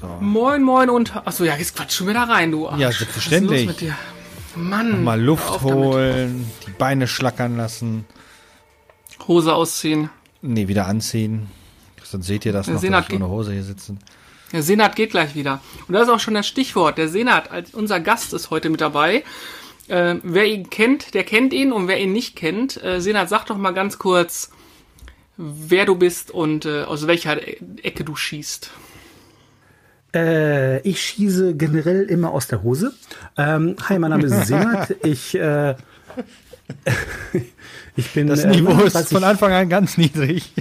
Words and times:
So. 0.00 0.06
Moin, 0.20 0.62
moin 0.62 0.90
und. 0.90 1.14
Achso, 1.16 1.44
ja, 1.44 1.56
jetzt 1.56 1.76
quatsch 1.76 1.92
schon 1.92 2.08
wieder 2.08 2.22
rein, 2.22 2.50
du. 2.50 2.68
Ach, 2.68 2.76
ja, 2.78 2.90
selbstverständlich. 2.90 3.68
Was 3.68 3.76
ist 3.76 3.82
los 3.82 3.90
mit 3.90 3.96
dir? 4.56 4.60
Mann. 4.60 5.04
Mal 5.04 5.20
Luft 5.20 5.62
holen, 5.62 6.50
die 6.66 6.72
Beine 6.72 7.06
schlackern 7.06 7.56
lassen. 7.56 8.06
Hose 9.28 9.54
ausziehen. 9.54 10.10
Nee, 10.42 10.66
wieder 10.66 10.86
anziehen. 10.86 11.48
Sonst 12.02 12.26
seht 12.26 12.44
ihr 12.44 12.52
das 12.52 12.66
der 12.66 12.74
noch, 12.74 12.80
Senat 12.80 13.04
dass 13.04 13.10
ich 13.10 13.16
ohne 13.16 13.28
Hose 13.28 13.52
hier 13.52 13.64
sitzen. 13.64 13.98
Der 14.52 14.62
Senat 14.62 14.96
geht 14.96 15.10
gleich 15.10 15.34
wieder. 15.34 15.60
Und 15.88 15.94
das 15.94 16.04
ist 16.04 16.08
auch 16.08 16.20
schon 16.20 16.34
das 16.34 16.46
Stichwort. 16.46 16.98
Der 16.98 17.08
Senat, 17.08 17.50
als 17.50 17.74
unser 17.74 18.00
Gast 18.00 18.32
ist 18.32 18.50
heute 18.50 18.70
mit 18.70 18.80
dabei. 18.80 19.24
Äh, 19.88 20.16
wer 20.22 20.46
ihn 20.46 20.70
kennt, 20.70 21.14
der 21.14 21.24
kennt 21.24 21.52
ihn. 21.52 21.72
Und 21.72 21.88
wer 21.88 22.00
ihn 22.00 22.12
nicht 22.12 22.36
kennt, 22.36 22.82
äh, 22.82 23.00
Senat, 23.00 23.28
sag 23.28 23.46
doch 23.46 23.56
mal 23.56 23.72
ganz 23.72 23.98
kurz, 23.98 24.50
wer 25.36 25.84
du 25.84 25.96
bist 25.96 26.30
und 26.30 26.64
äh, 26.64 26.82
aus 26.82 27.06
welcher 27.06 27.38
Ecke 27.82 28.04
du 28.04 28.16
schießt. 28.16 28.70
Äh, 30.14 30.80
ich 30.80 31.02
schieße 31.02 31.56
generell 31.56 32.04
immer 32.04 32.30
aus 32.30 32.46
der 32.46 32.62
Hose. 32.62 32.94
Ähm, 33.36 33.76
hi, 33.88 33.98
mein 33.98 34.10
Name 34.10 34.24
ist 34.24 34.46
Senat. 34.46 34.94
Ich, 35.04 35.34
äh, 35.34 35.74
ich 37.96 38.10
bin. 38.12 38.26
Das 38.28 38.44
Niveau 38.44 38.82
äh, 38.82 38.86
ist 38.86 39.08
von 39.08 39.24
Anfang 39.24 39.52
an 39.52 39.68
ganz 39.68 39.98
niedrig. 39.98 40.52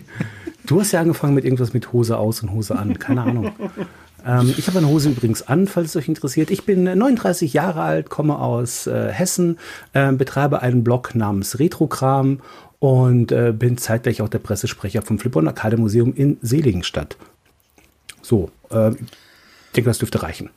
Du 0.65 0.79
hast 0.79 0.91
ja 0.91 1.01
angefangen 1.01 1.35
mit 1.35 1.45
irgendwas 1.45 1.73
mit 1.73 1.93
Hose 1.93 2.17
aus 2.17 2.41
und 2.41 2.51
Hose 2.51 2.77
an. 2.77 2.97
Keine 2.99 3.23
Ahnung. 3.23 3.51
ähm, 4.25 4.53
ich 4.57 4.67
habe 4.67 4.79
eine 4.79 4.87
Hose 4.87 5.09
übrigens 5.09 5.41
an, 5.43 5.67
falls 5.67 5.89
es 5.89 5.95
euch 5.95 6.07
interessiert. 6.07 6.51
Ich 6.51 6.65
bin 6.65 6.83
39 6.83 7.53
Jahre 7.53 7.81
alt, 7.81 8.09
komme 8.09 8.39
aus 8.39 8.87
äh, 8.87 9.11
Hessen, 9.11 9.59
äh, 9.93 10.11
betreibe 10.11 10.61
einen 10.61 10.83
Blog 10.83 11.15
namens 11.15 11.59
Retrokram 11.59 12.41
und 12.79 13.31
äh, 13.31 13.53
bin 13.57 13.77
zeitgleich 13.77 14.21
auch 14.21 14.29
der 14.29 14.39
Pressesprecher 14.39 15.01
vom 15.01 15.19
Flipper 15.19 15.39
und 15.39 15.47
Arcade 15.47 15.77
Museum 15.77 16.13
in 16.13 16.37
Seligenstadt. 16.41 17.17
So, 18.21 18.49
äh, 18.69 18.91
denke, 19.75 19.89
das 19.89 19.99
dürfte 19.99 20.23
reichen. 20.23 20.49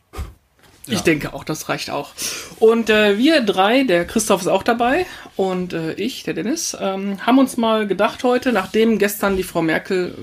Ich 0.91 1.03
denke 1.03 1.35
auch, 1.35 1.45
das 1.45 1.69
reicht 1.69 1.91
auch. 1.91 2.13
Und 2.59 2.91
äh, 2.91 3.19
wir 3.19 3.43
drei, 3.43 3.85
der 3.85 4.07
Christoph 4.07 4.43
ist 4.43 4.49
auch 4.49 4.63
dabei 4.63 5.07
und 5.37 5.73
äh, 5.73 5.93
ich, 5.95 6.23
der 6.23 6.35
Dennis, 6.35 6.77
ähm, 6.81 7.25
haben 7.27 7.39
uns 7.39 7.57
mal 7.57 7.87
gedacht 7.87 8.25
heute, 8.25 8.53
nachdem 8.53 8.99
gestern 8.99 9.37
die 9.37 9.43
Frau 9.43 9.63
Merkel 9.63 10.15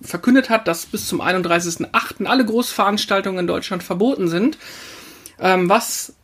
verkündet 0.00 0.50
hat, 0.50 0.68
dass 0.68 0.86
bis 0.86 1.06
zum 1.06 1.20
31.08. 1.20 2.26
alle 2.26 2.44
Großveranstaltungen 2.44 3.40
in 3.40 3.46
Deutschland 3.46 3.82
verboten 3.82 4.28
sind, 4.28 4.58
ähm, 5.38 5.68
was 5.68 6.14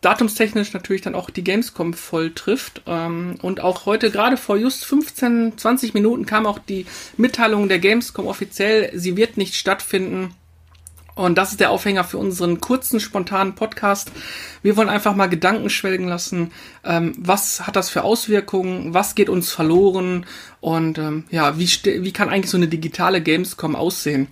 datumstechnisch 0.00 0.72
natürlich 0.72 1.02
dann 1.02 1.14
auch 1.14 1.30
die 1.30 1.42
Gamescom 1.42 1.92
voll 1.92 2.32
trifft. 2.32 2.82
Ähm, 2.86 3.36
und 3.42 3.60
auch 3.60 3.86
heute, 3.86 4.10
gerade 4.10 4.36
vor 4.36 4.56
just 4.56 4.84
15, 4.84 5.58
20 5.58 5.94
Minuten, 5.94 6.26
kam 6.26 6.46
auch 6.46 6.58
die 6.58 6.86
Mitteilung 7.16 7.68
der 7.68 7.78
Gamescom 7.78 8.26
offiziell, 8.26 8.90
sie 8.94 9.16
wird 9.16 9.36
nicht 9.36 9.54
stattfinden 9.54 10.34
und 11.18 11.36
das 11.36 11.50
ist 11.50 11.60
der 11.60 11.70
Aufhänger 11.70 12.04
für 12.04 12.18
unseren 12.18 12.60
kurzen, 12.60 13.00
spontanen 13.00 13.54
Podcast. 13.54 14.12
Wir 14.62 14.76
wollen 14.76 14.88
einfach 14.88 15.16
mal 15.16 15.26
Gedanken 15.26 15.68
schwelgen 15.68 16.06
lassen. 16.06 16.52
Ähm, 16.84 17.12
was 17.18 17.66
hat 17.66 17.74
das 17.74 17.90
für 17.90 18.04
Auswirkungen? 18.04 18.94
Was 18.94 19.16
geht 19.16 19.28
uns 19.28 19.50
verloren? 19.50 20.26
Und 20.60 20.96
ähm, 20.98 21.24
ja, 21.30 21.58
wie, 21.58 21.66
wie 21.66 22.12
kann 22.12 22.28
eigentlich 22.28 22.50
so 22.50 22.56
eine 22.56 22.68
digitale 22.68 23.20
Gamescom 23.20 23.74
aussehen? 23.74 24.28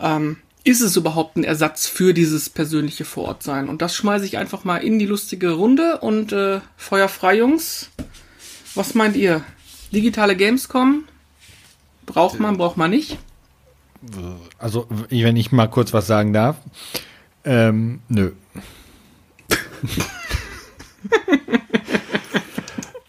Ähm, 0.00 0.38
ist 0.64 0.80
es 0.80 0.96
überhaupt 0.96 1.36
ein 1.36 1.44
Ersatz 1.44 1.86
für 1.86 2.14
dieses 2.14 2.48
persönliche 2.48 3.04
Vorortsein? 3.04 3.68
Und 3.68 3.82
das 3.82 3.94
schmeiße 3.94 4.24
ich 4.24 4.38
einfach 4.38 4.64
mal 4.64 4.78
in 4.78 4.98
die 4.98 5.06
lustige 5.06 5.50
Runde 5.50 5.98
und 5.98 6.32
äh, 6.32 6.60
Feuer 6.76 7.08
frei, 7.08 7.36
Jungs. 7.36 7.90
Was 8.74 8.94
meint 8.94 9.16
ihr? 9.16 9.42
Digitale 9.92 10.34
Gamescom? 10.34 11.04
Braucht 12.06 12.40
man, 12.40 12.56
braucht 12.56 12.78
man 12.78 12.90
nicht? 12.90 13.18
Also 14.58 14.86
wenn 15.08 15.36
ich 15.36 15.52
mal 15.52 15.68
kurz 15.68 15.92
was 15.92 16.06
sagen 16.06 16.32
darf, 16.32 16.56
ähm, 17.44 18.00
nö. 18.08 18.32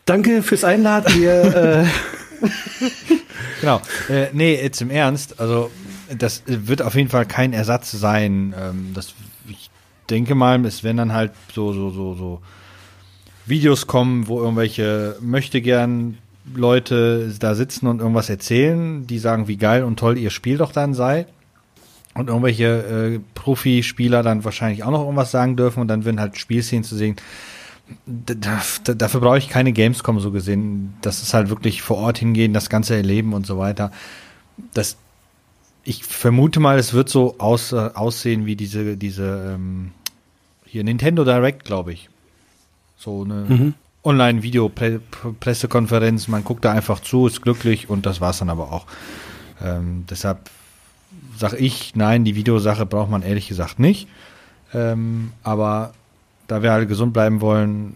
Danke 0.05 0.43
fürs 0.43 0.63
Einladen. 0.63 1.13
Wir, 1.19 1.55
äh 1.55 1.85
genau. 3.61 3.81
Äh, 4.09 4.27
nee, 4.33 4.55
jetzt 4.61 4.81
im 4.81 4.89
Ernst. 4.89 5.39
Also 5.39 5.71
das 6.17 6.43
wird 6.45 6.81
auf 6.81 6.95
jeden 6.95 7.09
Fall 7.09 7.25
kein 7.25 7.53
Ersatz 7.53 7.91
sein. 7.91 8.53
Ähm, 8.59 8.91
das, 8.93 9.13
ich 9.47 9.69
denke 10.09 10.35
mal, 10.35 10.65
es 10.65 10.83
werden 10.83 10.97
dann 10.97 11.13
halt 11.13 11.31
so 11.53 11.73
so 11.73 11.89
so 11.89 12.15
so 12.15 12.41
Videos 13.45 13.87
kommen, 13.87 14.27
wo 14.27 14.41
irgendwelche 14.41 15.17
möchte 15.21 15.61
gern 15.61 16.17
Leute 16.53 17.33
da 17.39 17.55
sitzen 17.55 17.87
und 17.87 17.99
irgendwas 17.99 18.29
erzählen, 18.29 19.07
die 19.07 19.19
sagen, 19.19 19.47
wie 19.47 19.57
geil 19.57 19.83
und 19.83 19.97
toll 19.97 20.17
ihr 20.17 20.29
Spiel 20.29 20.57
doch 20.57 20.71
dann 20.71 20.93
sei. 20.93 21.25
Und 22.15 22.27
irgendwelche 22.27 22.65
äh, 23.15 23.19
Profispieler 23.33 24.21
dann 24.21 24.43
wahrscheinlich 24.43 24.83
auch 24.83 24.91
noch 24.91 25.01
irgendwas 25.01 25.31
sagen 25.31 25.55
dürfen 25.55 25.79
und 25.79 25.87
dann 25.87 26.05
werden 26.05 26.19
halt 26.19 26.37
Spielszenen 26.37 26.83
zu 26.83 26.95
sehen. 26.95 27.15
Da, 28.05 28.61
da, 28.83 28.93
dafür 28.93 29.19
brauche 29.19 29.37
ich 29.37 29.49
keine 29.49 29.73
Gamescom 29.73 30.19
so 30.19 30.31
gesehen. 30.31 30.93
Das 31.01 31.23
ist 31.23 31.33
halt 31.33 31.49
wirklich 31.49 31.81
vor 31.81 31.97
Ort 31.97 32.19
hingehen, 32.19 32.53
das 32.53 32.69
Ganze 32.69 32.95
erleben 32.95 33.33
und 33.33 33.47
so 33.47 33.57
weiter. 33.57 33.91
Das, 34.73 34.97
ich 35.83 36.03
vermute 36.03 36.59
mal, 36.59 36.77
es 36.77 36.93
wird 36.93 37.09
so 37.09 37.39
aus, 37.39 37.71
äh, 37.71 37.89
aussehen 37.93 38.45
wie 38.45 38.55
diese, 38.55 38.95
diese 38.95 39.55
ähm, 39.55 39.91
hier 40.65 40.83
Nintendo 40.83 41.23
Direct, 41.23 41.65
glaube 41.65 41.93
ich. 41.93 42.09
So 42.95 43.23
eine 43.23 43.45
mhm. 43.47 43.73
Online-Video-Pressekonferenz. 44.03 46.27
Man 46.27 46.43
guckt 46.43 46.65
da 46.65 46.71
einfach 46.71 46.99
zu, 46.99 47.27
ist 47.27 47.41
glücklich 47.41 47.89
und 47.89 48.05
das 48.05 48.21
war's 48.21 48.39
dann 48.39 48.49
aber 48.49 48.71
auch. 48.71 48.85
Ähm, 49.61 50.05
deshalb 50.09 50.49
sage 51.37 51.57
ich, 51.57 51.95
nein, 51.95 52.25
die 52.25 52.35
Videosache 52.35 52.85
braucht 52.85 53.09
man 53.09 53.23
ehrlich 53.23 53.47
gesagt 53.47 53.79
nicht. 53.79 54.07
Ähm, 54.73 55.31
aber 55.43 55.93
da 56.47 56.61
wir 56.61 56.73
alle 56.73 56.87
gesund 56.87 57.13
bleiben 57.13 57.41
wollen, 57.41 57.95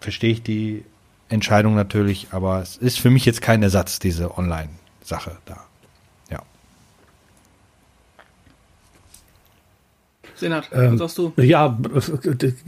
verstehe 0.00 0.32
ich 0.32 0.42
die 0.42 0.84
Entscheidung 1.28 1.74
natürlich, 1.74 2.28
aber 2.30 2.60
es 2.60 2.76
ist 2.76 2.98
für 2.98 3.10
mich 3.10 3.24
jetzt 3.24 3.42
kein 3.42 3.62
Ersatz, 3.62 3.98
diese 3.98 4.36
Online-Sache 4.36 5.36
da. 5.46 5.69
Senat, 10.40 10.68
was 10.72 10.80
ähm, 10.80 10.98
sagst 10.98 11.18
du? 11.18 11.32
Ja, 11.36 11.78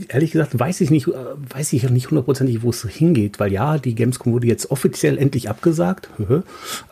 ehrlich 0.07 0.31
gesagt 0.31 0.57
weiß 0.57 0.81
ich 0.81 0.91
nicht, 0.91 1.07
weiß 1.07 1.73
ich 1.73 1.89
nicht 1.89 2.09
hundertprozentig, 2.09 2.61
wo 2.61 2.69
es 2.69 2.83
hingeht, 2.83 3.39
weil 3.39 3.51
ja, 3.51 3.77
die 3.77 3.95
Gamescom 3.95 4.33
wurde 4.33 4.47
jetzt 4.47 4.71
offiziell 4.71 5.17
endlich 5.17 5.49
abgesagt. 5.49 6.09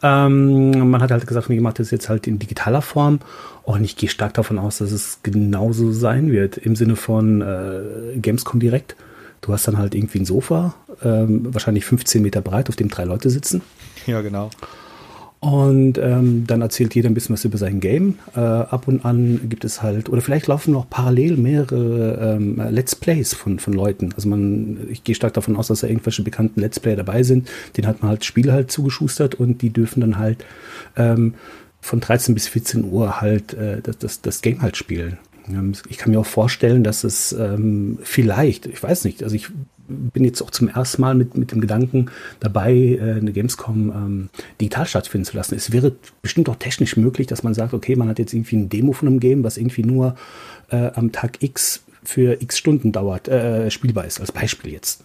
ähm, 0.03 0.89
man 0.89 1.01
hat 1.01 1.11
halt 1.11 1.25
gesagt, 1.27 1.49
man 1.49 1.59
macht 1.59 1.79
das 1.79 1.91
jetzt 1.91 2.09
halt 2.09 2.27
in 2.27 2.39
digitaler 2.39 2.81
Form 2.81 3.19
und 3.63 3.83
ich 3.83 3.95
gehe 3.95 4.09
stark 4.09 4.33
davon 4.33 4.57
aus, 4.57 4.79
dass 4.79 4.91
es 4.91 5.19
genauso 5.23 5.91
sein 5.91 6.31
wird 6.31 6.57
im 6.57 6.75
Sinne 6.75 6.95
von 6.95 7.41
äh, 7.41 8.17
Gamescom 8.17 8.59
direkt. 8.59 8.95
Du 9.41 9.53
hast 9.53 9.67
dann 9.67 9.77
halt 9.77 9.95
irgendwie 9.95 10.19
ein 10.19 10.25
Sofa, 10.25 10.75
ähm, 11.03 11.53
wahrscheinlich 11.53 11.85
15 11.85 12.21
Meter 12.21 12.41
breit, 12.41 12.69
auf 12.69 12.75
dem 12.75 12.89
drei 12.89 13.05
Leute 13.05 13.29
sitzen. 13.29 13.61
Ja, 14.05 14.21
genau. 14.21 14.49
Und 15.41 15.97
ähm, 15.97 16.45
dann 16.45 16.61
erzählt 16.61 16.93
jeder 16.93 17.09
ein 17.09 17.15
bisschen 17.15 17.33
was 17.33 17.45
über 17.45 17.57
sein 17.57 17.79
Game. 17.79 18.19
Äh, 18.35 18.39
ab 18.39 18.87
und 18.87 19.03
an 19.03 19.41
gibt 19.49 19.65
es 19.65 19.81
halt, 19.81 20.07
oder 20.07 20.21
vielleicht 20.21 20.45
laufen 20.45 20.71
noch 20.71 20.87
parallel 20.87 21.35
mehrere 21.35 22.35
ähm, 22.35 22.61
Let's 22.69 22.95
Plays 22.95 23.33
von, 23.33 23.57
von 23.57 23.73
Leuten. 23.73 24.13
Also 24.15 24.29
man, 24.29 24.77
ich 24.91 25.03
gehe 25.03 25.15
stark 25.15 25.33
davon 25.33 25.55
aus, 25.55 25.67
dass 25.67 25.79
da 25.79 25.87
irgendwelche 25.87 26.21
bekannten 26.21 26.61
Let's 26.61 26.79
Player 26.79 26.95
dabei 26.95 27.23
sind. 27.23 27.49
Den 27.75 27.87
hat 27.87 28.03
man 28.03 28.09
halt 28.09 28.23
Spiele 28.23 28.53
halt 28.53 28.71
zugeschustert 28.71 29.33
und 29.33 29.63
die 29.63 29.71
dürfen 29.71 30.01
dann 30.01 30.19
halt 30.19 30.45
ähm, 30.95 31.33
von 31.81 31.99
13 31.99 32.35
bis 32.35 32.47
14 32.47 32.83
Uhr 32.83 33.19
halt 33.19 33.55
äh, 33.55 33.81
das, 33.81 33.97
das, 33.97 34.21
das 34.21 34.41
Game 34.43 34.61
halt 34.61 34.77
spielen. 34.77 35.17
Ich 35.89 35.97
kann 35.97 36.11
mir 36.11 36.19
auch 36.19 36.25
vorstellen, 36.27 36.83
dass 36.83 37.03
es 37.03 37.33
ähm, 37.33 37.97
vielleicht, 38.03 38.67
ich 38.67 38.81
weiß 38.81 39.05
nicht, 39.05 39.23
also 39.23 39.35
ich 39.35 39.49
bin 40.13 40.23
jetzt 40.23 40.41
auch 40.41 40.51
zum 40.51 40.67
ersten 40.67 41.01
Mal 41.01 41.15
mit, 41.15 41.37
mit 41.37 41.51
dem 41.51 41.61
Gedanken 41.61 42.09
dabei, 42.39 42.73
äh, 42.73 43.17
eine 43.17 43.31
Gamescom 43.31 43.89
ähm, 43.89 44.29
digital 44.59 44.85
stattfinden 44.85 45.25
zu 45.25 45.37
lassen. 45.37 45.55
Es 45.55 45.71
wäre 45.71 45.93
bestimmt 46.21 46.49
auch 46.49 46.55
technisch 46.55 46.97
möglich, 46.97 47.27
dass 47.27 47.43
man 47.43 47.53
sagt, 47.53 47.73
okay, 47.73 47.95
man 47.95 48.09
hat 48.09 48.19
jetzt 48.19 48.33
irgendwie 48.33 48.57
ein 48.57 48.69
Demo 48.69 48.93
von 48.93 49.07
einem 49.07 49.19
Game, 49.19 49.43
was 49.43 49.57
irgendwie 49.57 49.83
nur 49.83 50.15
äh, 50.69 50.91
am 50.93 51.11
Tag 51.11 51.43
X 51.43 51.83
für 52.03 52.41
x 52.41 52.57
Stunden 52.57 52.91
dauert, 52.91 53.27
äh, 53.27 53.69
spielbar 53.69 54.05
ist, 54.05 54.19
als 54.19 54.31
Beispiel 54.31 54.71
jetzt. 54.71 55.03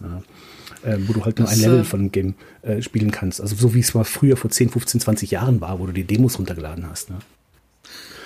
Äh, 0.83 0.97
wo 1.07 1.13
du 1.13 1.25
halt 1.25 1.39
nur 1.39 1.47
das, 1.47 1.57
ein 1.57 1.61
Level 1.61 1.81
äh, 1.81 1.83
von 1.83 1.99
einem 2.01 2.11
Game 2.11 2.35
äh, 2.61 2.81
spielen 2.81 3.11
kannst. 3.11 3.41
Also 3.41 3.55
so 3.55 3.73
wie 3.73 3.79
es 3.79 3.93
mal 3.93 4.03
früher 4.03 4.37
vor 4.37 4.51
10, 4.51 4.69
15, 4.69 5.01
20 5.01 5.31
Jahren 5.31 5.59
war, 5.59 5.79
wo 5.79 5.85
du 5.85 5.91
die 5.91 6.03
Demos 6.03 6.37
runtergeladen 6.37 6.87
hast. 6.89 7.09
Ne? 7.09 7.17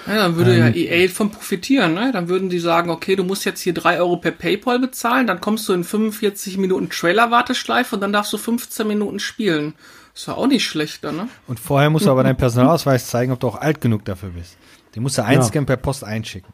Ja, 0.08 0.16
dann 0.16 0.36
würde 0.36 0.56
ähm, 0.56 0.60
ja 0.60 0.70
EA 0.74 1.10
von 1.10 1.32
profitieren. 1.32 1.94
Ne? 1.94 2.12
Dann 2.12 2.28
würden 2.28 2.50
die 2.50 2.60
sagen, 2.60 2.90
okay, 2.90 3.16
du 3.16 3.24
musst 3.24 3.46
jetzt 3.46 3.62
hier 3.62 3.74
drei 3.74 4.00
Euro 4.00 4.18
per 4.18 4.32
PayPal 4.32 4.80
bezahlen, 4.80 5.28
dann 5.28 5.42
kommst 5.42 5.68
du 5.70 5.74
in 5.74 5.84
45 5.84 6.58
Minuten 6.58 6.90
Trailer-Warteschleife 6.90 7.96
und 7.96 8.02
dann 8.02 8.14
darfst 8.14 8.34
du 8.34 8.38
15 8.38 8.88
Minuten 8.88 9.20
spielen. 9.20 9.74
Ist 10.14 10.28
ja 10.28 10.34
auch 10.34 10.48
nicht 10.48 10.66
schlecht, 10.66 11.04
ne? 11.04 11.30
Und 11.48 11.60
vorher 11.60 11.90
musst 11.90 12.06
du 12.06 12.12
aber 12.12 12.24
deinen 12.24 12.38
Personalausweis 12.38 13.08
zeigen, 13.08 13.32
ob 13.32 13.40
du 13.40 13.48
auch 13.48 13.56
alt 13.56 13.80
genug 13.80 14.04
dafür 14.06 14.30
bist. 14.30 14.58
Den 14.96 15.04
musst 15.04 15.18
du 15.18 15.24
einscannen 15.24 15.66
ja. 15.66 15.76
per 15.76 15.78
Post 15.78 16.04
einschicken. 16.04 16.54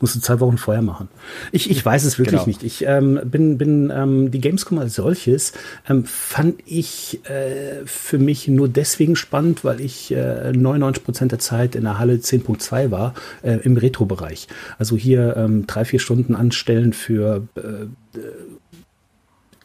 Musst 0.00 0.16
du 0.16 0.20
zwei 0.20 0.40
Wochen 0.40 0.58
vorher 0.58 0.82
machen. 0.82 1.08
Ich, 1.52 1.70
ich 1.70 1.84
weiß 1.84 2.04
es 2.04 2.18
wirklich 2.18 2.44
genau. 2.44 2.46
nicht. 2.46 2.62
Ich 2.62 2.84
ähm, 2.86 3.20
bin, 3.24 3.58
bin 3.58 3.92
ähm, 3.94 4.30
die 4.30 4.40
Gamescom 4.40 4.78
als 4.78 4.94
solches 4.94 5.52
ähm, 5.88 6.04
fand 6.04 6.60
ich 6.66 7.20
äh, 7.24 7.84
für 7.84 8.18
mich 8.18 8.48
nur 8.48 8.68
deswegen 8.68 9.16
spannend, 9.16 9.64
weil 9.64 9.80
ich 9.80 10.12
äh, 10.12 10.52
99 10.52 11.04
Prozent 11.04 11.32
der 11.32 11.38
Zeit 11.38 11.74
in 11.74 11.82
der 11.82 11.98
Halle 11.98 12.14
10.2 12.14 12.90
war, 12.90 13.14
äh, 13.42 13.58
im 13.62 13.76
Retro-Bereich. 13.76 14.48
Also 14.78 14.96
hier 14.96 15.36
ähm, 15.36 15.66
drei, 15.66 15.84
vier 15.84 16.00
Stunden 16.00 16.34
anstellen 16.34 16.92
für 16.92 17.46
äh, 17.56 17.86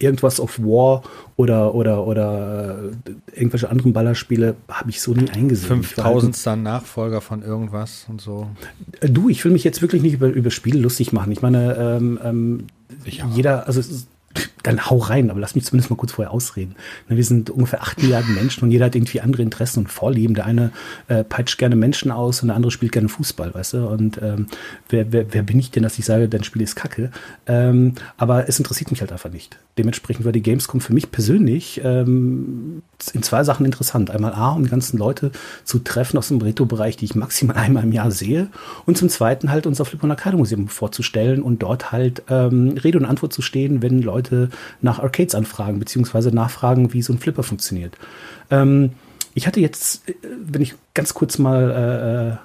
irgendwas 0.01 0.39
of 0.39 0.59
War 0.59 1.03
oder 1.35 1.73
oder 1.75 2.05
oder 2.05 2.79
äh, 3.05 3.37
irgendwelche 3.37 3.69
anderen 3.69 3.93
Ballerspiele 3.93 4.55
habe 4.67 4.89
ich 4.89 5.01
so 5.01 5.13
nie 5.13 5.29
eingesehen. 5.29 5.67
5000 5.67 6.45
dann 6.45 6.63
Nachfolger 6.63 7.21
von 7.21 7.41
irgendwas 7.41 8.05
und 8.09 8.21
so. 8.21 8.47
Äh, 8.99 9.09
du, 9.09 9.29
ich 9.29 9.43
will 9.45 9.51
mich 9.51 9.63
jetzt 9.63 9.81
wirklich 9.81 10.01
nicht 10.01 10.13
über, 10.13 10.27
über 10.27 10.51
Spiele 10.51 10.79
lustig 10.79 11.13
machen. 11.13 11.31
Ich 11.31 11.41
meine, 11.41 11.75
ähm, 11.75 12.19
ähm, 12.23 12.67
jeder, 13.05 13.67
also 13.67 13.79
es 13.79 13.89
ist, 13.89 14.07
dann 14.63 14.89
hau 14.89 14.97
rein, 14.97 15.31
aber 15.31 15.39
lass 15.39 15.55
mich 15.55 15.65
zumindest 15.65 15.89
mal 15.89 15.95
kurz 15.95 16.11
vorher 16.11 16.31
ausreden. 16.31 16.75
Wir 17.07 17.23
sind 17.23 17.49
ungefähr 17.49 17.81
acht 17.81 18.01
Milliarden 18.01 18.35
Menschen 18.35 18.63
und 18.63 18.71
jeder 18.71 18.85
hat 18.85 18.95
irgendwie 18.95 19.21
andere 19.21 19.41
Interessen 19.41 19.79
und 19.79 19.87
Vorlieben. 19.87 20.35
Der 20.35 20.45
eine 20.45 20.71
äh, 21.07 21.23
peitscht 21.23 21.57
gerne 21.57 21.75
Menschen 21.75 22.11
aus 22.11 22.41
und 22.41 22.49
der 22.49 22.55
andere 22.55 22.71
spielt 22.71 22.91
gerne 22.91 23.09
Fußball, 23.09 23.53
weißt 23.53 23.73
du? 23.73 23.87
Und 23.87 24.21
ähm, 24.21 24.47
wer, 24.89 25.11
wer, 25.11 25.33
wer 25.33 25.43
bin 25.43 25.59
ich 25.59 25.71
denn, 25.71 25.83
dass 25.83 25.97
ich 25.97 26.05
sage, 26.05 26.29
dein 26.29 26.43
Spiel 26.43 26.61
ist 26.61 26.75
kacke? 26.75 27.11
Ähm, 27.47 27.95
aber 28.17 28.47
es 28.47 28.59
interessiert 28.59 28.91
mich 28.91 29.01
halt 29.01 29.11
einfach 29.11 29.31
nicht. 29.31 29.57
Dementsprechend 29.77 30.25
war 30.25 30.31
die 30.31 30.43
Gamescom 30.43 30.81
für 30.81 30.93
mich 30.93 31.11
persönlich 31.11 31.81
ähm, 31.83 32.83
in 33.09 33.23
zwei 33.23 33.43
Sachen 33.43 33.65
interessant. 33.65 34.11
Einmal 34.11 34.33
A, 34.33 34.51
um 34.51 34.63
die 34.63 34.69
ganzen 34.69 34.97
Leute 34.97 35.31
zu 35.63 35.79
treffen 35.79 36.17
aus 36.17 36.27
dem 36.27 36.41
Retro-Bereich, 36.41 36.97
die 36.97 37.05
ich 37.05 37.15
maximal 37.15 37.55
einmal 37.57 37.83
im 37.83 37.91
Jahr 37.91 38.11
sehe. 38.11 38.47
Und 38.85 38.97
zum 38.97 39.09
Zweiten 39.09 39.51
halt 39.51 39.65
unser 39.65 39.85
Flip 39.85 40.03
Arcade 40.03 40.37
Museum 40.37 40.67
vorzustellen 40.67 41.41
und 41.41 41.63
dort 41.63 41.91
halt 41.91 42.23
ähm, 42.29 42.77
Rede 42.83 42.97
und 42.97 43.05
Antwort 43.05 43.33
zu 43.33 43.41
stehen, 43.41 43.81
wenn 43.81 44.01
Leute 44.01 44.49
nach 44.81 44.99
Arcades 44.99 45.35
anfragen, 45.35 45.79
beziehungsweise 45.79 46.33
nachfragen, 46.33 46.93
wie 46.93 47.01
so 47.01 47.13
ein 47.13 47.19
Flipper 47.19 47.43
funktioniert. 47.43 47.97
Ähm, 48.49 48.91
ich 49.33 49.47
hatte 49.47 49.59
jetzt, 49.59 50.07
äh, 50.09 50.15
wenn 50.45 50.61
ich 50.61 50.75
ganz 50.93 51.13
kurz 51.13 51.37
mal 51.37 52.39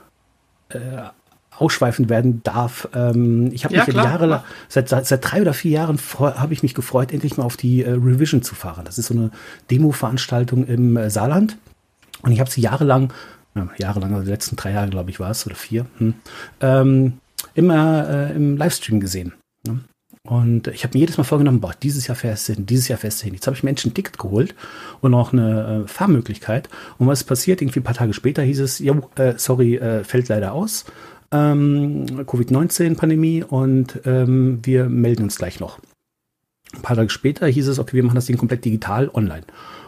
äh, 0.71 0.77
äh, 0.77 1.11
ausschweifend 1.59 2.09
werden 2.09 2.43
darf. 2.43 2.89
Ähm, 2.95 3.51
ich 3.53 3.65
habe 3.65 3.75
ja, 3.75 3.85
mich 3.85 3.95
klar, 3.95 4.05
Jahre 4.05 4.45
seit, 4.69 4.89
seit, 4.89 5.07
seit 5.07 5.31
drei 5.31 5.41
oder 5.41 5.55
vier 5.55 5.73
Jahren 5.73 5.99
habe 6.19 6.53
ich 6.53 6.63
mich 6.63 6.75
gefreut, 6.75 7.13
endlich 7.13 7.37
mal 7.37 7.45
auf 7.45 7.57
die 7.57 7.83
äh, 7.83 7.91
Revision 7.91 8.43
zu 8.43 8.55
fahren. 8.55 8.85
Das 8.85 8.99
ist 8.99 9.07
so 9.07 9.15
eine 9.15 9.31
Demo-Veranstaltung 9.71 10.67
im 10.67 10.97
äh, 10.97 11.11
Saarland. 11.11 11.57
Und 12.23 12.33
ich 12.33 12.41
habe 12.41 12.51
sie 12.51 12.61
jahrelang, 12.61 13.13
ja, 13.55 13.69
jahrelang, 13.79 14.13
also 14.13 14.25
die 14.25 14.31
letzten 14.31 14.57
drei 14.57 14.73
Jahre, 14.73 14.89
glaube 14.89 15.11
ich, 15.11 15.21
war 15.21 15.31
es, 15.31 15.47
oder 15.47 15.57
vier, 15.57 15.87
hm, 15.99 16.15
ähm, 16.61 17.15
immer 17.55 18.09
äh, 18.09 18.35
im 18.35 18.57
Livestream 18.57 19.01
gesehen. 19.01 19.35
Ne? 19.67 19.81
Und 20.27 20.67
ich 20.69 20.83
habe 20.83 20.95
mir 20.95 21.01
jedes 21.01 21.19
Mal 21.19 21.25
vorgenommen, 21.25 21.61
boah, 21.61 21.73
dieses 21.81 22.09
Jahr 22.09 22.17
fährst 22.17 22.49
du 22.49 22.55
hin, 22.55 22.67
dieses 22.67 22.89
Jahr 22.89 22.99
fährst 22.99 23.21
du 23.21 23.25
hin. 23.25 23.35
Jetzt 23.35 23.47
habe 23.47 23.57
ich 23.57 23.63
Menschen 23.63 23.91
ein 23.91 23.95
Ticket 23.95 24.19
geholt 24.19 24.55
und 25.01 25.15
auch 25.15 25.33
eine 25.33 25.85
äh, 25.85 25.89
Fahrmöglichkeit. 25.89 26.69
Und 26.99 27.07
was 27.07 27.23
passiert? 27.23 27.63
Irgendwie 27.63 27.81
ein 27.81 27.85
paar 27.85 27.95
Tage 27.95 28.13
später 28.13 28.43
hieß 28.43 28.61
es, 28.61 28.81
ja, 28.81 28.95
äh, 29.17 29.35
sorry, 29.37 29.77
äh, 29.77 30.03
fällt 30.03 30.29
leider 30.29 30.53
aus. 30.53 30.85
Ähm, 31.33 32.07
Covid-19-Pandemie 32.27 33.43
und 33.43 34.01
ähm, 34.05 34.61
wir 34.63 34.89
melden 34.89 35.25
uns 35.25 35.37
gleich 35.37 35.61
noch. 35.61 35.79
Ein 36.75 36.83
paar 36.83 36.97
Tage 36.97 37.11
später 37.11 37.47
hieß 37.47 37.69
es, 37.69 37.79
okay, 37.79 37.97
wir 37.97 38.05
machen 38.05 38.17
das 38.17 38.27
Ding 38.27 38.37
komplett 38.37 38.65
digital 38.65 39.09
online. 39.13 39.45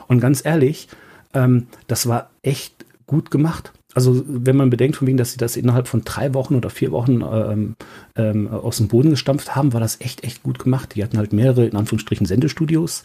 Und 0.07 0.21
ganz 0.21 0.45
ehrlich, 0.45 0.89
ähm, 1.35 1.67
das 1.87 2.09
war 2.09 2.31
echt 2.43 2.87
gut 3.07 3.31
gemacht. 3.31 3.73
Also 3.95 4.23
wenn 4.29 4.57
man 4.57 4.71
bedenkt, 4.71 4.97
von 4.97 5.09
wegen, 5.09 5.17
dass 5.17 5.33
sie 5.33 5.39
das 5.39 5.57
innerhalb 5.57 5.89
von 5.89 6.05
drei 6.05 6.35
Wochen 6.35 6.55
oder 6.55 6.71
vier 6.71 6.93
Wochen 6.93 7.23
ähm, 7.23 7.75
ähm, 8.17 8.49
aus 8.49 8.77
dem 8.77 8.89
Boden 8.89 9.11
gestampft 9.11 9.57
haben, 9.57 9.73
war 9.73 9.81
das 9.81 10.01
echt, 10.01 10.25
echt 10.25 10.43
gut 10.43 10.59
gemacht. 10.59 10.95
Die 10.95 11.03
hatten 11.03 11.17
halt 11.17 11.33
mehrere, 11.33 11.67
in 11.67 11.75
Anführungsstrichen, 11.75 12.27
Sendestudios, 12.27 13.03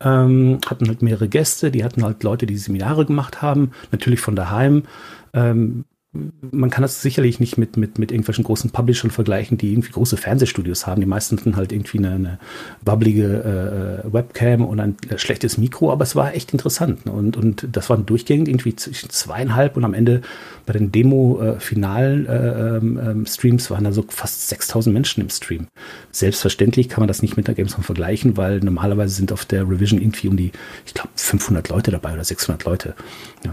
ähm, 0.00 0.58
hatten 0.66 0.88
halt 0.88 1.02
mehrere 1.02 1.28
Gäste, 1.28 1.70
die 1.70 1.84
hatten 1.84 2.02
halt 2.02 2.22
Leute, 2.22 2.46
die 2.46 2.56
Seminare 2.56 3.04
gemacht 3.04 3.42
haben, 3.42 3.72
natürlich 3.92 4.20
von 4.20 4.34
daheim. 4.34 4.84
Ähm, 5.34 5.84
man 6.14 6.68
kann 6.68 6.82
das 6.82 7.00
sicherlich 7.00 7.40
nicht 7.40 7.56
mit, 7.56 7.78
mit, 7.78 7.98
mit 7.98 8.12
irgendwelchen 8.12 8.44
großen 8.44 8.70
Publishern 8.70 9.10
vergleichen, 9.10 9.56
die 9.56 9.72
irgendwie 9.72 9.92
große 9.92 10.18
Fernsehstudios 10.18 10.86
haben. 10.86 11.00
Die 11.00 11.06
meisten 11.06 11.38
hatten 11.38 11.56
halt 11.56 11.72
irgendwie 11.72 11.98
eine, 11.98 12.10
eine 12.10 12.38
wabbelige 12.82 14.04
äh, 14.04 14.12
Webcam 14.12 14.66
und 14.66 14.78
ein 14.78 14.96
äh, 15.08 15.16
schlechtes 15.16 15.56
Mikro, 15.56 15.90
aber 15.90 16.02
es 16.02 16.14
war 16.14 16.34
echt 16.34 16.52
interessant. 16.52 17.06
Ne? 17.06 17.12
Und, 17.12 17.38
und 17.38 17.66
das 17.72 17.88
waren 17.88 18.04
durchgängig 18.04 18.48
irgendwie 18.48 18.76
zwischen 18.76 19.08
zweieinhalb 19.08 19.74
und 19.74 19.86
am 19.86 19.94
Ende 19.94 20.20
bei 20.66 20.74
den 20.74 20.92
Demo-finalen 20.92 22.26
äh, 22.26 22.76
ähm, 22.76 23.00
ähm, 23.02 23.26
waren 23.70 23.84
da 23.84 23.92
so 23.92 24.04
fast 24.06 24.48
6000 24.50 24.92
Menschen 24.92 25.22
im 25.22 25.30
Stream. 25.30 25.68
Selbstverständlich 26.10 26.90
kann 26.90 27.00
man 27.00 27.08
das 27.08 27.22
nicht 27.22 27.38
mit 27.38 27.48
der 27.48 27.54
Gamescom 27.54 27.84
vergleichen, 27.84 28.36
weil 28.36 28.60
normalerweise 28.60 29.14
sind 29.14 29.32
auf 29.32 29.46
der 29.46 29.62
Revision 29.62 30.00
irgendwie 30.00 30.28
um 30.28 30.36
die, 30.36 30.52
ich 30.84 30.92
glaube, 30.92 31.08
500 31.14 31.70
Leute 31.70 31.90
dabei 31.90 32.12
oder 32.12 32.24
600 32.24 32.64
Leute. 32.64 32.94
Ja. 33.46 33.52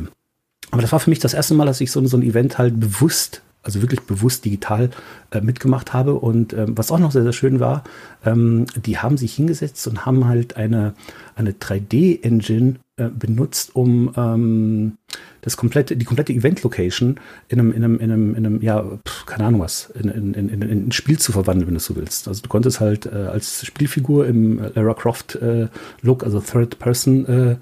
Aber 0.72 0.82
das 0.82 0.92
war 0.92 1.00
für 1.00 1.10
mich 1.10 1.20
das 1.20 1.34
erste 1.34 1.54
Mal, 1.54 1.66
dass 1.66 1.82
ich 1.82 1.92
so, 1.92 2.06
so 2.06 2.18
ein 2.18 2.24
Event 2.24 2.58
halt 2.58 2.80
bewusst, 2.80 3.42
also 3.64 3.82
wirklich 3.82 4.02
bewusst 4.02 4.46
digital 4.46 4.90
äh, 5.32 5.42
mitgemacht 5.42 5.94
habe. 5.94 6.16
Und 6.16 6.54
ähm, 6.54 6.78
was 6.78 6.92
auch 6.92 7.00
noch 7.00 7.12
sehr, 7.12 7.24
sehr 7.24 7.34
schön 7.34 7.60
war, 7.60 7.84
ähm, 8.26 8.66
die 8.76 9.00
haben 9.00 9.18
sich 9.18 9.34
hingesetzt 9.34 9.88
und 9.88 10.06
haben 10.06 10.28
halt 10.28 10.58
eine, 10.58 10.94
eine 11.36 11.52
3D-Engine 11.52 12.76
äh, 12.98 13.10
benutzt, 13.10 13.76
um 13.76 14.14
ähm, 14.16 14.98
das 15.42 15.58
komplette, 15.58 15.98
die 15.98 16.06
komplette 16.06 16.34
Event-Location 16.34 17.20
in 17.48 17.60
einem, 17.60 17.72
in 17.72 17.84
einem, 17.84 18.00
in 18.00 18.12
einem, 18.12 18.36
in 18.36 18.46
einem, 18.46 18.62
ja, 18.62 18.84
pf, 18.84 19.26
keine 19.26 19.46
Ahnung 19.46 19.62
was, 19.62 19.90
in, 20.00 20.10
in, 20.10 20.34
in, 20.34 20.50
in, 20.50 20.88
ein 20.88 20.92
Spiel 20.92 21.18
zu 21.18 21.32
verwandeln, 21.32 21.68
wenn 21.68 21.74
du 21.74 21.80
so 21.80 21.96
willst. 21.96 22.28
Also 22.28 22.44
du 22.44 22.50
konntest 22.50 22.80
halt 22.80 23.08
äh, 23.08 23.16
als 23.16 23.66
Spielfigur 23.66 24.28
im 24.28 24.62
Lara 24.76 24.94
Croft 24.94 25.36
äh, 25.36 25.68
also 26.06 26.40
Third 26.42 26.78
Person 26.78 27.26
äh, 27.26 27.56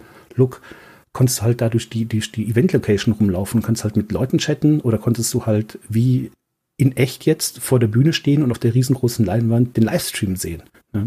konntest 1.17 1.39
du 1.39 1.43
halt 1.45 1.61
dadurch 1.61 1.89
die, 1.89 2.05
die, 2.05 2.19
die 2.19 2.47
Event-Location 2.47 3.15
rumlaufen, 3.15 3.63
konntest 3.63 3.83
halt 3.83 3.97
mit 3.97 4.11
Leuten 4.11 4.37
chatten 4.37 4.81
oder 4.81 4.99
konntest 4.99 5.33
du 5.33 5.47
halt 5.47 5.79
wie 5.89 6.29
in 6.77 6.95
echt 6.95 7.25
jetzt 7.25 7.57
vor 7.57 7.79
der 7.79 7.87
Bühne 7.87 8.13
stehen 8.13 8.43
und 8.43 8.51
auf 8.51 8.59
der 8.59 8.75
riesengroßen 8.75 9.25
Leinwand 9.25 9.77
den 9.77 9.83
Livestream 9.85 10.35
sehen. 10.35 10.61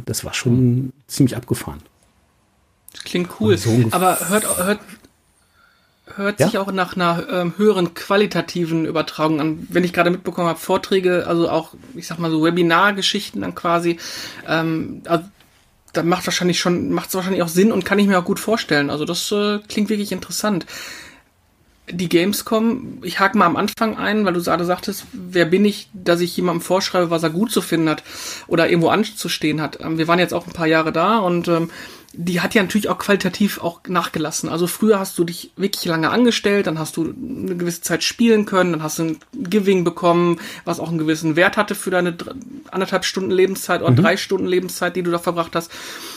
Das 0.07 0.25
war 0.25 0.35
schon 0.35 0.55
mhm. 0.55 0.93
ziemlich 1.07 1.37
abgefahren. 1.37 1.79
Das 2.91 3.05
klingt 3.05 3.31
cool. 3.39 3.57
So 3.57 3.85
Aber 3.93 4.19
hört, 4.29 4.59
hört, 4.59 4.81
hört 6.17 6.41
ja? 6.41 6.47
sich 6.47 6.59
auch 6.59 6.73
nach 6.73 6.97
einer 6.97 7.29
ähm, 7.31 7.55
höheren 7.57 7.95
qualitativen 7.95 8.87
Übertragung 8.87 9.41
an. 9.41 9.69
Wenn 9.71 9.85
ich 9.85 9.93
gerade 9.93 10.11
mitbekommen 10.11 10.49
habe, 10.49 10.59
Vorträge, 10.59 11.29
also 11.29 11.49
auch, 11.49 11.75
ich 11.95 12.09
sag 12.09 12.19
mal 12.19 12.33
so 12.33 12.43
Webinar-Geschichten 12.43 13.43
dann 13.43 13.55
quasi. 13.55 13.97
Ähm, 14.49 15.03
also 15.05 15.25
da 15.93 16.03
macht 16.03 16.27
wahrscheinlich 16.27 16.61
schon, 16.61 16.93
macht 16.93 17.09
es 17.09 17.15
wahrscheinlich 17.15 17.43
auch 17.43 17.49
Sinn 17.49 17.73
und 17.73 17.85
kann 17.85 17.99
ich 17.99 18.07
mir 18.07 18.19
auch 18.19 18.25
gut 18.25 18.41
vorstellen. 18.41 18.91
Also 18.91 19.05
das 19.05 19.31
äh, 19.33 19.59
klingt 19.69 19.89
wirklich 19.89 20.13
interessant. 20.13 20.67
Die 21.91 22.09
Gamescom, 22.09 22.99
ich 23.03 23.19
hake 23.19 23.37
mal 23.37 23.47
am 23.47 23.57
Anfang 23.57 23.97
ein, 23.97 24.25
weil 24.25 24.35
du 24.35 24.43
gerade 24.43 24.65
sagtest, 24.65 25.07
wer 25.13 25.45
bin 25.45 25.65
ich, 25.65 25.89
dass 25.93 26.21
ich 26.21 26.37
jemandem 26.37 26.61
vorschreibe, 26.61 27.11
was 27.11 27.25
er 27.25 27.31
gut 27.31 27.51
zu 27.51 27.63
finden 27.63 27.89
hat 27.89 28.05
oder 28.47 28.69
irgendwo 28.69 28.91
anzustehen 28.91 29.61
hat. 29.61 29.81
Ähm, 29.81 29.99
wir 29.99 30.07
waren 30.07 30.21
jetzt 30.21 30.35
auch 30.35 30.47
ein 30.47 30.53
paar 30.53 30.69
Jahre 30.69 30.93
da 30.93 31.19
und 31.19 31.49
ähm, 31.49 31.71
die 32.13 32.41
hat 32.41 32.55
ja 32.55 32.63
natürlich 32.63 32.89
auch 32.89 32.99
qualitativ 32.99 33.61
auch 33.61 33.81
nachgelassen. 33.87 34.49
Also 34.49 34.67
früher 34.67 34.99
hast 34.99 35.17
du 35.17 35.23
dich 35.23 35.53
wirklich 35.57 35.85
lange 35.85 36.11
angestellt, 36.11 36.67
dann 36.67 36.79
hast 36.79 36.97
du 36.97 37.05
eine 37.05 37.57
gewisse 37.57 37.83
Zeit 37.83 38.03
spielen 38.03 38.47
können, 38.47 38.73
dann 38.73 38.83
hast 38.83 38.99
du 38.99 39.05
ein 39.05 39.19
Giving 39.33 39.85
bekommen, 39.85 40.41
was 40.65 40.81
auch 40.81 40.89
einen 40.89 40.99
gewissen 40.99 41.37
Wert 41.37 41.57
hatte 41.57 41.77
für 41.77 41.91
deine 41.91 42.17
anderthalb 42.73 43.05
Stunden 43.05 43.31
Lebenszeit 43.31 43.83
oder 43.83 43.93
mhm. 43.93 43.97
drei 43.97 44.17
Stunden 44.17 44.47
Lebenszeit, 44.47 44.97
die 44.97 45.05
du 45.05 45.13
da 45.13 45.19
verbracht 45.19 45.55
hast. 45.55 45.71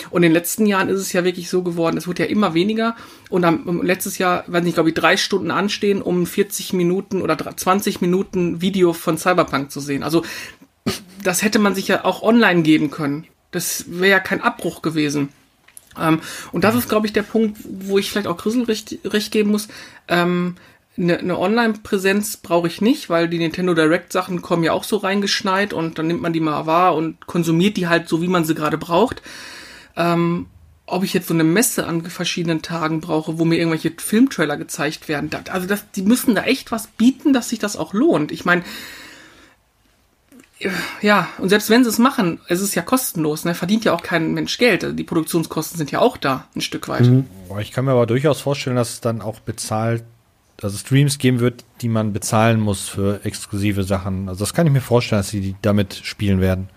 Und 0.09 0.23
in 0.23 0.29
den 0.29 0.33
letzten 0.33 0.65
Jahren 0.65 0.89
ist 0.89 0.99
es 0.99 1.13
ja 1.13 1.23
wirklich 1.23 1.49
so 1.49 1.61
geworden, 1.61 1.97
es 1.97 2.07
wird 2.07 2.17
ja 2.17 2.25
immer 2.25 2.55
weniger. 2.55 2.95
Und 3.29 3.45
am, 3.45 3.83
letztes 3.83 4.17
Jahr, 4.17 4.45
weiß 4.47 4.63
nicht, 4.63 4.73
glaube 4.73 4.89
ich, 4.89 4.95
drei 4.95 5.15
Stunden 5.15 5.51
anstehen, 5.51 6.01
um 6.01 6.25
40 6.25 6.73
Minuten 6.73 7.21
oder 7.21 7.37
20 7.37 8.01
Minuten 8.01 8.61
Video 8.61 8.93
von 8.93 9.19
Cyberpunk 9.19 9.71
zu 9.71 9.79
sehen. 9.79 10.01
Also 10.01 10.23
das 11.23 11.43
hätte 11.43 11.59
man 11.59 11.75
sich 11.75 11.87
ja 11.87 12.03
auch 12.03 12.23
online 12.23 12.63
geben 12.63 12.89
können. 12.89 13.27
Das 13.51 13.85
wäre 13.87 14.09
ja 14.09 14.19
kein 14.19 14.41
Abbruch 14.41 14.81
gewesen. 14.81 15.29
Ähm, 15.99 16.21
und 16.51 16.63
das 16.63 16.75
ist, 16.75 16.89
glaube 16.89 17.07
ich, 17.07 17.13
der 17.13 17.23
Punkt, 17.23 17.57
wo 17.63 17.97
ich 17.97 18.09
vielleicht 18.09 18.27
auch 18.27 18.37
Grissel 18.37 18.63
recht, 18.63 18.97
recht 19.05 19.31
geben 19.31 19.51
muss. 19.51 19.67
Ähm, 20.07 20.55
eine, 20.97 21.17
eine 21.19 21.39
Online-Präsenz 21.39 22.37
brauche 22.37 22.67
ich 22.67 22.81
nicht, 22.81 23.09
weil 23.09 23.27
die 23.27 23.39
Nintendo 23.39 23.73
Direct-Sachen 23.73 24.41
kommen 24.41 24.63
ja 24.63 24.73
auch 24.73 24.83
so 24.83 24.97
reingeschneit 24.97 25.73
und 25.73 25.97
dann 25.97 26.07
nimmt 26.07 26.21
man 26.21 26.33
die 26.33 26.39
mal 26.39 26.65
wahr 26.65 26.95
und 26.95 27.25
konsumiert 27.25 27.77
die 27.77 27.87
halt 27.87 28.07
so, 28.07 28.21
wie 28.21 28.27
man 28.27 28.45
sie 28.45 28.55
gerade 28.55 28.77
braucht. 28.77 29.21
Ähm, 29.95 30.47
ob 30.85 31.03
ich 31.03 31.13
jetzt 31.13 31.27
so 31.27 31.33
eine 31.33 31.45
Messe 31.45 31.87
an 31.87 32.03
verschiedenen 32.03 32.61
Tagen 32.61 32.99
brauche, 33.01 33.39
wo 33.39 33.45
mir 33.45 33.57
irgendwelche 33.57 33.93
Filmtrailer 33.97 34.57
gezeigt 34.57 35.07
werden, 35.07 35.29
also 35.49 35.65
das, 35.65 35.89
die 35.91 36.01
müssen 36.01 36.35
da 36.35 36.43
echt 36.43 36.71
was 36.71 36.87
bieten, 36.87 37.33
dass 37.33 37.49
sich 37.49 37.59
das 37.59 37.77
auch 37.77 37.93
lohnt. 37.93 38.31
Ich 38.31 38.43
meine, 38.43 38.63
ja, 41.01 41.27
und 41.37 41.49
selbst 41.49 41.69
wenn 41.69 41.83
sie 41.83 41.89
es 41.89 41.99
machen, 41.99 42.39
es 42.47 42.61
ist 42.61 42.75
ja 42.75 42.81
kostenlos, 42.81 43.45
ne? 43.45 43.55
Verdient 43.55 43.85
ja 43.85 43.93
auch 43.93 44.03
kein 44.03 44.33
Mensch 44.33 44.57
Geld. 44.57 44.83
Also 44.83 44.95
die 44.95 45.03
Produktionskosten 45.03 45.77
sind 45.77 45.91
ja 45.91 45.99
auch 45.99 46.17
da, 46.17 46.47
ein 46.55 46.61
Stück 46.61 46.87
weit. 46.87 47.07
Mhm. 47.07 47.25
Ich 47.59 47.71
kann 47.71 47.85
mir 47.85 47.91
aber 47.91 48.05
durchaus 48.05 48.41
vorstellen, 48.41 48.75
dass 48.75 48.93
es 48.93 49.01
dann 49.01 49.21
auch 49.21 49.39
bezahlt 49.39 50.03
also 50.61 50.77
Streams 50.77 51.17
geben 51.17 51.39
wird, 51.39 51.65
die 51.81 51.89
man 51.89 52.13
bezahlen 52.13 52.59
muss 52.59 52.87
für 52.87 53.25
exklusive 53.25 53.83
Sachen. 53.83 54.29
Also 54.29 54.39
das 54.39 54.53
kann 54.53 54.65
ich 54.65 54.73
mir 54.73 54.81
vorstellen, 54.81 55.19
dass 55.19 55.29
sie 55.29 55.55
damit 55.61 55.93
spielen 56.03 56.39
werden. 56.39 56.69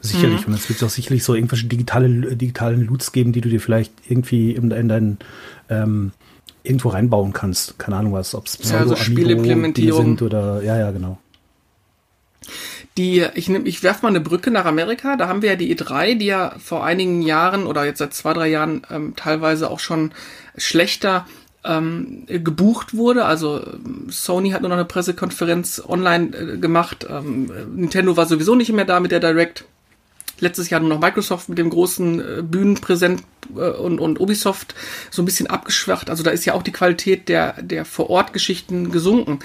Sicherlich. 0.00 0.46
Mhm. 0.46 0.52
Und 0.52 0.60
es 0.60 0.68
wird 0.68 0.82
auch 0.82 0.90
sicherlich 0.90 1.24
so 1.24 1.34
irgendwelche 1.34 1.66
digitale, 1.66 2.36
digitalen 2.36 2.86
Loots 2.86 3.12
geben, 3.12 3.32
die 3.32 3.40
du 3.40 3.48
dir 3.48 3.60
vielleicht 3.60 3.92
irgendwie 4.08 4.52
in, 4.52 4.70
in 4.70 4.88
deinen 4.88 5.18
ähm, 5.68 6.12
irgendwo 6.62 6.90
reinbauen 6.90 7.32
kannst. 7.32 7.78
Keine 7.78 7.96
Ahnung 7.96 8.12
was, 8.12 8.34
ob 8.34 8.46
es 8.46 8.58
ja, 8.70 8.78
also 8.78 8.96
Spielimplementierung 8.96 10.04
sind 10.04 10.22
oder 10.22 10.62
ja, 10.62 10.78
ja, 10.78 10.90
genau. 10.90 11.18
Die, 12.96 13.26
ich 13.34 13.48
nehme, 13.48 13.68
ich 13.68 13.82
werfe 13.82 14.02
mal 14.02 14.08
eine 14.08 14.20
Brücke 14.20 14.50
nach 14.50 14.64
Amerika. 14.64 15.16
Da 15.16 15.28
haben 15.28 15.42
wir 15.42 15.50
ja 15.50 15.56
die 15.56 15.74
E3, 15.76 16.16
die 16.16 16.26
ja 16.26 16.54
vor 16.58 16.84
einigen 16.84 17.20
Jahren 17.20 17.66
oder 17.66 17.84
jetzt 17.84 17.98
seit 17.98 18.14
zwei, 18.14 18.32
drei 18.32 18.48
Jahren 18.48 18.82
ähm, 18.90 19.14
teilweise 19.16 19.70
auch 19.70 19.80
schon 19.80 20.12
schlechter 20.56 21.26
ähm, 21.66 22.24
gebucht 22.26 22.96
wurde. 22.96 23.24
Also 23.24 23.62
Sony 24.08 24.50
hat 24.50 24.62
nur 24.62 24.70
noch 24.70 24.76
eine 24.76 24.84
Pressekonferenz 24.86 25.82
online 25.86 26.36
äh, 26.36 26.58
gemacht. 26.58 27.06
Ähm, 27.08 27.50
Nintendo 27.74 28.16
war 28.16 28.26
sowieso 28.26 28.54
nicht 28.54 28.72
mehr 28.72 28.84
da 28.84 29.00
mit 29.00 29.10
der 29.10 29.20
Direct. 29.20 29.64
Letztes 30.38 30.68
Jahr 30.68 30.80
nur 30.80 30.90
noch 30.90 31.00
Microsoft 31.00 31.48
mit 31.48 31.58
dem 31.58 31.70
großen 31.70 32.20
äh, 32.20 32.42
Bühnenpräsent 32.42 33.22
äh, 33.56 33.70
und, 33.70 33.98
und 33.98 34.20
Ubisoft 34.20 34.74
so 35.10 35.22
ein 35.22 35.24
bisschen 35.24 35.48
abgeschwacht. 35.48 36.10
Also 36.10 36.22
da 36.22 36.30
ist 36.30 36.44
ja 36.44 36.54
auch 36.54 36.62
die 36.62 36.72
Qualität 36.72 37.28
der, 37.28 37.60
der 37.62 37.84
Vor-Ort-Geschichten 37.84 38.90
gesunken. 38.90 39.40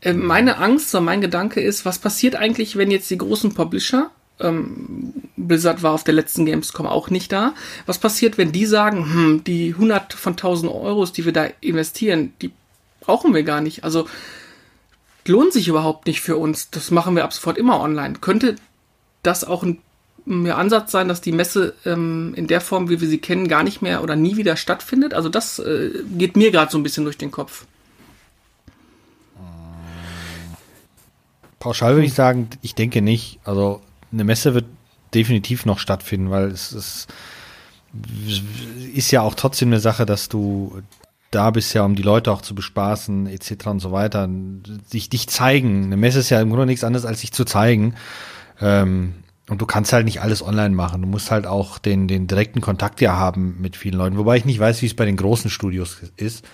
Äh, 0.00 0.12
meine 0.12 0.58
Angst 0.58 0.94
oder 0.94 1.02
mein 1.02 1.20
Gedanke 1.20 1.60
ist, 1.60 1.84
was 1.84 1.98
passiert 1.98 2.36
eigentlich, 2.36 2.76
wenn 2.76 2.90
jetzt 2.90 3.10
die 3.10 3.18
großen 3.18 3.54
Publisher, 3.54 4.10
ähm, 4.40 5.14
Blizzard 5.36 5.82
war 5.82 5.92
auf 5.92 6.04
der 6.04 6.14
letzten 6.14 6.46
Gamescom 6.46 6.86
auch 6.86 7.10
nicht 7.10 7.32
da, 7.32 7.54
was 7.86 7.98
passiert, 7.98 8.38
wenn 8.38 8.52
die 8.52 8.66
sagen, 8.66 9.12
hm, 9.12 9.44
die 9.44 9.74
100 9.74 10.12
von 10.12 10.36
1000 10.36 10.72
Euros, 10.72 11.12
die 11.12 11.24
wir 11.24 11.32
da 11.32 11.48
investieren, 11.60 12.32
die 12.42 12.52
brauchen 13.00 13.34
wir 13.34 13.42
gar 13.42 13.60
nicht. 13.60 13.84
Also 13.84 14.06
lohnt 15.26 15.52
sich 15.52 15.68
überhaupt 15.68 16.06
nicht 16.06 16.20
für 16.20 16.36
uns. 16.36 16.70
Das 16.70 16.90
machen 16.90 17.16
wir 17.16 17.24
ab 17.24 17.32
sofort 17.32 17.58
immer 17.58 17.80
online. 17.80 18.14
Könnte 18.20 18.56
das 19.22 19.44
auch 19.44 19.62
ein 19.62 19.78
mir 20.24 20.58
Ansatz 20.58 20.92
sein, 20.92 21.08
dass 21.08 21.22
die 21.22 21.32
Messe 21.32 21.74
ähm, 21.86 22.34
in 22.36 22.46
der 22.48 22.60
Form, 22.60 22.90
wie 22.90 23.00
wir 23.00 23.08
sie 23.08 23.18
kennen, 23.18 23.48
gar 23.48 23.62
nicht 23.62 23.80
mehr 23.80 24.02
oder 24.02 24.14
nie 24.14 24.36
wieder 24.36 24.56
stattfindet? 24.56 25.14
Also 25.14 25.30
das 25.30 25.58
äh, 25.58 25.90
geht 26.16 26.36
mir 26.36 26.50
gerade 26.50 26.70
so 26.70 26.76
ein 26.76 26.82
bisschen 26.82 27.04
durch 27.04 27.16
den 27.16 27.30
Kopf. 27.30 27.64
Pauschal 31.58 31.94
würde 31.94 32.06
ich 32.06 32.14
sagen, 32.14 32.48
ich 32.62 32.74
denke 32.74 33.02
nicht. 33.02 33.40
Also 33.44 33.80
eine 34.12 34.24
Messe 34.24 34.54
wird 34.54 34.66
definitiv 35.14 35.66
noch 35.66 35.78
stattfinden, 35.78 36.30
weil 36.30 36.48
es 36.48 36.72
ist, 36.72 37.08
ist 38.94 39.10
ja 39.10 39.22
auch 39.22 39.34
trotzdem 39.34 39.68
eine 39.68 39.80
Sache, 39.80 40.06
dass 40.06 40.28
du 40.28 40.82
da 41.30 41.50
bist 41.50 41.74
ja, 41.74 41.84
um 41.84 41.94
die 41.94 42.02
Leute 42.02 42.32
auch 42.32 42.40
zu 42.40 42.54
bespaßen, 42.54 43.26
etc. 43.26 43.66
und 43.66 43.80
so 43.80 43.92
weiter. 43.92 44.28
Dich, 44.28 45.10
dich 45.10 45.28
zeigen. 45.28 45.84
Eine 45.84 45.96
Messe 45.96 46.20
ist 46.20 46.30
ja 46.30 46.40
im 46.40 46.48
Grunde 46.48 46.66
nichts 46.66 46.84
anderes, 46.84 47.04
als 47.04 47.20
sich 47.20 47.32
zu 47.32 47.44
zeigen. 47.44 47.94
Ähm, 48.60 49.14
und 49.48 49.60
du 49.60 49.66
kannst 49.66 49.92
halt 49.92 50.04
nicht 50.04 50.20
alles 50.20 50.42
online 50.42 50.74
machen. 50.74 51.02
Du 51.02 51.08
musst 51.08 51.30
halt 51.30 51.46
auch 51.46 51.78
den, 51.78 52.08
den 52.08 52.26
direkten 52.26 52.60
Kontakt 52.60 53.00
ja 53.00 53.16
haben 53.16 53.56
mit 53.60 53.76
vielen 53.76 53.96
Leuten. 53.96 54.18
Wobei 54.18 54.36
ich 54.36 54.44
nicht 54.44 54.60
weiß, 54.60 54.82
wie 54.82 54.86
es 54.86 54.94
bei 54.94 55.04
den 55.04 55.16
großen 55.16 55.50
Studios 55.50 55.98
ist. 56.16 56.46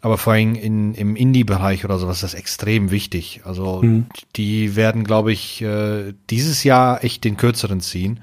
Aber 0.00 0.16
vor 0.16 0.34
allem 0.34 0.54
in, 0.54 0.94
im 0.94 1.16
Indie-Bereich 1.16 1.84
oder 1.84 1.98
sowas 1.98 2.18
ist 2.18 2.22
das 2.22 2.34
extrem 2.34 2.90
wichtig. 2.90 3.42
Also 3.44 3.82
mhm. 3.82 4.06
die 4.36 4.76
werden, 4.76 5.04
glaube 5.04 5.32
ich, 5.32 5.60
äh, 5.62 6.14
dieses 6.30 6.62
Jahr 6.62 7.02
echt 7.02 7.24
den 7.24 7.36
kürzeren 7.36 7.80
ziehen. 7.80 8.20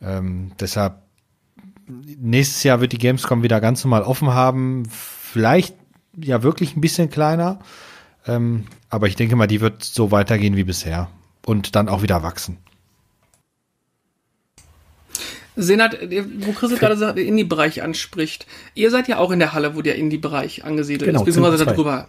Ähm, 0.00 0.52
deshalb 0.58 1.02
nächstes 1.86 2.62
Jahr 2.62 2.80
wird 2.80 2.92
die 2.92 2.98
Gamescom 2.98 3.42
wieder 3.42 3.60
ganz 3.60 3.84
normal 3.84 4.02
offen 4.02 4.28
haben. 4.28 4.84
Vielleicht 4.90 5.74
ja 6.16 6.42
wirklich 6.42 6.76
ein 6.76 6.80
bisschen 6.80 7.10
kleiner. 7.10 7.58
Ähm, 8.26 8.66
aber 8.88 9.08
ich 9.08 9.16
denke 9.16 9.36
mal, 9.36 9.46
die 9.46 9.60
wird 9.60 9.84
so 9.84 10.10
weitergehen 10.10 10.56
wie 10.56 10.64
bisher. 10.64 11.08
Und 11.44 11.76
dann 11.76 11.88
auch 11.88 12.02
wieder 12.02 12.22
wachsen. 12.22 12.58
Senat, 15.58 15.98
wo 16.38 16.52
Chris 16.52 16.78
gerade 16.78 16.96
sagt, 16.96 17.18
den 17.18 17.26
Indie-Bereich 17.26 17.82
anspricht. 17.82 18.46
Ihr 18.74 18.90
seid 18.90 19.08
ja 19.08 19.18
auch 19.18 19.32
in 19.32 19.40
der 19.40 19.52
Halle, 19.52 19.74
wo 19.76 19.82
der 19.82 19.96
Indie-Bereich 19.96 20.64
angesiedelt 20.64 21.08
genau, 21.08 21.20
ist, 21.20 21.26
beziehungsweise 21.26 21.64
darüber. 21.64 22.08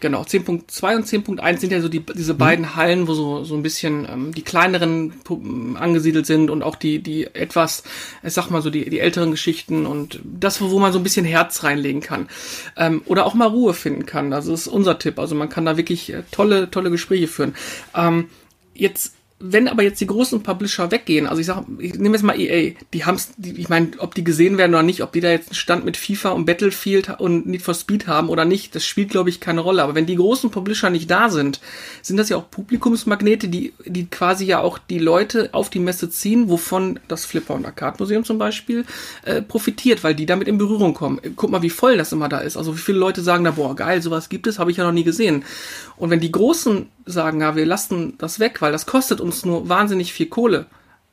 Genau, 0.00 0.22
10.2 0.22 0.94
und 0.94 1.06
10.1 1.06 1.58
sind 1.58 1.72
ja 1.72 1.80
so 1.80 1.88
die, 1.88 2.00
diese 2.00 2.34
mhm. 2.34 2.38
beiden 2.38 2.76
Hallen, 2.76 3.08
wo 3.08 3.14
so, 3.14 3.42
so 3.42 3.56
ein 3.56 3.64
bisschen 3.64 4.06
ähm, 4.08 4.32
die 4.32 4.42
kleineren 4.42 5.10
Puppen 5.24 5.76
angesiedelt 5.76 6.24
sind 6.24 6.50
und 6.50 6.62
auch 6.62 6.76
die, 6.76 7.00
die 7.00 7.26
etwas, 7.34 7.82
ich 8.22 8.32
sag 8.32 8.48
mal 8.50 8.62
so, 8.62 8.70
die, 8.70 8.88
die 8.88 9.00
älteren 9.00 9.32
Geschichten 9.32 9.86
und 9.86 10.20
das, 10.24 10.60
wo 10.60 10.78
man 10.78 10.92
so 10.92 11.00
ein 11.00 11.02
bisschen 11.02 11.26
Herz 11.26 11.64
reinlegen 11.64 12.00
kann. 12.00 12.28
Ähm, 12.76 13.02
oder 13.06 13.26
auch 13.26 13.34
mal 13.34 13.48
Ruhe 13.48 13.74
finden 13.74 14.06
kann. 14.06 14.30
Das 14.30 14.46
ist 14.46 14.68
unser 14.68 15.00
Tipp. 15.00 15.18
Also 15.18 15.34
man 15.34 15.48
kann 15.48 15.64
da 15.64 15.76
wirklich 15.76 16.12
äh, 16.12 16.22
tolle, 16.30 16.70
tolle 16.70 16.90
Gespräche 16.90 17.26
führen. 17.26 17.56
Ähm, 17.94 18.28
jetzt 18.74 19.17
wenn 19.40 19.68
aber 19.68 19.84
jetzt 19.84 20.00
die 20.00 20.06
großen 20.06 20.42
Publisher 20.42 20.90
weggehen, 20.90 21.26
also 21.26 21.40
ich 21.40 21.46
sag, 21.46 21.64
ich 21.78 21.94
nehme 21.94 22.16
jetzt 22.16 22.24
mal 22.24 22.38
EA, 22.38 22.72
die 22.92 23.04
haben's, 23.04 23.30
die, 23.36 23.52
ich 23.52 23.68
meine, 23.68 23.90
ob 23.98 24.14
die 24.14 24.24
gesehen 24.24 24.58
werden 24.58 24.74
oder 24.74 24.82
nicht, 24.82 25.02
ob 25.02 25.12
die 25.12 25.20
da 25.20 25.30
jetzt 25.30 25.50
einen 25.50 25.54
Stand 25.54 25.84
mit 25.84 25.96
FIFA 25.96 26.30
und 26.30 26.44
Battlefield 26.44 27.20
und 27.20 27.46
Need 27.46 27.62
for 27.62 27.74
Speed 27.74 28.08
haben 28.08 28.30
oder 28.30 28.44
nicht, 28.44 28.74
das 28.74 28.84
spielt 28.84 29.10
glaube 29.10 29.30
ich 29.30 29.38
keine 29.38 29.60
Rolle. 29.60 29.84
Aber 29.84 29.94
wenn 29.94 30.06
die 30.06 30.16
großen 30.16 30.50
Publisher 30.50 30.90
nicht 30.90 31.08
da 31.08 31.30
sind, 31.30 31.60
sind 32.02 32.16
das 32.16 32.30
ja 32.30 32.36
auch 32.36 32.50
Publikumsmagnete, 32.50 33.48
die, 33.48 33.74
die 33.84 34.06
quasi 34.06 34.44
ja 34.44 34.60
auch 34.60 34.78
die 34.78 34.98
Leute 34.98 35.50
auf 35.52 35.70
die 35.70 35.78
Messe 35.78 36.10
ziehen, 36.10 36.48
wovon 36.48 36.98
das 37.06 37.24
Flipper 37.24 37.54
und 37.54 37.64
Arcade 37.64 37.96
Museum 38.00 38.24
zum 38.24 38.38
Beispiel 38.38 38.84
äh, 39.24 39.40
profitiert, 39.40 40.02
weil 40.02 40.16
die 40.16 40.26
damit 40.26 40.48
in 40.48 40.58
Berührung 40.58 40.94
kommen. 40.94 41.20
Guck 41.36 41.50
mal, 41.50 41.62
wie 41.62 41.70
voll 41.70 41.96
das 41.96 42.12
immer 42.12 42.28
da 42.28 42.40
ist. 42.40 42.56
Also 42.56 42.74
wie 42.74 42.80
viele 42.80 42.98
Leute 42.98 43.22
sagen 43.22 43.44
da, 43.44 43.52
boah, 43.52 43.76
geil, 43.76 44.02
sowas 44.02 44.28
gibt 44.28 44.48
es, 44.48 44.58
habe 44.58 44.72
ich 44.72 44.78
ja 44.78 44.84
noch 44.84 44.92
nie 44.92 45.04
gesehen. 45.04 45.44
Und 45.96 46.10
wenn 46.10 46.20
die 46.20 46.32
großen 46.32 46.86
sagen, 47.08 47.40
ja, 47.40 47.56
wir 47.56 47.66
lassen 47.66 48.14
das 48.18 48.38
weg, 48.38 48.60
weil 48.60 48.72
das 48.72 48.86
kostet 48.86 49.20
uns 49.20 49.44
nur 49.44 49.68
wahnsinnig 49.68 50.12
viel 50.12 50.26
Kohle. 50.26 50.66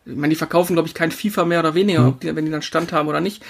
Ich 0.06 0.16
meine, 0.16 0.30
die 0.30 0.36
verkaufen, 0.36 0.74
glaube 0.74 0.88
ich, 0.88 0.94
kein 0.94 1.12
FIFA 1.12 1.46
mehr 1.46 1.60
oder 1.60 1.74
weniger, 1.74 2.02
mhm. 2.02 2.20
die, 2.22 2.36
wenn 2.36 2.46
die 2.46 2.52
dann 2.52 2.62
Stand 2.62 2.92
haben 2.92 3.08
oder 3.08 3.22
nicht. 3.22 3.44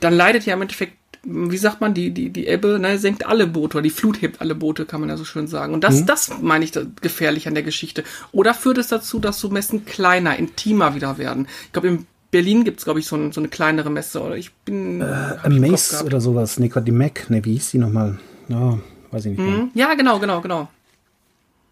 Dann 0.00 0.12
leidet 0.12 0.44
ja 0.44 0.54
im 0.54 0.62
Endeffekt, 0.62 0.96
wie 1.24 1.56
sagt 1.56 1.80
man, 1.80 1.94
die, 1.94 2.10
die, 2.10 2.30
die 2.30 2.46
Ebbe 2.46 2.78
ne, 2.78 2.98
senkt 2.98 3.26
alle 3.26 3.46
Boote 3.46 3.78
oder 3.78 3.82
die 3.82 3.90
Flut 3.90 4.20
hebt 4.20 4.40
alle 4.40 4.54
Boote, 4.54 4.84
kann 4.84 5.00
man 5.00 5.08
ja 5.08 5.16
so 5.16 5.24
schön 5.24 5.46
sagen. 5.46 5.72
Und 5.72 5.82
das, 5.84 6.00
mhm. 6.00 6.06
das 6.06 6.30
meine 6.42 6.64
ich 6.64 6.72
gefährlich 7.00 7.48
an 7.48 7.54
der 7.54 7.62
Geschichte. 7.62 8.04
Oder 8.32 8.52
führt 8.52 8.78
es 8.78 8.88
dazu, 8.88 9.18
dass 9.18 9.40
so 9.40 9.48
Messen 9.48 9.86
kleiner, 9.86 10.38
intimer 10.38 10.94
wieder 10.94 11.16
werden? 11.16 11.48
Ich 11.64 11.72
glaube, 11.72 11.88
in 11.88 12.06
Berlin 12.30 12.64
gibt 12.64 12.80
es, 12.80 12.84
glaube 12.84 13.00
ich, 13.00 13.06
so, 13.06 13.16
ein, 13.16 13.32
so, 13.32 13.40
eine 13.40 13.48
kleinere 13.48 13.90
Messe. 13.90 14.20
Oder 14.20 14.36
ich 14.36 14.52
bin. 14.52 15.00
Äh, 15.00 15.48
Mace 15.48 16.04
oder 16.04 16.20
sowas. 16.20 16.58
Nee, 16.58 16.70
die 16.74 16.92
Mac. 16.92 17.30
Ne, 17.30 17.44
wie 17.44 17.54
hieß 17.54 17.70
die 17.70 17.78
nochmal? 17.78 18.18
Ja, 18.48 18.78
weiß 19.10 19.24
ich 19.26 19.38
nicht. 19.38 19.40
Mhm. 19.40 19.70
Ja, 19.74 19.94
genau, 19.94 20.18
genau, 20.18 20.42
genau. 20.42 20.68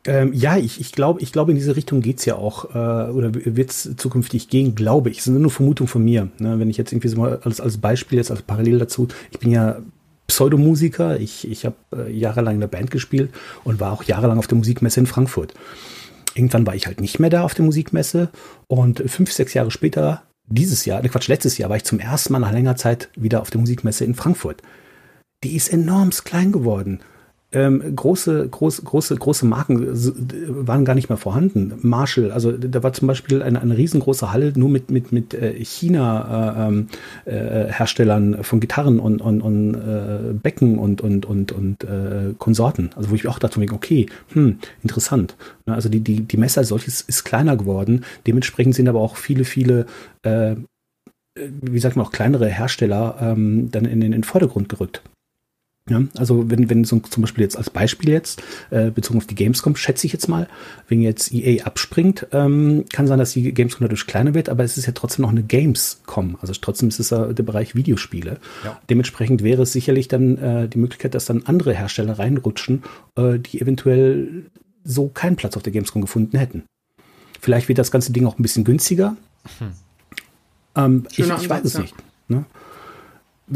Ähm, 0.07 0.33
ja, 0.35 0.59
ich, 0.59 0.81
ich 0.81 0.93
glaube, 0.93 1.23
ich 1.23 1.33
glaube, 1.33 1.53
in 1.53 1.57
diese 1.57 1.77
Richtung 1.77 2.03
geht's 2.03 2.27
ja 2.27 2.37
auch, 2.37 2.75
äh, 2.75 3.11
oder 3.11 3.33
wird 3.35 3.71
es 3.71 3.97
zukünftig 3.97 4.49
gehen, 4.49 4.75
glaube 4.75 5.09
ich. 5.11 5.17
Das 5.17 5.27
ist 5.27 5.33
nur 5.33 5.51
Vermutung 5.51 5.87
von 5.87 6.05
mir. 6.05 6.29
Ne? 6.39 6.59
Wenn 6.59 6.69
ich 6.69 6.77
jetzt 6.77 6.93
irgendwie 6.93 7.09
so 7.09 7.19
mal 7.19 7.41
als, 7.43 7.61
als 7.61 7.79
Beispiel, 7.79 8.19
jetzt 8.19 8.31
als 8.31 8.43
Parallel 8.43 8.79
dazu, 8.79 9.09
ich 9.31 9.39
bin 9.39 9.51
ja 9.51 9.79
Pseudomusiker, 10.27 11.19
ich, 11.19 11.51
ich 11.51 11.65
habe 11.65 11.77
äh, 11.97 12.13
jahrelang 12.13 12.55
in 12.55 12.61
der 12.61 12.69
Band 12.69 12.91
gespielt 12.91 13.31
und 13.63 13.81
war 13.81 13.93
auch 13.93 14.05
jahrelang 14.05 14.39
auf 14.39 14.47
der 14.47 14.59
Musikmesse 14.59 15.01
in 15.01 15.07
Frankfurt. 15.07 15.55
Irgendwann 16.35 16.67
war 16.67 16.75
ich 16.75 16.87
halt 16.87 17.01
nicht 17.01 17.19
mehr 17.19 17.31
da 17.31 17.43
auf 17.43 17.55
der 17.55 17.65
Musikmesse 17.65 18.29
und 18.67 19.03
fünf, 19.07 19.33
sechs 19.33 19.55
Jahre 19.55 19.71
später, 19.71 20.23
dieses 20.47 20.85
Jahr, 20.85 21.01
ne 21.01 21.09
Quatsch, 21.09 21.29
letztes 21.29 21.57
Jahr 21.57 21.71
war 21.71 21.77
ich 21.77 21.85
zum 21.85 22.01
ersten 22.01 22.33
Mal 22.33 22.41
nach 22.41 22.53
längerer 22.53 22.77
Zeit 22.77 23.09
wieder 23.17 23.41
auf 23.41 23.51
der 23.51 23.61
Musikmesse 23.61 24.05
in 24.05 24.15
Frankfurt. 24.15 24.61
Die 25.45 25.57
ist 25.57 25.73
enorm 25.73 26.11
klein 26.11 26.53
geworden 26.53 27.01
ähm, 27.55 27.95
große, 27.95 28.49
große, 28.49 28.83
große, 28.83 29.15
große 29.17 29.47
Marken 29.47 29.87
waren 30.67 30.85
gar 30.85 30.95
nicht 30.95 31.09
mehr 31.09 31.17
vorhanden. 31.17 31.73
Marshall, 31.83 32.33
also 32.33 32.53
da 32.53 32.83
war 32.83 32.93
zum 32.93 33.09
Beispiel 33.09 33.43
eine, 33.43 33.63
eine 33.63 33.79
riesengroße 33.79 34.33
Halle 34.33 34.53
nur 34.57 34.69
mit, 34.69 34.91
mit, 34.91 35.13
mit 35.13 35.33
äh, 35.35 35.55
China-Herstellern 35.65 38.23
äh, 38.23 38.27
ähm, 38.37 38.41
äh, 38.41 38.45
von 38.45 38.61
Gitarren 38.61 38.99
und, 38.99 39.23
und, 39.23 39.41
und 39.41 39.75
äh, 39.75 40.35
Becken 40.35 40.79
und, 40.79 41.01
und, 41.01 41.25
und, 41.27 41.53
und 41.53 41.85
äh, 41.85 42.35
Konsorten. 42.39 42.91
Also 42.97 43.11
wo 43.11 43.15
ich 43.15 43.29
auch 43.29 43.39
dachte, 43.39 43.61
okay, 43.73 44.07
hm, 44.33 44.59
interessant. 44.83 45.37
Also 45.67 45.89
die, 45.89 46.01
die, 46.01 46.23
die 46.23 46.37
Messe 46.37 46.59
als 46.61 46.69
solches 46.69 47.01
ist 47.03 47.25
kleiner 47.25 47.57
geworden. 47.57 48.05
Dementsprechend 48.27 48.75
sind 48.75 48.89
aber 48.89 49.01
auch 49.01 49.17
viele, 49.17 49.45
viele 49.45 49.87
äh, 50.23 50.57
wie 51.37 51.81
sagt 51.81 51.97
man 51.97 52.07
auch 52.07 52.13
kleinere 52.13 52.49
Hersteller 52.49 53.17
ähm, 53.21 53.69
dann 53.71 53.85
in 53.85 54.03
in 54.03 54.13
den 54.13 54.25
Vordergrund 54.25 54.69
gerückt. 54.69 55.03
Ja, 55.91 56.03
also 56.17 56.51
wenn, 56.51 56.71
wenn 56.71 56.85
so 56.85 56.99
zum 56.99 57.21
Beispiel 57.21 57.45
jetzt 57.45 57.59
als 57.59 57.69
Beispiel 57.69 58.09
jetzt, 58.09 58.43
äh, 58.71 58.91
bezogen 58.91 59.19
auf 59.19 59.27
die 59.27 59.35
Gamescom, 59.35 59.77
schätze 59.77 60.07
ich 60.07 60.15
jetzt 60.15 60.29
mal, 60.29 60.49
wenn 60.89 61.03
jetzt 61.03 61.31
EA 61.31 61.65
abspringt, 61.65 62.27
ähm, 62.33 62.87
kann 62.91 63.07
sein, 63.07 63.19
dass 63.19 63.33
die 63.33 63.53
Gamescom 63.53 63.83
dadurch 63.83 64.07
kleiner 64.07 64.33
wird, 64.33 64.49
aber 64.49 64.65
es 64.65 64.79
ist 64.79 64.87
ja 64.87 64.93
trotzdem 64.93 65.25
noch 65.25 65.31
eine 65.31 65.43
Gamescom. 65.43 66.39
Also 66.41 66.55
trotzdem 66.59 66.89
ist 66.89 67.01
es 67.01 67.11
ja 67.11 67.35
der 67.35 67.43
Bereich 67.43 67.75
Videospiele. 67.75 68.39
Ja. 68.65 68.81
Dementsprechend 68.89 69.43
wäre 69.43 69.63
es 69.63 69.73
sicherlich 69.73 70.09
dann 70.09 70.39
äh, 70.39 70.69
die 70.69 70.79
Möglichkeit, 70.79 71.15
dass 71.15 71.27
dann 71.27 71.43
andere 71.45 71.75
Hersteller 71.75 72.19
reinrutschen, 72.19 72.83
äh, 73.17 73.39
die 73.39 73.61
eventuell 73.61 74.47
so 74.85 75.09
keinen 75.09 75.37
Platz 75.37 75.55
auf 75.55 75.63
der 75.63 75.73
Gamescom 75.73 76.01
gefunden 76.01 76.39
hätten. 76.39 76.65
Vielleicht 77.41 77.69
wird 77.69 77.79
das 77.79 77.91
ganze 77.91 78.11
Ding 78.11 78.25
auch 78.25 78.39
ein 78.39 78.43
bisschen 78.43 78.65
günstiger. 78.65 79.19
Hm. 79.59 79.73
Ähm, 80.77 81.07
ich, 81.11 81.19
ich 81.19 81.51
weiß 81.51 81.65
es 81.65 81.75
ja. 81.75 81.81
nicht. 81.81 81.95
Ne? 82.29 82.47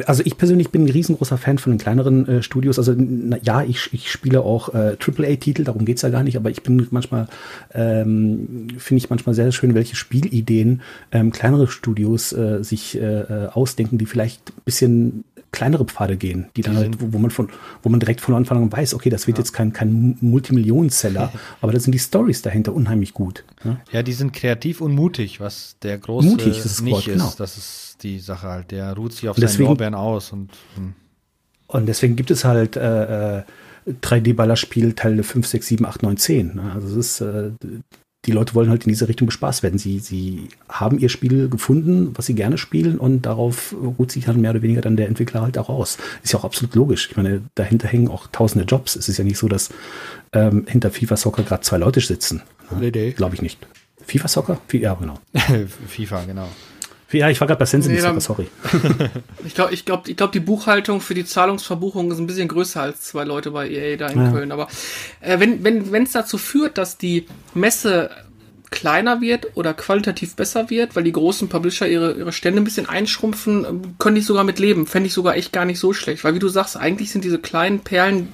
Also 0.04 0.22
ich 0.24 0.36
persönlich 0.36 0.70
bin 0.70 0.84
ein 0.84 0.90
riesengroßer 0.90 1.38
Fan 1.38 1.58
von 1.58 1.72
den 1.72 1.78
kleineren 1.78 2.28
äh, 2.28 2.42
Studios. 2.42 2.78
Also 2.78 2.94
na, 2.96 3.38
ja, 3.42 3.62
ich, 3.62 3.88
ich 3.92 4.10
spiele 4.10 4.42
auch 4.42 4.74
äh, 4.74 4.96
AAA-Titel, 4.98 5.64
darum 5.64 5.84
geht's 5.84 6.02
ja 6.02 6.10
gar 6.10 6.22
nicht, 6.22 6.36
aber 6.36 6.50
ich 6.50 6.62
bin 6.62 6.86
manchmal, 6.90 7.26
ähm, 7.72 8.68
finde 8.76 8.98
ich 8.98 9.10
manchmal 9.10 9.34
sehr 9.34 9.50
schön, 9.50 9.74
welche 9.74 9.96
Spielideen 9.96 10.82
ähm, 11.10 11.32
kleinere 11.32 11.68
Studios 11.68 12.32
äh, 12.32 12.62
sich 12.62 13.00
äh, 13.00 13.20
äh 13.20 13.48
ausdenken, 13.48 13.96
die 13.98 14.06
vielleicht 14.06 14.64
bisschen 14.64 15.24
kleinere 15.52 15.84
Pfade 15.84 16.16
gehen, 16.16 16.48
die 16.56 16.62
dann 16.62 16.76
halt, 16.76 17.00
wo, 17.00 17.12
wo, 17.12 17.18
man 17.18 17.30
von, 17.30 17.48
wo 17.82 17.88
man 17.88 18.00
direkt 18.00 18.20
von 18.20 18.34
Anfang 18.34 18.62
an 18.62 18.72
weiß, 18.72 18.94
okay, 18.94 19.10
das 19.10 19.26
wird 19.26 19.38
ja. 19.38 19.42
jetzt 19.42 19.52
kein, 19.52 19.72
kein 19.72 20.16
Multimillionen-Seller, 20.20 21.32
aber 21.60 21.72
da 21.72 21.80
sind 21.80 21.92
die 21.92 21.98
Stories 21.98 22.42
dahinter 22.42 22.74
unheimlich 22.74 23.14
gut. 23.14 23.44
Ja? 23.64 23.80
ja, 23.92 24.02
die 24.02 24.12
sind 24.12 24.32
kreativ 24.32 24.80
und 24.80 24.94
mutig, 24.94 25.40
was 25.40 25.76
der 25.82 25.98
große 25.98 26.28
mutig 26.28 26.58
ist 26.58 26.82
nicht 26.82 26.92
Wort, 26.92 27.06
ist. 27.06 27.12
Genau. 27.14 27.32
Das 27.38 27.56
ist 27.56 27.98
die 28.02 28.20
Sache 28.20 28.46
halt. 28.48 28.70
Der 28.70 28.92
ruht 28.94 29.12
sich 29.12 29.28
auf 29.28 29.36
deswegen, 29.36 29.52
seinen 29.52 29.66
Lorbeeren 29.66 29.94
aus. 29.94 30.32
Und, 30.32 30.50
hm. 30.74 30.94
und 31.66 31.86
deswegen 31.86 32.16
gibt 32.16 32.30
es 32.30 32.44
halt 32.44 32.76
äh, 32.76 33.42
3D-Ballerspiel 33.86 34.94
Teile 34.94 35.22
5, 35.22 35.46
6, 35.46 35.66
7, 35.66 35.86
8, 35.86 36.02
9, 36.02 36.16
10. 36.16 36.54
Ne? 36.54 36.72
Also 36.74 36.88
es 36.88 36.96
ist, 36.96 37.20
äh, 37.20 37.52
die 38.28 38.32
Leute 38.32 38.54
wollen 38.54 38.68
halt 38.68 38.84
in 38.84 38.90
diese 38.90 39.08
Richtung 39.08 39.26
bespaßt 39.26 39.62
werden. 39.62 39.78
Sie, 39.78 40.00
sie 40.00 40.48
haben 40.68 40.98
ihr 40.98 41.08
Spiel 41.08 41.48
gefunden, 41.48 42.12
was 42.14 42.26
sie 42.26 42.34
gerne 42.34 42.58
spielen 42.58 42.98
und 42.98 43.22
darauf 43.22 43.74
ruht 43.98 44.12
sich 44.12 44.26
dann 44.26 44.38
mehr 44.38 44.50
oder 44.50 44.60
weniger 44.60 44.82
dann 44.82 44.98
der 44.98 45.08
Entwickler 45.08 45.40
halt 45.40 45.56
auch 45.56 45.70
aus. 45.70 45.96
Ist 46.22 46.34
ja 46.34 46.38
auch 46.38 46.44
absolut 46.44 46.74
logisch. 46.74 47.08
Ich 47.10 47.16
meine, 47.16 47.40
dahinter 47.54 47.88
hängen 47.88 48.08
auch 48.08 48.26
tausende 48.26 48.66
Jobs. 48.66 48.96
Es 48.96 49.08
ist 49.08 49.16
ja 49.16 49.24
nicht 49.24 49.38
so, 49.38 49.48
dass 49.48 49.70
ähm, 50.34 50.66
hinter 50.68 50.90
FIFA 50.90 51.16
Soccer 51.16 51.42
gerade 51.42 51.62
zwei 51.62 51.78
Leute 51.78 52.00
sitzen. 52.00 52.42
Ne? 52.78 52.90
Glaube 53.12 53.34
ich 53.34 53.40
nicht. 53.40 53.66
FIFA 54.04 54.28
Soccer? 54.28 54.60
Ja, 54.72 54.92
genau. 54.92 55.14
FIFA, 55.88 56.24
genau. 56.24 56.48
Ja, 57.10 57.30
ich 57.30 57.40
war 57.40 57.46
gerade 57.46 57.58
bei 57.58 57.64
Sensitive, 57.64 58.12
nee, 58.12 58.20
sorry. 58.20 58.48
ich 59.46 59.54
glaube, 59.54 59.72
ich 59.72 59.86
glaub, 59.86 60.08
ich 60.08 60.16
glaub, 60.16 60.30
die 60.30 60.40
Buchhaltung 60.40 61.00
für 61.00 61.14
die 61.14 61.24
Zahlungsverbuchung 61.24 62.10
ist 62.10 62.18
ein 62.18 62.26
bisschen 62.26 62.48
größer 62.48 62.82
als 62.82 63.00
zwei 63.00 63.24
Leute 63.24 63.50
bei 63.50 63.68
EA 63.68 63.96
da 63.96 64.08
in 64.08 64.22
ja. 64.22 64.30
Köln. 64.30 64.52
Aber 64.52 64.68
äh, 65.20 65.40
wenn 65.40 65.64
wenn 65.64 65.90
wenn, 65.90 66.02
es 66.02 66.12
dazu 66.12 66.36
führt, 66.36 66.76
dass 66.76 66.98
die 66.98 67.26
Messe 67.54 68.10
kleiner 68.70 69.22
wird 69.22 69.56
oder 69.56 69.72
qualitativ 69.72 70.36
besser 70.36 70.68
wird, 70.68 70.96
weil 70.96 71.04
die 71.04 71.12
großen 71.12 71.48
Publisher 71.48 71.88
ihre, 71.88 72.12
ihre 72.12 72.32
Stände 72.32 72.60
ein 72.60 72.64
bisschen 72.64 72.86
einschrumpfen, 72.86 73.64
äh, 73.64 73.68
könnte 73.98 74.20
ich 74.20 74.26
sogar 74.26 74.44
mit 74.44 74.58
leben. 74.58 74.86
Fände 74.86 75.06
ich 75.06 75.14
sogar 75.14 75.34
echt 75.34 75.52
gar 75.52 75.64
nicht 75.64 75.78
so 75.78 75.94
schlecht. 75.94 76.24
Weil 76.24 76.34
wie 76.34 76.40
du 76.40 76.48
sagst, 76.48 76.76
eigentlich 76.76 77.10
sind 77.10 77.24
diese 77.24 77.38
kleinen 77.38 77.80
Perlen 77.80 78.28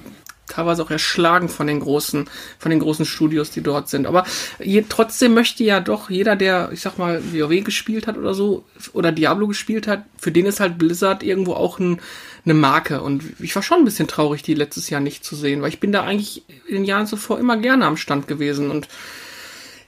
teilweise 0.47 0.83
auch 0.83 0.91
erschlagen 0.91 1.49
von 1.49 1.67
den 1.67 1.79
großen, 1.79 2.29
von 2.59 2.69
den 2.69 2.79
großen 2.79 3.05
Studios, 3.05 3.51
die 3.51 3.61
dort 3.61 3.89
sind. 3.89 4.05
Aber 4.05 4.25
je, 4.59 4.83
trotzdem 4.87 5.33
möchte 5.33 5.63
ja 5.63 5.79
doch 5.79 6.09
jeder, 6.09 6.35
der, 6.35 6.69
ich 6.71 6.81
sag 6.81 6.97
mal, 6.97 7.21
WoW 7.33 7.63
gespielt 7.63 8.07
hat 8.07 8.17
oder 8.17 8.33
so, 8.33 8.63
oder 8.93 9.11
Diablo 9.11 9.47
gespielt 9.47 9.87
hat, 9.87 10.03
für 10.17 10.31
den 10.31 10.45
ist 10.45 10.59
halt 10.59 10.77
Blizzard 10.77 11.23
irgendwo 11.23 11.53
auch 11.53 11.79
ein, 11.79 11.99
eine 12.45 12.53
Marke. 12.53 13.01
Und 13.01 13.23
ich 13.39 13.55
war 13.55 13.63
schon 13.63 13.79
ein 13.79 13.85
bisschen 13.85 14.07
traurig, 14.07 14.43
die 14.43 14.53
letztes 14.53 14.89
Jahr 14.89 15.01
nicht 15.01 15.23
zu 15.23 15.35
sehen, 15.35 15.61
weil 15.61 15.69
ich 15.69 15.79
bin 15.79 15.91
da 15.91 16.03
eigentlich 16.03 16.43
in 16.67 16.75
den 16.75 16.85
Jahren 16.85 17.07
zuvor 17.07 17.39
immer 17.39 17.57
gerne 17.57 17.85
am 17.85 17.97
Stand 17.97 18.27
gewesen 18.27 18.69
und 18.71 18.87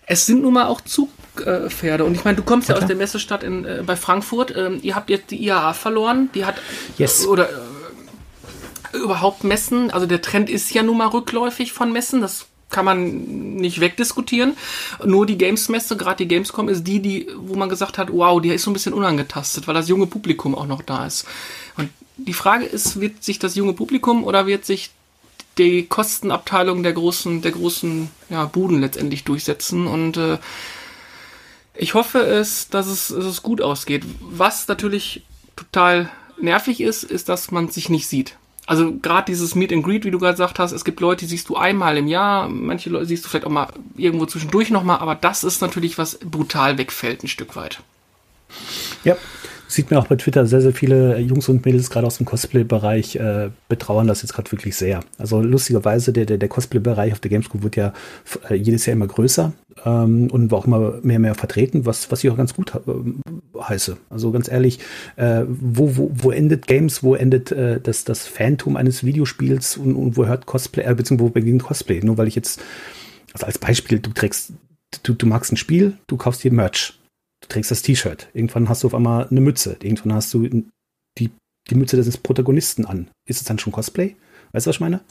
es 0.09 0.25
sind 0.25 0.41
nun 0.41 0.53
mal 0.53 0.67
auch 0.67 0.79
Zugpferde. 0.79 2.05
Und 2.05 2.15
ich 2.15 2.23
meine, 2.23 2.37
du 2.37 2.43
kommst 2.43 2.69
ja, 2.69 2.75
ja 2.75 2.81
aus 2.81 2.87
der 2.87 2.95
Messestadt 2.95 3.43
in, 3.43 3.65
äh, 3.65 3.83
bei 3.85 3.97
Frankfurt. 3.97 4.55
Ähm, 4.55 4.79
ihr 4.81 4.95
habt 4.95 5.09
jetzt 5.09 5.31
die 5.31 5.43
IAA 5.43 5.73
verloren. 5.73 6.29
Die 6.33 6.45
hat 6.45 6.55
yes. 6.97 7.27
oder 7.27 7.49
überhaupt 8.97 9.43
Messen, 9.43 9.91
also 9.91 10.05
der 10.05 10.21
Trend 10.21 10.49
ist 10.49 10.73
ja 10.73 10.83
nun 10.83 10.97
mal 10.97 11.07
rückläufig 11.07 11.73
von 11.73 11.91
Messen, 11.91 12.21
das 12.21 12.47
kann 12.69 12.85
man 12.85 13.55
nicht 13.55 13.79
wegdiskutieren. 13.79 14.57
Nur 15.03 15.25
die 15.25 15.37
Games-Messe, 15.37 15.97
gerade 15.97 16.17
die 16.17 16.27
Gamescom, 16.27 16.69
ist 16.69 16.83
die, 16.83 17.01
die, 17.01 17.27
wo 17.37 17.55
man 17.55 17.69
gesagt 17.69 17.97
hat, 17.97 18.11
wow, 18.11 18.41
die 18.41 18.49
ist 18.49 18.63
so 18.63 18.71
ein 18.71 18.73
bisschen 18.73 18.93
unangetastet, 18.93 19.67
weil 19.67 19.73
das 19.73 19.87
junge 19.87 20.07
Publikum 20.07 20.53
auch 20.53 20.67
noch 20.67 20.81
da 20.81 21.05
ist. 21.05 21.25
Und 21.77 21.89
die 22.17 22.33
Frage 22.33 22.65
ist, 22.65 22.99
wird 22.99 23.23
sich 23.23 23.39
das 23.39 23.55
junge 23.55 23.73
Publikum 23.73 24.23
oder 24.23 24.47
wird 24.47 24.65
sich 24.65 24.91
die 25.57 25.85
Kostenabteilung 25.85 26.83
der 26.83 26.93
großen, 26.93 27.41
der 27.41 27.51
großen 27.51 28.09
ja, 28.29 28.45
Buden 28.45 28.81
letztendlich 28.81 29.23
durchsetzen? 29.23 29.87
Und 29.87 30.17
äh, 30.17 30.37
ich 31.73 31.93
hoffe 31.93 32.19
es, 32.19 32.69
dass 32.69 32.87
es, 32.87 33.07
dass 33.09 33.25
es 33.25 33.43
gut 33.43 33.61
ausgeht. 33.61 34.03
Was 34.19 34.67
natürlich 34.67 35.23
total 35.55 36.09
nervig 36.39 36.81
ist, 36.81 37.03
ist, 37.03 37.29
dass 37.29 37.51
man 37.51 37.69
sich 37.69 37.89
nicht 37.89 38.07
sieht 38.07 38.35
also 38.67 38.93
gerade 39.01 39.25
dieses 39.25 39.55
Meet 39.55 39.71
and 39.71 39.83
Greet, 39.83 40.03
wie 40.03 40.11
du 40.11 40.19
gerade 40.19 40.33
gesagt 40.33 40.59
hast, 40.59 40.73
es 40.73 40.83
gibt 40.83 40.99
Leute, 40.99 41.21
die 41.21 41.29
siehst 41.29 41.47
du 41.47 41.55
einmal 41.55 41.97
im 41.97 42.07
Jahr, 42.07 42.49
manche 42.49 42.89
Leute 42.89 43.05
siehst 43.05 43.23
du 43.25 43.29
vielleicht 43.29 43.45
auch 43.45 43.49
mal 43.49 43.69
irgendwo 43.95 44.25
zwischendurch 44.25 44.69
nochmal, 44.69 44.99
aber 44.99 45.15
das 45.15 45.45
ist 45.45 45.61
natürlich 45.61 45.97
was 45.97 46.19
brutal 46.19 46.77
wegfällt 46.77 47.23
ein 47.23 47.29
Stück 47.29 47.55
weit. 47.55 47.79
Ja, 49.05 49.15
sieht 49.67 49.91
mir 49.91 49.99
auch 49.99 50.07
bei 50.07 50.15
Twitter 50.15 50.45
sehr, 50.45 50.61
sehr 50.61 50.73
viele 50.73 51.19
Jungs 51.19 51.49
und 51.49 51.65
Mädels 51.65 51.89
gerade 51.89 52.07
aus 52.07 52.17
dem 52.17 52.25
Cosplay-Bereich 52.25 53.17
äh, 53.17 53.49
betrauern 53.67 54.07
das 54.07 54.21
jetzt 54.21 54.33
gerade 54.33 54.51
wirklich 54.51 54.75
sehr. 54.75 55.01
Also 55.17 55.41
lustigerweise, 55.41 56.13
der, 56.13 56.25
der, 56.25 56.37
der 56.37 56.49
Cosplay-Bereich 56.49 57.11
auf 57.11 57.19
der 57.19 57.29
Gamescom 57.29 57.63
wird 57.63 57.75
ja 57.75 57.93
äh, 58.49 58.55
jedes 58.55 58.85
Jahr 58.85 58.93
immer 58.93 59.07
größer 59.07 59.53
ähm, 59.85 60.29
und 60.31 60.51
war 60.51 60.59
auch 60.59 60.65
immer 60.65 60.99
mehr 61.01 61.19
mehr 61.19 61.35
vertreten, 61.35 61.85
was, 61.85 62.09
was 62.11 62.23
ich 62.23 62.29
auch 62.29 62.37
ganz 62.37 62.53
gut 62.53 62.73
äh, 62.75 63.61
heiße. 63.61 63.97
Also 64.09 64.31
ganz 64.31 64.49
ehrlich, 64.49 64.79
äh, 65.17 65.43
wo, 65.47 65.97
wo, 65.97 66.11
wo 66.13 66.31
endet 66.31 66.67
Games, 66.67 67.03
wo 67.03 67.15
endet 67.15 67.51
äh, 67.51 67.79
das, 67.81 68.05
das 68.05 68.25
Phantom 68.25 68.77
eines 68.77 69.03
Videospiels 69.03 69.77
und, 69.77 69.95
und 69.95 70.17
wo 70.17 70.25
hört 70.25 70.45
Cosplay, 70.45 70.83
äh, 70.83 70.95
beziehungsweise 70.95 71.29
wo 71.29 71.33
beginnt 71.33 71.63
Cosplay? 71.63 72.01
Nur 72.01 72.17
weil 72.17 72.27
ich 72.27 72.35
jetzt, 72.35 72.61
also 73.33 73.45
als 73.45 73.57
Beispiel, 73.57 73.99
du 73.99 74.11
trägst, 74.11 74.53
du, 75.03 75.13
du 75.13 75.25
magst 75.25 75.51
ein 75.51 75.57
Spiel, 75.57 75.97
du 76.07 76.17
kaufst 76.17 76.43
dir 76.43 76.53
Merch 76.53 76.96
Du 77.41 77.47
trägst 77.49 77.71
das 77.71 77.81
T-Shirt. 77.81 78.27
Irgendwann 78.33 78.69
hast 78.69 78.83
du 78.83 78.87
auf 78.87 78.95
einmal 78.95 79.27
eine 79.29 79.41
Mütze. 79.41 79.77
Irgendwann 79.81 80.13
hast 80.13 80.33
du 80.33 80.47
die, 81.17 81.29
die 81.69 81.75
Mütze 81.75 81.97
des 81.97 82.17
Protagonisten 82.17 82.85
an. 82.85 83.09
Ist 83.27 83.41
es 83.41 83.47
dann 83.47 83.59
schon 83.59 83.73
Cosplay? 83.73 84.15
Weißt 84.51 84.65
du, 84.65 84.69
was 84.69 84.75
ich 84.77 84.79
meine? 84.79 85.01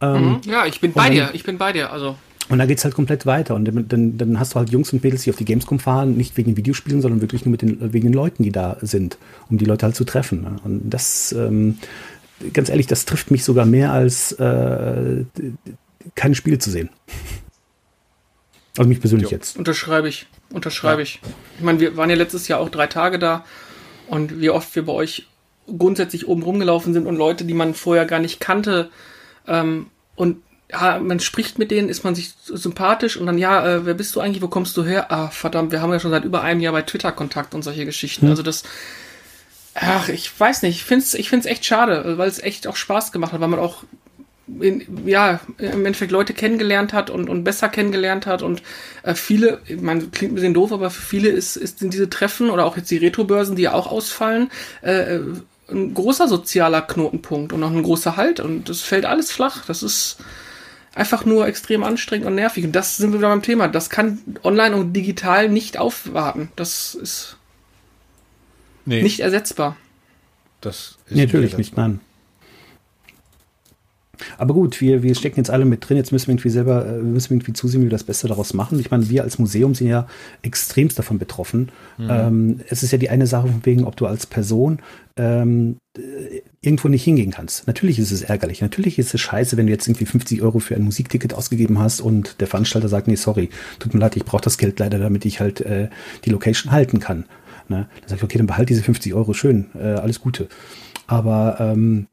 Ähm, 0.00 0.32
mhm. 0.32 0.40
ja, 0.44 0.66
ich 0.66 0.80
bin 0.80 0.92
bei 0.92 1.04
dann, 1.04 1.12
dir. 1.12 1.30
Ich 1.32 1.44
bin 1.44 1.58
bei 1.58 1.72
dir. 1.72 1.90
Also. 1.90 2.16
Und 2.48 2.58
dann 2.58 2.68
geht 2.68 2.78
es 2.78 2.84
halt 2.84 2.94
komplett 2.94 3.26
weiter. 3.26 3.54
Und 3.54 3.64
dann, 3.64 4.16
dann 4.18 4.40
hast 4.40 4.54
du 4.54 4.56
halt 4.56 4.70
Jungs 4.70 4.92
und 4.92 5.02
Mädels, 5.02 5.22
die 5.22 5.30
auf 5.30 5.36
die 5.36 5.44
Gamescom 5.44 5.78
fahren, 5.78 6.16
nicht 6.16 6.36
wegen 6.36 6.56
Videospielen, 6.56 7.02
sondern 7.02 7.20
wirklich 7.20 7.44
nur 7.44 7.52
mit 7.52 7.62
den, 7.62 7.92
wegen 7.92 8.06
den 8.06 8.14
Leuten, 8.14 8.42
die 8.42 8.52
da 8.52 8.76
sind, 8.80 9.18
um 9.50 9.58
die 9.58 9.64
Leute 9.64 9.86
halt 9.86 9.96
zu 9.96 10.04
treffen. 10.04 10.42
Ne? 10.42 10.56
Und 10.64 10.90
das, 10.90 11.32
ähm, 11.32 11.78
ganz 12.52 12.68
ehrlich, 12.68 12.86
das 12.86 13.04
trifft 13.04 13.30
mich 13.30 13.44
sogar 13.44 13.66
mehr 13.66 13.92
als 13.92 14.32
äh, 14.32 15.24
keine 16.14 16.34
Spiele 16.34 16.58
zu 16.58 16.70
sehen. 16.70 16.88
Also 18.78 18.88
mich 18.88 19.00
persönlich 19.00 19.30
jo. 19.30 19.36
jetzt. 19.36 19.56
Unterschreibe 19.56 20.08
ich. 20.08 20.26
Unterschreibe 20.52 21.00
ja. 21.00 21.02
ich. 21.02 21.20
Ich 21.58 21.64
meine, 21.64 21.80
wir 21.80 21.96
waren 21.96 22.10
ja 22.10 22.16
letztes 22.16 22.48
Jahr 22.48 22.60
auch 22.60 22.68
drei 22.68 22.86
Tage 22.86 23.18
da 23.18 23.44
und 24.06 24.40
wie 24.40 24.50
oft 24.50 24.74
wir 24.74 24.84
bei 24.84 24.92
euch 24.92 25.26
grundsätzlich 25.66 26.28
oben 26.28 26.42
rumgelaufen 26.42 26.94
sind 26.94 27.06
und 27.06 27.16
Leute, 27.16 27.44
die 27.44 27.54
man 27.54 27.74
vorher 27.74 28.06
gar 28.06 28.20
nicht 28.20 28.40
kannte 28.40 28.90
ähm, 29.46 29.88
und 30.14 30.38
ja, 30.70 30.98
man 30.98 31.18
spricht 31.18 31.58
mit 31.58 31.70
denen, 31.70 31.88
ist 31.88 32.04
man 32.04 32.14
sich 32.14 32.34
sympathisch 32.44 33.16
und 33.16 33.26
dann, 33.26 33.38
ja, 33.38 33.66
äh, 33.66 33.86
wer 33.86 33.94
bist 33.94 34.14
du 34.14 34.20
eigentlich, 34.20 34.42
wo 34.42 34.48
kommst 34.48 34.76
du 34.76 34.84
her? 34.84 35.10
Ah, 35.10 35.28
verdammt, 35.28 35.72
wir 35.72 35.80
haben 35.80 35.92
ja 35.92 35.98
schon 35.98 36.10
seit 36.10 36.24
über 36.24 36.42
einem 36.42 36.60
Jahr 36.60 36.74
bei 36.74 36.82
Twitter 36.82 37.10
Kontakt 37.10 37.54
und 37.54 37.62
solche 37.62 37.86
Geschichten. 37.86 38.26
Hm. 38.26 38.30
Also 38.30 38.42
das, 38.42 38.64
ach, 39.74 40.08
ich 40.08 40.38
weiß 40.38 40.62
nicht, 40.62 40.76
ich 40.76 40.84
find's, 40.84 41.14
ich 41.14 41.30
find's 41.30 41.46
echt 41.46 41.64
schade, 41.64 42.18
weil 42.18 42.28
es 42.28 42.38
echt 42.38 42.66
auch 42.66 42.76
Spaß 42.76 43.12
gemacht 43.12 43.32
hat, 43.32 43.40
weil 43.40 43.48
man 43.48 43.60
auch 43.60 43.84
in, 44.60 45.06
ja, 45.06 45.40
im 45.58 45.86
Endeffekt 45.86 46.10
Leute 46.10 46.34
kennengelernt 46.34 46.92
hat 46.92 47.10
und, 47.10 47.28
und 47.28 47.44
besser 47.44 47.68
kennengelernt 47.68 48.26
hat 48.26 48.42
und 48.42 48.62
äh, 49.02 49.14
viele, 49.14 49.60
man 49.80 50.10
klingt 50.10 50.32
ein 50.32 50.34
bisschen 50.34 50.54
doof, 50.54 50.72
aber 50.72 50.90
für 50.90 51.02
viele 51.02 51.28
ist, 51.28 51.56
ist 51.56 51.80
sind 51.80 51.92
diese 51.92 52.10
Treffen 52.10 52.50
oder 52.50 52.64
auch 52.64 52.76
jetzt 52.76 52.90
die 52.90 52.96
Retrobörsen, 52.96 53.56
die 53.56 53.62
ja 53.62 53.72
auch 53.72 53.86
ausfallen, 53.86 54.50
äh, 54.82 55.18
ein 55.70 55.94
großer 55.94 56.28
sozialer 56.28 56.82
Knotenpunkt 56.82 57.52
und 57.52 57.62
auch 57.62 57.70
ein 57.70 57.82
großer 57.82 58.16
Halt 58.16 58.40
und 58.40 58.68
das 58.68 58.80
fällt 58.80 59.04
alles 59.04 59.30
flach. 59.30 59.64
Das 59.66 59.82
ist 59.82 60.18
einfach 60.94 61.24
nur 61.24 61.46
extrem 61.46 61.84
anstrengend 61.84 62.26
und 62.26 62.34
nervig. 62.34 62.64
Und 62.64 62.72
das 62.72 62.96
sind 62.96 63.12
wir 63.12 63.18
wieder 63.18 63.28
beim 63.28 63.42
Thema. 63.42 63.68
Das 63.68 63.90
kann 63.90 64.18
online 64.42 64.76
und 64.76 64.92
digital 64.92 65.48
nicht 65.48 65.78
aufwarten. 65.78 66.50
Das 66.56 66.94
ist 66.94 67.36
nee. 68.84 69.02
nicht 69.02 69.20
ersetzbar. 69.20 69.76
Das 70.60 70.98
ist 71.06 71.16
nee, 71.16 71.26
natürlich 71.26 71.56
nicht, 71.56 71.76
nein. 71.76 72.00
Aber 74.36 74.54
gut, 74.54 74.80
wir, 74.80 75.02
wir 75.02 75.14
stecken 75.14 75.38
jetzt 75.38 75.50
alle 75.50 75.64
mit 75.64 75.88
drin. 75.88 75.96
Jetzt 75.96 76.12
müssen 76.12 76.28
wir 76.28 76.34
irgendwie 76.34 76.50
selber, 76.50 76.86
äh, 76.86 76.96
wir 76.96 77.02
müssen 77.02 77.34
irgendwie 77.34 77.52
zusehen, 77.52 77.80
wie 77.80 77.86
wir 77.86 77.90
das 77.90 78.04
Beste 78.04 78.28
daraus 78.28 78.54
machen. 78.54 78.78
Ich 78.80 78.90
meine, 78.90 79.08
wir 79.08 79.22
als 79.22 79.38
Museum 79.38 79.74
sind 79.74 79.88
ja 79.88 80.06
extremst 80.42 80.98
davon 80.98 81.18
betroffen. 81.18 81.70
Mhm. 81.96 82.08
Ähm, 82.10 82.60
es 82.68 82.82
ist 82.82 82.92
ja 82.92 82.98
die 82.98 83.10
eine 83.10 83.26
Sache 83.26 83.48
von 83.48 83.64
wegen, 83.64 83.84
ob 83.84 83.96
du 83.96 84.06
als 84.06 84.26
Person 84.26 84.78
ähm, 85.16 85.76
irgendwo 86.60 86.88
nicht 86.88 87.04
hingehen 87.04 87.30
kannst. 87.30 87.66
Natürlich 87.66 87.98
ist 87.98 88.12
es 88.12 88.22
ärgerlich. 88.22 88.60
Natürlich 88.60 88.98
ist 88.98 89.14
es 89.14 89.20
scheiße, 89.20 89.56
wenn 89.56 89.66
du 89.66 89.72
jetzt 89.72 89.86
irgendwie 89.88 90.06
50 90.06 90.42
Euro 90.42 90.58
für 90.60 90.76
ein 90.76 90.82
Musikticket 90.82 91.34
ausgegeben 91.34 91.78
hast 91.78 92.00
und 92.00 92.40
der 92.40 92.46
Veranstalter 92.46 92.88
sagt, 92.88 93.08
nee, 93.08 93.16
sorry, 93.16 93.50
tut 93.78 93.94
mir 93.94 94.00
leid, 94.00 94.16
ich 94.16 94.24
brauche 94.24 94.42
das 94.42 94.58
Geld 94.58 94.78
leider, 94.78 94.98
damit 94.98 95.24
ich 95.24 95.40
halt 95.40 95.60
äh, 95.60 95.88
die 96.24 96.30
Location 96.30 96.72
halten 96.72 97.00
kann. 97.00 97.24
Ne? 97.68 97.88
Dann 98.00 98.08
sage 98.08 98.18
ich, 98.18 98.22
okay, 98.24 98.38
dann 98.38 98.46
behalte 98.46 98.72
diese 98.72 98.82
50 98.82 99.14
Euro 99.14 99.34
schön, 99.34 99.66
äh, 99.74 99.94
alles 99.94 100.20
Gute. 100.20 100.48
Aber 101.06 101.56
ähm, 101.60 102.06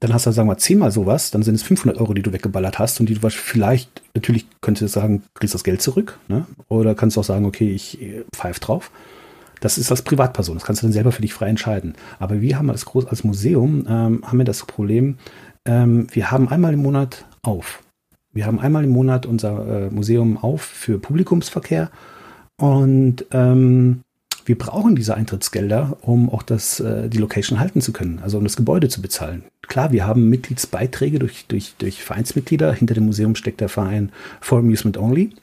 dann 0.00 0.14
hast 0.14 0.26
du, 0.26 0.32
sagen 0.32 0.48
wir, 0.48 0.58
zehnmal 0.58 0.92
sowas, 0.92 1.30
dann 1.30 1.42
sind 1.42 1.56
es 1.56 1.62
500 1.62 1.98
Euro, 1.98 2.14
die 2.14 2.22
du 2.22 2.32
weggeballert 2.32 2.78
hast 2.78 3.00
und 3.00 3.08
die 3.08 3.14
du 3.14 3.28
vielleicht, 3.30 4.02
natürlich 4.14 4.46
könntest 4.60 4.94
du 4.94 5.00
sagen, 5.00 5.24
kriegst 5.34 5.54
das 5.54 5.64
Geld 5.64 5.82
zurück, 5.82 6.18
ne? 6.28 6.46
oder 6.68 6.94
kannst 6.94 7.16
du 7.16 7.20
auch 7.20 7.24
sagen, 7.24 7.46
okay, 7.46 7.70
ich 7.70 7.98
pfeife 8.34 8.60
drauf. 8.60 8.90
Das 9.60 9.76
ist 9.76 9.90
als 9.90 10.02
Privatperson, 10.02 10.54
das 10.54 10.64
kannst 10.64 10.82
du 10.82 10.86
dann 10.86 10.92
selber 10.92 11.10
für 11.10 11.22
dich 11.22 11.34
frei 11.34 11.48
entscheiden. 11.48 11.94
Aber 12.20 12.40
wir 12.40 12.58
haben 12.58 12.70
als, 12.70 12.84
Groß 12.84 13.06
als 13.06 13.24
Museum, 13.24 13.86
ähm, 13.88 14.22
haben 14.24 14.38
wir 14.38 14.44
das 14.44 14.64
Problem, 14.64 15.16
ähm, 15.64 16.06
wir 16.12 16.30
haben 16.30 16.48
einmal 16.48 16.74
im 16.74 16.82
Monat 16.82 17.26
auf. 17.42 17.82
Wir 18.32 18.46
haben 18.46 18.60
einmal 18.60 18.84
im 18.84 18.90
Monat 18.90 19.26
unser 19.26 19.86
äh, 19.86 19.90
Museum 19.90 20.36
auf 20.38 20.62
für 20.62 21.00
Publikumsverkehr 21.00 21.90
und 22.60 23.24
ähm, 23.32 24.02
wir 24.48 24.56
brauchen 24.56 24.96
diese 24.96 25.14
Eintrittsgelder, 25.14 25.98
um 26.00 26.30
auch 26.30 26.42
das, 26.42 26.80
äh, 26.80 27.08
die 27.08 27.18
Location 27.18 27.60
halten 27.60 27.82
zu 27.82 27.92
können, 27.92 28.18
also 28.22 28.38
um 28.38 28.44
das 28.44 28.56
Gebäude 28.56 28.88
zu 28.88 29.02
bezahlen. 29.02 29.44
Klar, 29.62 29.92
wir 29.92 30.06
haben 30.06 30.30
Mitgliedsbeiträge 30.30 31.18
durch, 31.18 31.44
durch, 31.46 31.74
durch 31.78 32.02
Vereinsmitglieder. 32.02 32.72
Hinter 32.72 32.94
dem 32.94 33.04
Museum 33.04 33.34
steckt 33.34 33.60
der 33.60 33.68
Verein 33.68 34.10
For 34.40 34.60
Amusement 34.60 34.96
Only. 34.96 35.34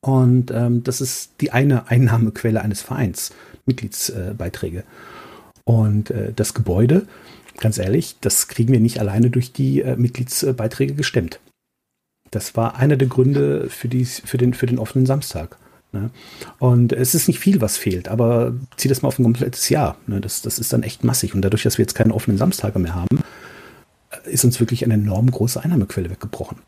Und 0.00 0.50
ähm, 0.50 0.82
das 0.82 1.00
ist 1.00 1.40
die 1.40 1.52
eine 1.52 1.88
Einnahmequelle 1.88 2.60
eines 2.60 2.82
Vereins, 2.82 3.32
Mitgliedsbeiträge. 3.66 4.82
Und 5.64 6.10
äh, 6.10 6.32
das 6.34 6.54
Gebäude, 6.54 7.06
ganz 7.58 7.78
ehrlich, 7.78 8.16
das 8.20 8.48
kriegen 8.48 8.72
wir 8.72 8.80
nicht 8.80 8.98
alleine 8.98 9.30
durch 9.30 9.52
die 9.52 9.82
äh, 9.82 9.96
Mitgliedsbeiträge 9.96 10.94
gestemmt. 10.94 11.38
Das 12.32 12.56
war 12.56 12.76
einer 12.76 12.96
der 12.96 13.08
Gründe 13.08 13.68
für, 13.70 13.88
die, 13.88 14.04
für, 14.04 14.38
den, 14.38 14.54
für 14.54 14.66
den 14.66 14.78
offenen 14.78 15.06
Samstag. 15.06 15.56
Ne? 15.92 16.10
Und 16.58 16.92
es 16.92 17.14
ist 17.14 17.28
nicht 17.28 17.38
viel, 17.38 17.60
was 17.60 17.76
fehlt, 17.76 18.08
aber 18.08 18.54
zieh 18.76 18.88
das 18.88 19.02
mal 19.02 19.08
auf 19.08 19.18
ein 19.18 19.24
komplettes 19.24 19.68
Jahr. 19.68 19.96
Ne? 20.06 20.20
Das, 20.20 20.42
das 20.42 20.58
ist 20.58 20.72
dann 20.72 20.82
echt 20.82 21.02
massig. 21.02 21.34
Und 21.34 21.42
dadurch, 21.42 21.62
dass 21.62 21.78
wir 21.78 21.82
jetzt 21.82 21.94
keine 21.94 22.14
offenen 22.14 22.36
Samstage 22.36 22.78
mehr 22.78 22.94
haben, 22.94 23.20
ist 24.24 24.44
uns 24.44 24.60
wirklich 24.60 24.84
eine 24.84 24.94
enorm 24.94 25.30
große 25.30 25.62
Einnahmequelle 25.62 26.10
weggebrochen. 26.10 26.58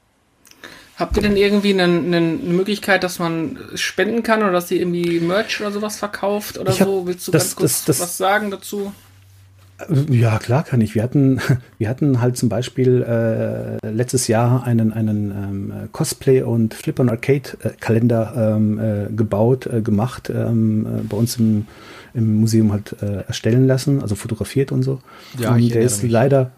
Habt 0.96 1.16
ihr 1.16 1.22
denn 1.22 1.36
irgendwie 1.36 1.72
eine, 1.72 1.84
eine, 1.84 2.20
Möglichkeit, 2.20 3.02
dass 3.04 3.18
man 3.18 3.58
spenden 3.74 4.22
kann 4.22 4.42
oder 4.42 4.52
dass 4.52 4.70
ihr 4.70 4.78
irgendwie 4.80 5.20
Merch 5.20 5.60
oder 5.60 5.72
sowas 5.72 5.98
verkauft 5.98 6.58
oder 6.58 6.72
hab, 6.72 6.86
so? 6.86 7.06
Willst 7.06 7.26
du 7.26 7.32
das, 7.32 7.44
ganz 7.44 7.56
kurz 7.56 7.84
das, 7.84 7.96
das, 7.96 8.00
was 8.00 8.18
sagen 8.18 8.50
dazu? 8.50 8.92
Ja, 10.10 10.38
klar 10.38 10.62
kann 10.64 10.80
ich. 10.80 10.94
Wir 10.94 11.02
hatten, 11.02 11.40
wir 11.78 11.88
hatten 11.88 12.20
halt 12.20 12.36
zum 12.36 12.48
Beispiel 12.48 13.02
äh, 13.02 13.86
letztes 13.86 14.28
Jahr 14.28 14.64
einen, 14.64 14.92
einen 14.92 15.30
ähm, 15.30 15.72
Cosplay- 15.92 16.42
und 16.42 16.74
Flip-on-Arcade-Kalender 16.74 18.56
ähm, 18.56 18.78
äh, 18.78 19.12
gebaut, 19.12 19.66
äh, 19.66 19.80
gemacht, 19.82 20.30
ähm, 20.30 20.86
äh, 20.86 21.02
bei 21.02 21.16
uns 21.16 21.36
im, 21.36 21.66
im 22.14 22.40
Museum 22.40 22.72
halt 22.72 22.96
äh, 23.02 23.22
erstellen 23.26 23.66
lassen, 23.66 24.02
also 24.02 24.14
fotografiert 24.14 24.72
und 24.72 24.82
so. 24.82 25.00
Ja, 25.38 25.54
und 25.54 25.72
der 25.72 25.82
ist 25.82 26.02
mich. 26.02 26.12
leider 26.12 26.50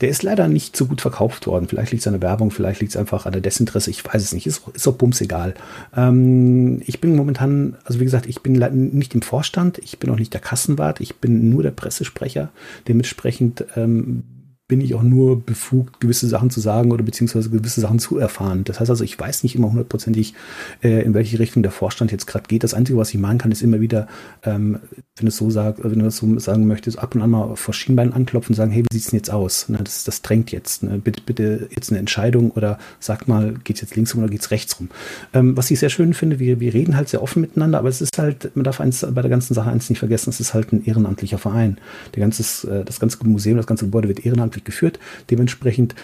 der 0.00 0.08
ist 0.08 0.22
leider 0.22 0.48
nicht 0.48 0.76
so 0.76 0.86
gut 0.86 1.00
verkauft 1.00 1.46
worden. 1.46 1.68
Vielleicht 1.68 1.92
liegt 1.92 2.02
es 2.02 2.06
an 2.06 2.14
der 2.14 2.22
Werbung, 2.22 2.50
vielleicht 2.50 2.80
liegt 2.80 2.90
es 2.90 2.96
einfach 2.96 3.26
an 3.26 3.32
der 3.32 3.40
Desinteresse. 3.40 3.90
Ich 3.90 4.04
weiß 4.04 4.22
es 4.22 4.32
nicht. 4.32 4.46
Ist, 4.46 4.62
ist 4.74 4.86
auch 4.86 4.94
bums 4.94 5.20
egal. 5.20 5.54
Ähm, 5.96 6.82
ich 6.86 7.00
bin 7.00 7.16
momentan, 7.16 7.76
also 7.84 8.00
wie 8.00 8.04
gesagt, 8.04 8.26
ich 8.26 8.42
bin 8.42 8.54
nicht 8.96 9.14
im 9.14 9.22
Vorstand. 9.22 9.78
Ich 9.78 9.98
bin 9.98 10.10
auch 10.10 10.18
nicht 10.18 10.32
der 10.32 10.40
Kassenwart. 10.40 11.00
Ich 11.00 11.16
bin 11.16 11.50
nur 11.50 11.62
der 11.62 11.70
Pressesprecher. 11.70 12.50
Dementsprechend 12.88 13.64
ähm, 13.76 14.24
bin 14.68 14.80
ich 14.80 14.94
auch 14.94 15.02
nur 15.02 15.40
befugt, 15.40 16.00
gewisse 16.00 16.26
Sachen 16.26 16.50
zu 16.50 16.58
sagen 16.60 16.90
oder 16.90 17.04
beziehungsweise 17.04 17.50
gewisse 17.50 17.80
Sachen 17.80 18.00
zu 18.00 18.18
erfahren. 18.18 18.64
Das 18.64 18.80
heißt 18.80 18.90
also, 18.90 19.04
ich 19.04 19.18
weiß 19.18 19.44
nicht 19.44 19.54
immer 19.54 19.68
hundertprozentig, 19.68 20.34
äh, 20.82 21.02
in 21.02 21.14
welche 21.14 21.38
Richtung 21.38 21.62
der 21.62 21.70
Vorstand 21.70 22.10
jetzt 22.10 22.26
gerade 22.26 22.46
geht. 22.48 22.64
Das 22.64 22.74
Einzige, 22.74 22.98
was 22.98 23.10
ich 23.14 23.20
machen 23.20 23.38
kann, 23.38 23.52
ist 23.52 23.62
immer 23.62 23.80
wieder, 23.80 24.08
ähm, 24.42 24.80
wenn 25.16 25.28
es 25.28 25.36
so 25.36 25.50
sagst, 25.50 25.84
wenn 25.84 25.98
du 26.00 26.04
das 26.04 26.16
so 26.16 26.38
sagen 26.40 26.66
möchtest, 26.66 26.98
ab 26.98 27.14
und 27.14 27.22
an 27.22 27.30
mal 27.30 27.54
vor 27.54 27.74
Schienbein 27.74 28.12
anklopfen 28.12 28.52
und 28.52 28.56
sagen, 28.56 28.72
hey, 28.72 28.82
wie 28.82 28.94
sieht's 28.96 29.10
denn 29.10 29.18
jetzt 29.18 29.30
aus? 29.30 29.68
Ne, 29.68 29.78
das, 29.82 30.02
das 30.02 30.22
drängt 30.22 30.50
jetzt. 30.50 30.82
Ne? 30.82 30.98
Bitte, 30.98 31.22
bitte 31.24 31.68
jetzt 31.70 31.90
eine 31.90 32.00
Entscheidung 32.00 32.50
oder 32.50 32.78
sag 32.98 33.28
mal, 33.28 33.54
geht's 33.62 33.80
jetzt 33.80 33.94
links 33.94 34.14
rum 34.14 34.24
oder 34.24 34.32
geht's 34.32 34.50
rechts 34.50 34.80
rum? 34.80 34.88
Ähm, 35.32 35.56
was 35.56 35.70
ich 35.70 35.78
sehr 35.78 35.90
schön 35.90 36.12
finde, 36.12 36.40
wir, 36.40 36.58
wir 36.58 36.74
reden 36.74 36.96
halt 36.96 37.08
sehr 37.08 37.22
offen 37.22 37.40
miteinander, 37.40 37.78
aber 37.78 37.88
es 37.88 38.00
ist 38.00 38.18
halt, 38.18 38.50
man 38.56 38.64
darf 38.64 38.80
eins 38.80 39.06
bei 39.08 39.22
der 39.22 39.30
ganzen 39.30 39.54
Sache 39.54 39.70
eins 39.70 39.88
nicht 39.90 40.00
vergessen, 40.00 40.30
es 40.30 40.40
ist 40.40 40.54
halt 40.54 40.72
ein 40.72 40.84
ehrenamtlicher 40.84 41.38
Verein. 41.38 41.78
Der 42.16 42.20
ganze, 42.20 42.68
äh, 42.68 42.84
das 42.84 42.98
ganze 42.98 43.24
Museum, 43.24 43.56
das 43.56 43.68
ganze 43.68 43.84
Gebäude 43.84 44.08
wird 44.08 44.26
ehrenamtlich 44.26 44.55
ehrenamtlich 44.56 44.64
geführt. 44.64 44.98
Dementsprechend, 45.30 45.94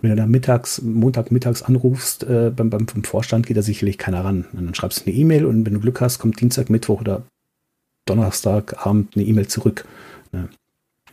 wenn 0.00 0.10
du 0.10 0.16
da 0.16 0.26
mittags, 0.26 0.82
Montag 0.82 1.30
mittags 1.30 1.62
anrufst, 1.62 2.24
äh, 2.24 2.50
beim, 2.54 2.70
beim, 2.70 2.86
beim 2.86 3.04
Vorstand 3.04 3.46
geht 3.46 3.56
da 3.56 3.62
sicherlich 3.62 3.98
keiner 3.98 4.24
ran. 4.24 4.46
Und 4.52 4.66
dann 4.66 4.74
schreibst 4.74 5.00
du 5.00 5.06
eine 5.06 5.14
E-Mail 5.14 5.44
und 5.44 5.66
wenn 5.66 5.74
du 5.74 5.80
Glück 5.80 6.00
hast, 6.00 6.18
kommt 6.18 6.40
Dienstag, 6.40 6.70
Mittwoch 6.70 7.00
oder 7.00 7.22
Donnerstagabend 8.06 9.16
eine 9.16 9.24
E-Mail 9.24 9.48
zurück. 9.48 9.84
Ne? 10.32 10.48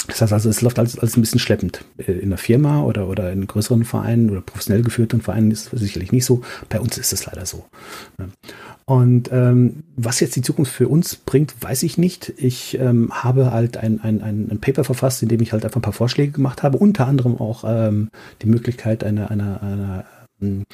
Das 0.07 0.21
heißt 0.21 0.33
also, 0.33 0.49
es 0.49 0.61
läuft 0.61 0.79
alles, 0.79 0.99
alles 0.99 1.15
ein 1.17 1.21
bisschen 1.21 1.39
schleppend. 1.39 1.85
Äh, 1.97 2.13
in 2.13 2.29
der 2.29 2.37
Firma 2.37 2.83
oder, 2.83 3.07
oder 3.07 3.31
in 3.31 3.47
größeren 3.47 3.85
Vereinen 3.85 4.29
oder 4.29 4.41
professionell 4.41 4.83
geführten 4.83 5.21
Vereinen 5.21 5.51
ist 5.51 5.71
es 5.71 5.79
sicherlich 5.79 6.11
nicht 6.11 6.25
so. 6.25 6.41
Bei 6.69 6.79
uns 6.79 6.97
ist 6.97 7.13
es 7.13 7.25
leider 7.25 7.45
so. 7.45 7.65
Und 8.85 9.29
ähm, 9.31 9.83
was 9.95 10.19
jetzt 10.19 10.35
die 10.35 10.41
Zukunft 10.41 10.73
für 10.73 10.89
uns 10.89 11.15
bringt, 11.15 11.55
weiß 11.61 11.83
ich 11.83 11.97
nicht. 11.97 12.33
Ich 12.37 12.77
ähm, 12.79 13.11
habe 13.11 13.51
halt 13.51 13.77
ein, 13.77 14.01
ein, 14.01 14.21
ein, 14.21 14.49
ein 14.51 14.59
Paper 14.59 14.83
verfasst, 14.83 15.23
in 15.23 15.29
dem 15.29 15.41
ich 15.41 15.53
halt 15.53 15.63
einfach 15.63 15.79
ein 15.79 15.83
paar 15.83 15.93
Vorschläge 15.93 16.33
gemacht 16.33 16.63
habe, 16.63 16.77
unter 16.77 17.07
anderem 17.07 17.39
auch 17.39 17.63
ähm, 17.65 18.09
die 18.41 18.47
Möglichkeit 18.47 19.03
einer, 19.03 19.31
einer, 19.31 19.63
einer 19.63 20.05
ähm, 20.41 20.65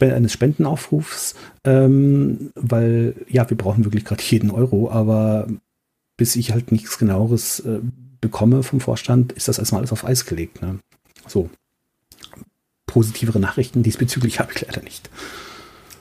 eines 0.00 0.32
Spendenaufrufs, 0.32 1.34
ähm, 1.64 2.52
weil 2.54 3.14
ja, 3.28 3.48
wir 3.50 3.56
brauchen 3.56 3.84
wirklich 3.84 4.06
gerade 4.06 4.22
jeden 4.22 4.50
Euro, 4.50 4.90
aber 4.90 5.46
bis 6.16 6.36
ich 6.36 6.52
halt 6.52 6.72
nichts 6.72 6.98
genaueres 6.98 7.60
äh, 7.60 7.80
bekomme 8.20 8.62
vom 8.62 8.80
Vorstand, 8.80 9.32
ist 9.32 9.48
das 9.48 9.58
erstmal 9.58 9.80
alles 9.80 9.92
auf 9.92 10.04
Eis 10.04 10.26
gelegt. 10.26 10.62
Ne? 10.62 10.78
So. 11.26 11.50
Positivere 12.86 13.40
Nachrichten 13.40 13.82
diesbezüglich 13.82 14.40
habe 14.40 14.52
ich 14.54 14.62
leider 14.62 14.82
nicht. 14.82 15.10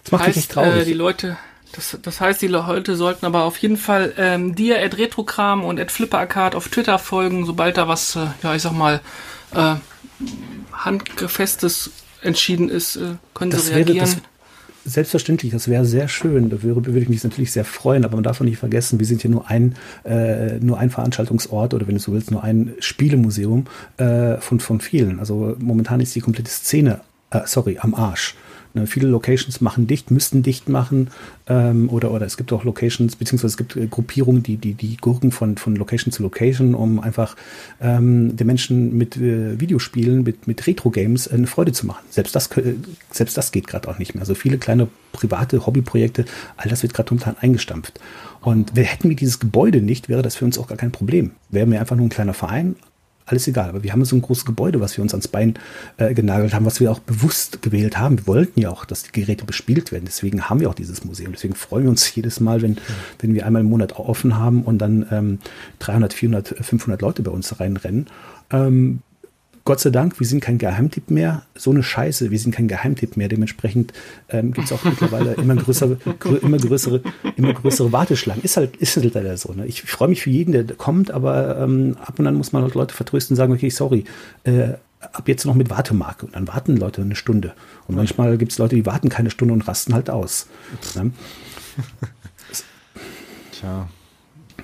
Das 0.04 0.12
macht 0.12 0.24
heißt, 0.24 0.36
mich 0.36 0.46
echt 0.46 0.52
traurig. 0.52 0.82
Äh, 0.82 0.86
die 0.86 0.94
Leute, 0.94 1.38
das, 1.74 1.98
das 2.02 2.22
heißt, 2.22 2.42
die 2.42 2.48
Leute 2.48 2.96
sollten 2.96 3.26
aber 3.26 3.44
auf 3.44 3.58
jeden 3.58 3.78
Fall 3.78 4.14
ähm, 4.18 4.56
dir 4.56 4.82
at 4.82 4.98
Retrokram 4.98 5.64
und 5.64 5.80
at 5.80 5.92
Flippercard 5.92 6.56
auf 6.56 6.70
Twitter 6.70 7.00
folgen, 7.00 7.46
sobald 7.46 7.78
da 7.78 7.88
was, 7.88 8.16
äh, 8.16 8.28
ja, 8.44 8.56
ich 8.56 8.62
sag 8.62 8.74
mal, 8.74 9.02
äh, 9.54 9.76
handgefestes 10.72 11.92
entschieden 12.22 12.70
ist, 12.70 12.96
äh, 12.96 13.16
können 13.34 13.52
das 13.52 13.68
sie 13.68 13.74
reagieren. 13.74 13.98
Wäre, 13.98 14.16
das, 14.16 14.22
selbstverständlich, 14.86 15.52
das 15.52 15.68
wäre 15.68 15.84
sehr 15.84 16.08
schön. 16.08 16.50
Da 16.50 16.62
würde, 16.62 16.86
würde 16.86 17.00
ich 17.00 17.10
mich 17.10 17.24
natürlich 17.24 17.52
sehr 17.52 17.66
freuen, 17.66 18.06
aber 18.06 18.16
man 18.16 18.24
darf 18.24 18.40
auch 18.40 18.46
nicht 18.46 18.58
vergessen, 18.58 19.00
wir 19.00 19.06
sind 19.06 19.22
hier 19.22 19.32
nur 19.32 19.50
ein, 19.50 19.76
äh, 20.04 20.60
nur 20.60 20.78
ein 20.78 20.92
Veranstaltungsort 20.92 21.74
oder 21.74 21.88
wenn 21.88 21.96
du 21.96 22.02
so 22.02 22.14
willst, 22.14 22.32
nur 22.32 22.44
ein 22.44 22.74
Spielemuseum 22.80 23.66
äh, 23.98 24.38
von, 24.38 24.60
von 24.60 24.80
vielen. 24.80 25.20
Also 25.20 25.56
momentan 25.60 26.00
ist 26.00 26.16
die 26.16 26.22
komplette 26.22 26.52
Szene, 26.52 27.02
äh, 27.32 27.42
sorry, 27.46 27.78
am 27.82 27.96
Arsch. 27.96 28.36
Ne, 28.76 28.88
viele 28.88 29.08
Locations 29.08 29.62
machen 29.62 29.88
dicht, 29.88 30.12
müssten 30.12 30.44
dicht 30.44 30.68
machen 30.68 31.10
ähm, 31.48 31.90
oder, 31.90 32.12
oder 32.12 32.26
es 32.26 32.36
gibt 32.36 32.52
auch 32.52 32.66
Locations, 32.66 33.16
beziehungsweise 33.16 33.54
es 33.54 33.58
gibt 33.58 33.78
äh, 33.78 33.88
Gruppierungen, 33.88 34.44
die, 34.44 34.58
die, 34.58 34.74
die 34.74 34.98
gurken 34.98 35.32
von, 35.32 35.56
von 35.56 35.78
Location 35.78 36.12
zu 36.12 36.22
Location, 36.24 36.76
um 36.76 37.00
einfach 37.00 37.38
ähm, 37.80 38.36
den 38.36 38.48
Menschen 38.48 38.98
mit 38.98 39.16
äh, 39.16 39.58
Videospielen, 39.62 40.24
mit, 40.24 40.46
mit 40.46 40.68
Retro-Games 40.68 41.30
eine 41.30 41.48
Freude 41.48 41.72
zu 41.72 41.86
machen. 41.86 42.04
Selbst 42.10 42.36
das, 42.36 42.50
selbst 43.12 43.38
das 43.38 43.54
geht 43.54 43.68
gerade 43.68 43.88
auch 43.88 43.98
nicht 43.98 44.14
mehr. 44.14 44.22
Also 44.22 44.36
viele 44.36 44.58
kleine 44.58 44.90
private 45.14 45.66
Hobbyprojekte, 45.66 46.26
all 46.58 46.70
das 46.70 46.84
wird 46.84 46.94
gerade 46.94 47.14
momentan 47.14 47.38
eingestampft. 47.40 48.02
Und 48.42 48.76
hätten 48.76 49.08
wir 49.08 49.16
dieses 49.16 49.40
Gebäude 49.40 49.82
nicht, 49.82 50.10
wäre 50.10 50.22
das 50.22 50.36
für 50.36 50.44
uns 50.44 50.60
auch 50.60 50.68
gar 50.68 50.78
kein 50.78 50.92
Problem. 50.92 51.32
Wären 51.50 51.72
wir 51.72 51.80
einfach 51.80 51.96
nur 51.96 52.08
ein 52.08 52.10
kleiner 52.10 52.34
Verein, 52.34 52.76
alles 53.26 53.48
egal. 53.48 53.70
Aber 53.70 53.84
wir 53.84 53.92
haben 53.92 54.04
so 54.06 54.16
ein 54.16 54.22
großes 54.22 54.46
Gebäude, 54.46 54.80
was 54.80 54.98
wir 54.98 55.02
uns 55.02 55.14
ans 55.14 55.28
Bein 55.28 55.56
äh, 55.98 56.14
genagelt 56.14 56.54
haben, 56.54 56.66
was 56.66 56.80
wir 56.80 56.92
auch 56.92 57.00
bewusst 57.00 57.62
gewählt 57.62 57.98
haben. 57.98 58.20
Wir 58.20 58.28
wollten 58.28 58.60
ja 58.60 58.70
auch, 58.70 58.86
dass 58.86 59.04
die 59.04 59.12
Geräte 59.12 59.46
bespielt 59.46 59.92
werden. 59.92 60.06
Deswegen 60.06 60.44
haben 60.50 60.60
wir 60.60 60.70
auch 60.70 60.76
dieses 60.76 61.04
Museum. 61.04 61.32
Deswegen 61.32 61.56
freuen 61.56 61.84
wir 61.84 61.90
uns 61.90 62.14
jedes 62.16 62.40
Mal, 62.40 62.62
wenn, 62.62 62.72
mhm. 62.72 62.78
wenn 63.20 63.34
wir 63.34 63.46
einmal 63.46 63.62
im 63.62 63.70
Monat 63.70 63.94
offen 63.94 64.38
haben 64.38 64.64
und 64.64 64.80
dann 64.80 65.06
ähm, 65.12 65.40
300, 65.80 66.14
400, 66.14 66.48
500 66.62 67.02
Leute 67.02 67.24
bei 67.24 67.32
uns 67.32 67.60
reinrennen. 67.60 68.08
Ähm, 68.52 69.00
Gott 69.66 69.80
sei 69.80 69.90
Dank, 69.90 70.20
wir 70.20 70.28
sind 70.28 70.42
kein 70.42 70.60
Geheimtipp 70.60 71.10
mehr. 71.10 71.42
So 71.56 71.72
eine 71.72 71.82
Scheiße, 71.82 72.30
wir 72.30 72.38
sind 72.38 72.54
kein 72.54 72.68
Geheimtipp 72.68 73.18
mehr. 73.18 73.28
Dementsprechend 73.28 73.94
ähm, 74.30 74.54
gibt 74.54 74.68
es 74.68 74.72
auch 74.72 74.84
mittlerweile 74.84 75.34
immer 75.42 75.56
größere, 75.56 75.98
grö 76.20 76.36
immer 76.36 76.58
größere, 76.58 77.02
immer 77.36 77.52
größere 77.52 77.92
Warteschlangen. 77.92 78.44
Ist 78.44 78.58
halt, 78.58 78.78
ist 78.78 78.96
halt 78.96 79.16
leider 79.16 79.36
so. 79.38 79.54
Ne? 79.54 79.66
Ich 79.66 79.82
freue 79.82 80.10
mich 80.10 80.22
für 80.22 80.30
jeden, 80.30 80.52
der 80.52 80.66
kommt, 80.76 81.10
aber 81.10 81.58
ähm, 81.58 81.98
ab 82.00 82.20
und 82.20 82.28
an 82.28 82.36
muss 82.36 82.54
man 82.54 82.62
halt 82.62 82.76
Leute 82.76 82.94
vertrösten 82.94 83.34
und 83.34 83.38
sagen, 83.38 83.54
okay, 83.54 83.72
sorry, 83.72 84.04
äh, 84.44 84.74
ab 85.00 85.28
jetzt 85.28 85.48
noch 85.48 85.56
mit 85.56 85.72
Wartemarke. 85.72 86.28
Und 86.28 86.36
dann 86.36 86.48
warten 86.48 86.78
Leute 86.78 87.02
eine 87.02 87.16
Stunde. 87.16 87.56
Und 87.88 87.96
manchmal 87.96 88.38
gibt 88.38 88.52
es 88.52 88.60
Leute, 88.60 88.76
die 88.76 88.86
warten 88.86 89.10
keine 89.10 89.32
Stunde 89.32 89.56
und 89.56 89.68
rasten 89.68 89.96
halt 89.96 90.12
aus. 90.12 90.48
Ne? 90.94 91.12
Tja. 93.52 93.90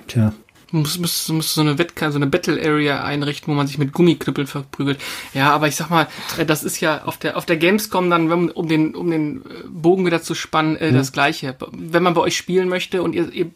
Tja 0.06 0.32
muss, 0.72 0.98
muss, 0.98 1.28
muss 1.28 1.54
so 1.54 1.60
eine 1.60 1.78
Wettkarte, 1.78 2.12
so 2.12 2.18
eine 2.18 2.26
Battle 2.26 2.60
Area 2.62 3.04
einrichten, 3.04 3.52
wo 3.52 3.56
man 3.56 3.66
sich 3.66 3.78
mit 3.78 3.92
Gummiknüppeln 3.92 4.46
verprügelt. 4.46 4.98
Ja, 5.34 5.50
aber 5.52 5.68
ich 5.68 5.76
sag 5.76 5.90
mal, 5.90 6.08
äh, 6.38 6.44
das 6.44 6.64
ist 6.64 6.80
ja 6.80 7.04
auf 7.04 7.18
der 7.18 7.36
auf 7.36 7.46
der 7.46 7.56
Gamescom 7.56 8.10
dann, 8.10 8.30
um 8.50 8.68
den 8.68 8.94
um 8.94 9.10
den 9.10 9.38
äh, 9.38 9.68
Bogen 9.68 10.06
wieder 10.06 10.22
zu 10.22 10.34
spannen, 10.34 10.76
äh, 10.76 10.90
mhm. 10.90 10.96
das 10.96 11.12
Gleiche. 11.12 11.56
Wenn 11.72 12.02
man 12.02 12.14
bei 12.14 12.22
euch 12.22 12.36
spielen 12.36 12.68
möchte 12.68 13.02
und 13.02 13.14
ihr, 13.14 13.32
ihr 13.32 13.50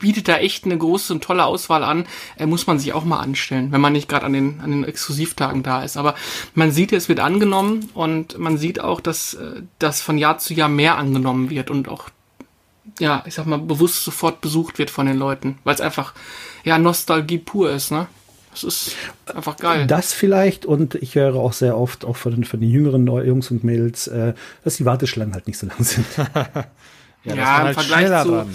bietet 0.00 0.26
da 0.26 0.38
echt 0.38 0.64
eine 0.64 0.76
große 0.76 1.12
und 1.12 1.22
tolle 1.22 1.44
Auswahl 1.44 1.84
an, 1.84 2.06
äh, 2.36 2.46
muss 2.46 2.66
man 2.66 2.78
sich 2.78 2.92
auch 2.92 3.04
mal 3.04 3.20
anstellen, 3.20 3.70
wenn 3.72 3.80
man 3.80 3.92
nicht 3.92 4.08
gerade 4.08 4.26
an 4.26 4.32
den 4.32 4.60
an 4.60 4.70
den 4.70 4.84
Exklusivtagen 4.84 5.62
da 5.62 5.82
ist. 5.82 5.96
Aber 5.96 6.14
man 6.54 6.72
sieht, 6.72 6.92
es 6.92 7.08
wird 7.08 7.20
angenommen 7.20 7.90
und 7.94 8.38
man 8.38 8.58
sieht 8.58 8.80
auch, 8.80 9.00
dass 9.00 9.34
äh, 9.34 9.62
das 9.78 10.00
von 10.00 10.18
Jahr 10.18 10.38
zu 10.38 10.54
Jahr 10.54 10.68
mehr 10.68 10.96
angenommen 10.96 11.50
wird 11.50 11.70
und 11.70 11.88
auch 11.88 12.10
ja, 12.98 13.22
ich 13.26 13.34
sag 13.34 13.46
mal, 13.46 13.58
bewusst 13.58 14.04
sofort 14.04 14.40
besucht 14.40 14.78
wird 14.78 14.90
von 14.90 15.06
den 15.06 15.16
Leuten, 15.18 15.58
weil 15.64 15.74
es 15.74 15.80
einfach, 15.80 16.14
ja, 16.64 16.78
Nostalgie 16.78 17.38
pur 17.38 17.70
ist, 17.70 17.90
ne? 17.90 18.06
Das 18.52 18.64
ist 18.64 18.96
einfach 19.34 19.56
geil. 19.56 19.86
Das 19.86 20.12
vielleicht 20.12 20.66
und 20.66 20.94
ich 20.96 21.14
höre 21.14 21.36
auch 21.36 21.54
sehr 21.54 21.76
oft, 21.78 22.04
auch 22.04 22.16
von 22.16 22.32
den, 22.32 22.44
von 22.44 22.60
den 22.60 22.70
jüngeren 22.70 23.06
Jungs 23.06 23.50
und 23.50 23.64
Mädels, 23.64 24.08
äh, 24.08 24.34
dass 24.62 24.76
die 24.76 24.84
Warteschlangen 24.84 25.32
halt 25.32 25.46
nicht 25.46 25.58
so 25.58 25.66
lang 25.66 25.82
sind. 25.82 26.04
ja, 26.16 27.34
ja 27.34 27.58
im 27.60 27.64
halt 27.64 27.74
Vergleich 27.74 28.22
zu 28.22 28.30
dran. 28.30 28.48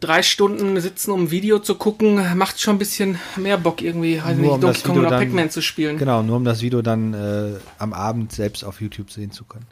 drei 0.00 0.22
Stunden 0.22 0.78
sitzen, 0.78 1.10
um 1.10 1.24
ein 1.24 1.30
Video 1.30 1.58
zu 1.58 1.76
gucken, 1.76 2.36
macht 2.36 2.60
schon 2.60 2.76
ein 2.76 2.78
bisschen 2.78 3.18
mehr 3.36 3.56
Bock 3.56 3.80
irgendwie, 3.80 4.20
halt 4.20 4.36
nicht, 4.38 4.50
um 4.50 4.60
Donkey 4.60 4.82
Kong 4.82 4.98
oder 4.98 5.08
Pac-Man 5.08 5.48
zu 5.48 5.62
spielen. 5.62 5.96
Genau, 5.96 6.22
nur 6.22 6.36
um 6.36 6.44
das 6.44 6.60
Video 6.60 6.82
dann 6.82 7.14
äh, 7.14 7.52
am 7.78 7.94
Abend 7.94 8.32
selbst 8.32 8.62
auf 8.62 8.82
YouTube 8.82 9.10
sehen 9.10 9.30
zu 9.30 9.44
können. 9.44 9.66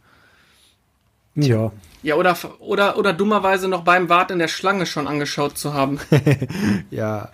Ja. 1.34 1.72
Ja, 2.04 2.16
oder, 2.16 2.36
oder, 2.60 2.98
oder 2.98 3.14
dummerweise 3.14 3.66
noch 3.66 3.82
beim 3.82 4.10
Warten 4.10 4.34
in 4.34 4.38
der 4.38 4.48
Schlange 4.48 4.84
schon 4.84 5.08
angeschaut 5.08 5.56
zu 5.56 5.72
haben. 5.72 5.98
ja. 6.90 7.30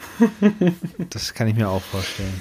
das 1.10 1.34
kann 1.34 1.48
ich 1.48 1.56
mir 1.56 1.68
auch 1.68 1.82
vorstellen. 1.82 2.40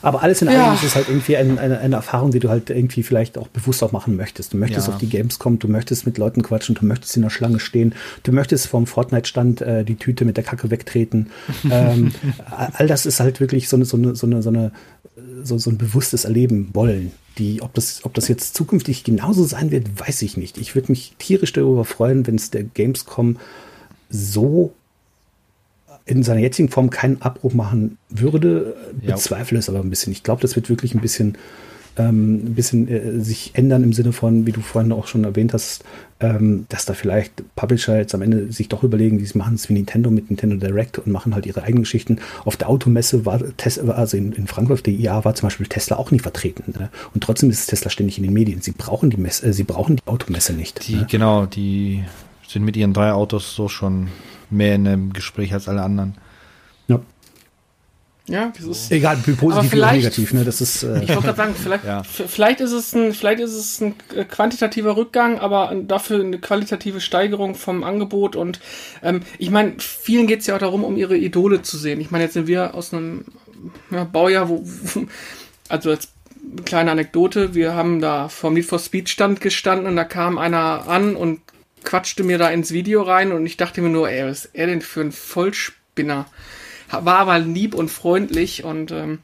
Aber 0.00 0.22
alles 0.22 0.42
in 0.42 0.48
allem 0.48 0.58
ja. 0.58 0.74
ist 0.74 0.84
es 0.84 0.94
halt 0.94 1.08
irgendwie 1.08 1.36
ein, 1.36 1.58
eine, 1.58 1.80
eine 1.80 1.96
Erfahrung, 1.96 2.30
die 2.30 2.38
du 2.38 2.48
halt 2.48 2.70
irgendwie 2.70 3.02
vielleicht 3.02 3.36
auch 3.36 3.48
bewusst 3.48 3.82
auch 3.82 3.90
machen 3.90 4.14
möchtest. 4.14 4.52
Du 4.52 4.58
möchtest 4.58 4.86
ja. 4.86 4.94
auf 4.94 5.00
die 5.00 5.08
Games 5.08 5.40
kommen, 5.40 5.58
du 5.58 5.66
möchtest 5.66 6.06
mit 6.06 6.18
Leuten 6.18 6.42
quatschen, 6.42 6.76
du 6.76 6.86
möchtest 6.86 7.16
in 7.16 7.22
der 7.22 7.30
Schlange 7.30 7.58
stehen, 7.58 7.96
du 8.22 8.30
möchtest 8.30 8.68
vom 8.68 8.86
Fortnite-Stand 8.86 9.60
äh, 9.60 9.84
die 9.84 9.96
Tüte 9.96 10.24
mit 10.24 10.36
der 10.36 10.44
Kacke 10.44 10.70
wegtreten. 10.70 11.30
ähm, 11.70 12.12
all 12.48 12.86
das 12.86 13.06
ist 13.06 13.18
halt 13.18 13.40
wirklich 13.40 13.68
so 13.68 13.74
eine, 13.76 13.84
so 13.84 13.96
eine, 13.96 14.14
so 14.14 14.26
eine, 14.26 14.40
so 14.40 14.50
eine 14.50 14.70
so, 15.42 15.58
so 15.58 15.70
ein 15.70 15.78
bewusstes 15.78 16.24
Erleben 16.24 16.70
wollen. 16.74 17.12
Die, 17.38 17.60
ob 17.60 17.74
das, 17.74 18.04
ob 18.04 18.14
das 18.14 18.28
jetzt 18.28 18.54
zukünftig 18.54 19.04
genauso 19.04 19.44
sein 19.44 19.70
wird, 19.70 20.00
weiß 20.00 20.22
ich 20.22 20.36
nicht. 20.36 20.56
Ich 20.56 20.74
würde 20.74 20.92
mich 20.92 21.14
tierisch 21.18 21.52
darüber 21.52 21.84
freuen, 21.84 22.26
wenn 22.26 22.36
es 22.36 22.50
der 22.50 22.64
Gamescom 22.64 23.36
so 24.08 24.72
in 26.06 26.22
seiner 26.22 26.40
jetzigen 26.40 26.68
Form 26.68 26.88
keinen 26.90 27.20
Abbruch 27.20 27.52
machen 27.52 27.98
würde. 28.08 28.76
Ja. 29.02 29.14
Bezweifle 29.14 29.58
es 29.58 29.68
aber 29.68 29.80
ein 29.80 29.90
bisschen. 29.90 30.12
Ich 30.12 30.22
glaube, 30.22 30.40
das 30.40 30.56
wird 30.56 30.68
wirklich 30.68 30.94
ein 30.94 31.00
bisschen 31.00 31.36
ähm, 31.96 32.34
ein 32.34 32.54
bisschen 32.54 32.88
äh, 32.88 33.20
sich 33.20 33.52
ändern 33.54 33.82
im 33.82 33.92
Sinne 33.92 34.12
von, 34.12 34.46
wie 34.46 34.52
du 34.52 34.60
vorhin 34.60 34.92
auch 34.92 35.06
schon 35.06 35.24
erwähnt 35.24 35.52
hast, 35.52 35.84
ähm, 36.20 36.66
dass 36.68 36.84
da 36.84 36.94
vielleicht 36.94 37.42
Publisher 37.56 37.96
jetzt 37.98 38.14
am 38.14 38.22
Ende 38.22 38.52
sich 38.52 38.68
doch 38.68 38.82
überlegen, 38.82 39.18
die 39.18 39.38
machen 39.38 39.54
es 39.54 39.68
wie 39.68 39.74
Nintendo 39.74 40.10
mit 40.10 40.30
Nintendo 40.30 40.56
Direct 40.56 40.98
und 40.98 41.12
machen 41.12 41.34
halt 41.34 41.46
ihre 41.46 41.62
eigenen 41.62 41.82
Geschichten. 41.82 42.18
Auf 42.44 42.56
der 42.56 42.68
Automesse 42.68 43.26
war 43.26 43.40
Tesla, 43.56 43.94
also 43.94 44.16
in, 44.16 44.32
in 44.32 44.46
Frankfurt, 44.46 44.86
der 44.86 44.94
IA 44.94 45.24
war 45.24 45.34
zum 45.34 45.46
Beispiel 45.46 45.66
Tesla 45.66 45.96
auch 45.96 46.10
nicht 46.10 46.22
vertreten. 46.22 46.74
Ne? 46.78 46.90
Und 47.14 47.22
trotzdem 47.22 47.50
ist 47.50 47.66
Tesla 47.66 47.90
ständig 47.90 48.18
in 48.18 48.24
den 48.24 48.32
Medien. 48.32 48.60
Sie 48.60 48.72
brauchen 48.72 49.10
die 49.10 49.16
Messe, 49.16 49.46
äh, 49.46 49.52
sie 49.52 49.64
brauchen 49.64 49.96
die 49.96 50.06
Automesse 50.06 50.52
nicht. 50.52 50.86
Die, 50.88 50.96
ne? 50.96 51.06
Genau, 51.10 51.46
die 51.46 52.04
sind 52.46 52.64
mit 52.64 52.76
ihren 52.76 52.92
drei 52.92 53.12
Autos 53.12 53.54
so 53.54 53.68
schon 53.68 54.08
mehr 54.50 54.74
in 54.74 54.86
einem 54.86 55.12
Gespräch 55.12 55.52
als 55.52 55.68
alle 55.68 55.82
anderen. 55.82 56.14
Ja, 56.88 57.00
das 58.28 58.64
ist 58.64 58.90
egal, 58.90 59.16
positiv 59.16 59.72
oder 59.74 59.92
negativ. 59.92 60.32
Ne? 60.32 60.44
Das 60.44 60.60
ist. 60.60 60.82
Äh, 60.82 61.04
ich 61.04 61.08
wollte 61.10 61.22
gerade 61.22 61.36
sagen, 61.36 61.54
vielleicht, 61.62 61.84
ja. 61.84 62.02
vielleicht 62.02 62.60
ist 62.60 62.72
es 62.72 62.92
ein, 62.92 63.12
vielleicht 63.12 63.40
ist 63.40 63.54
es 63.54 63.80
ein 63.80 63.94
äh, 64.14 64.24
quantitativer 64.24 64.96
Rückgang, 64.96 65.38
aber 65.38 65.72
dafür 65.74 66.20
eine 66.20 66.38
qualitative 66.38 67.00
Steigerung 67.00 67.54
vom 67.54 67.84
Angebot. 67.84 68.34
Und 68.34 68.60
ähm, 69.02 69.20
ich 69.38 69.50
meine, 69.50 69.74
vielen 69.78 70.26
geht 70.26 70.40
es 70.40 70.46
ja 70.46 70.56
auch 70.56 70.60
darum, 70.60 70.82
um 70.82 70.96
ihre 70.96 71.16
Idole 71.16 71.62
zu 71.62 71.76
sehen. 71.76 72.00
Ich 72.00 72.10
meine, 72.10 72.24
jetzt 72.24 72.34
sind 72.34 72.48
wir 72.48 72.74
aus 72.74 72.92
einem 72.92 73.26
ja, 73.90 74.02
Baujahr, 74.04 74.48
wo, 74.48 74.64
also 75.68 75.90
als 75.90 76.08
kleine 76.64 76.90
Anekdote, 76.90 77.54
wir 77.54 77.74
haben 77.74 78.00
da 78.00 78.28
vom 78.28 78.54
Need 78.54 78.66
for 78.66 78.78
Speed 78.78 79.08
Stand 79.08 79.40
gestanden 79.40 79.86
und 79.86 79.96
da 79.96 80.04
kam 80.04 80.38
einer 80.38 80.88
an 80.88 81.16
und 81.16 81.40
quatschte 81.84 82.24
mir 82.24 82.38
da 82.38 82.50
ins 82.50 82.72
Video 82.72 83.02
rein 83.02 83.32
und 83.32 83.46
ich 83.46 83.56
dachte 83.56 83.80
mir 83.80 83.88
nur, 83.88 84.10
ey, 84.10 84.28
was 84.28 84.46
ist 84.46 84.54
er 84.54 84.66
denn 84.66 84.82
für 84.82 85.00
ein 85.00 85.12
Vollspinner? 85.12 86.26
War 86.90 87.18
aber 87.18 87.38
lieb 87.38 87.74
und 87.74 87.90
freundlich 87.90 88.64
und 88.64 88.90
ähm, 88.92 89.18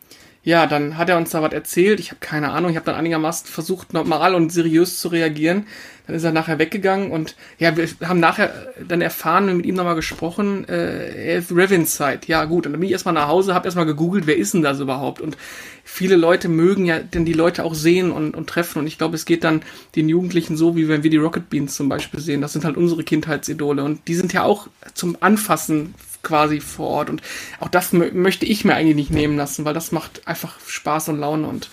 ja, 0.44 0.66
dann 0.66 0.98
hat 0.98 1.08
er 1.08 1.18
uns 1.18 1.30
da 1.30 1.40
was 1.40 1.52
erzählt. 1.52 2.00
Ich 2.00 2.10
habe 2.10 2.18
keine 2.20 2.50
Ahnung. 2.50 2.70
Ich 2.70 2.76
habe 2.76 2.86
dann 2.86 2.96
einigermaßen 2.96 3.46
versucht, 3.46 3.92
normal 3.92 4.34
und 4.34 4.50
seriös 4.50 4.98
zu 4.98 5.06
reagieren. 5.08 5.66
Dann 6.06 6.16
ist 6.16 6.24
er 6.24 6.32
nachher 6.32 6.58
weggegangen 6.58 7.12
und 7.12 7.36
ja, 7.60 7.76
wir 7.76 7.86
haben 8.08 8.18
nachher 8.18 8.72
dann 8.88 9.00
erfahren 9.00 9.48
und 9.48 9.58
mit 9.58 9.66
ihm 9.66 9.76
nochmal 9.76 9.94
gesprochen, 9.94 10.68
äh, 10.68 11.28
er 11.28 11.38
ist 11.38 11.52
Revinside. 11.52 12.22
Ja, 12.26 12.44
gut. 12.44 12.66
Und 12.66 12.72
dann 12.72 12.80
bin 12.80 12.88
ich 12.88 12.92
erstmal 12.92 13.14
nach 13.14 13.28
Hause, 13.28 13.54
habe 13.54 13.66
erstmal 13.66 13.86
gegoogelt, 13.86 14.26
wer 14.26 14.36
ist 14.36 14.52
denn 14.52 14.62
das 14.62 14.80
überhaupt? 14.80 15.20
Und 15.20 15.36
viele 15.84 16.16
Leute 16.16 16.48
mögen 16.48 16.86
ja 16.86 16.98
denn 16.98 17.24
die 17.24 17.34
Leute 17.34 17.64
auch 17.64 17.74
sehen 17.74 18.10
und, 18.10 18.34
und 18.34 18.48
treffen. 18.48 18.80
Und 18.80 18.88
ich 18.88 18.98
glaube, 18.98 19.14
es 19.14 19.26
geht 19.26 19.44
dann 19.44 19.62
den 19.94 20.08
Jugendlichen 20.08 20.56
so, 20.56 20.74
wie 20.74 20.88
wenn 20.88 21.04
wir 21.04 21.10
die 21.10 21.18
Rocket 21.18 21.48
Beans 21.50 21.76
zum 21.76 21.88
Beispiel 21.88 22.18
sehen. 22.18 22.40
Das 22.40 22.52
sind 22.52 22.64
halt 22.64 22.76
unsere 22.76 23.04
Kindheitsidole. 23.04 23.84
Und 23.84 24.08
die 24.08 24.16
sind 24.16 24.32
ja 24.32 24.42
auch 24.42 24.66
zum 24.94 25.16
Anfassen 25.20 25.94
quasi 26.22 26.60
vor 26.60 26.88
Ort. 26.88 27.10
Und 27.10 27.22
auch 27.60 27.68
das 27.68 27.92
möchte 27.92 28.46
ich 28.46 28.64
mir 28.64 28.74
eigentlich 28.74 28.96
nicht 28.96 29.10
nehmen 29.10 29.36
lassen, 29.36 29.64
weil 29.64 29.74
das 29.74 29.92
macht 29.92 30.26
einfach 30.26 30.58
Spaß 30.66 31.08
und 31.08 31.18
Laune 31.18 31.46
und 31.46 31.68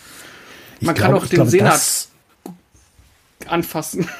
man 0.81 0.95
ich 0.95 1.01
kann 1.01 1.11
glaube, 1.11 1.25
auch 1.25 1.29
den 1.29 1.35
glaube, 1.35 1.51
Senat 1.51 2.07
anfassen. 3.47 4.07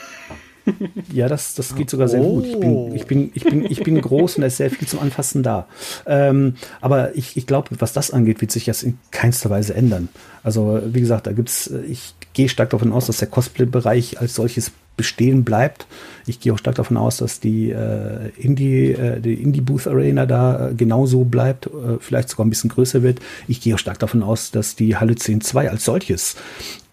Ja, 1.12 1.28
das, 1.28 1.56
das 1.56 1.76
geht 1.76 1.90
sogar 1.90 2.08
sehr 2.08 2.22
oh. 2.22 2.36
gut. 2.36 2.46
Ich 2.46 2.60
bin, 2.60 2.96
ich, 2.96 3.06
bin, 3.06 3.32
ich, 3.34 3.44
bin, 3.44 3.66
ich 3.66 3.84
bin 3.84 4.00
groß 4.00 4.36
und 4.36 4.42
da 4.42 4.48
ist 4.48 4.58
sehr 4.58 4.70
viel 4.70 4.88
zum 4.88 5.00
Anfassen 5.00 5.42
da. 5.42 5.68
Ähm, 6.06 6.56
aber 6.80 7.16
ich, 7.16 7.38
ich 7.38 7.48
glaube, 7.48 7.70
was 7.80 7.94
das 7.94 8.12
angeht, 8.12 8.40
wird 8.42 8.52
sich 8.52 8.66
das 8.66 8.84
in 8.84 9.00
keinster 9.10 9.50
Weise 9.50 9.74
ändern. 9.74 10.10
Also, 10.44 10.82
wie 10.86 11.00
gesagt, 11.00 11.26
da 11.26 11.32
gibt's, 11.32 11.72
ich 11.88 12.14
gehe 12.34 12.50
stark 12.50 12.70
davon 12.70 12.92
aus, 12.94 13.08
dass 13.08 13.18
der 13.18 13.30
Cosplay-Bereich 13.30 14.20
als 14.20 14.36
solches 14.36 14.72
bestehen 15.00 15.46
bleibt. 15.46 15.88
Ich 16.26 16.42
gehe 16.42 16.54
auch 16.54 16.58
stark 16.58 16.76
davon 16.76 16.98
aus, 16.98 17.16
dass 17.16 17.40
die 17.40 17.72
äh, 17.72 18.32
Indie, 18.38 18.92
äh, 18.92 19.22
die 19.22 19.36
Indie 19.36 19.62
Booth 19.62 19.88
Arena 19.88 20.26
da 20.26 20.68
äh, 20.68 20.74
genauso 20.74 21.24
bleibt, 21.24 21.68
äh, 21.68 22.00
vielleicht 22.02 22.28
sogar 22.28 22.46
ein 22.46 22.50
bisschen 22.50 22.70
größer 22.70 23.02
wird. 23.02 23.20
Ich 23.48 23.62
gehe 23.62 23.76
auch 23.76 23.80
stark 23.80 23.98
davon 23.98 24.24
aus, 24.24 24.52
dass 24.52 24.76
die 24.76 24.98
Halle 24.98 25.14
10.2 25.14 25.70
als 25.70 25.86
solches 25.86 26.36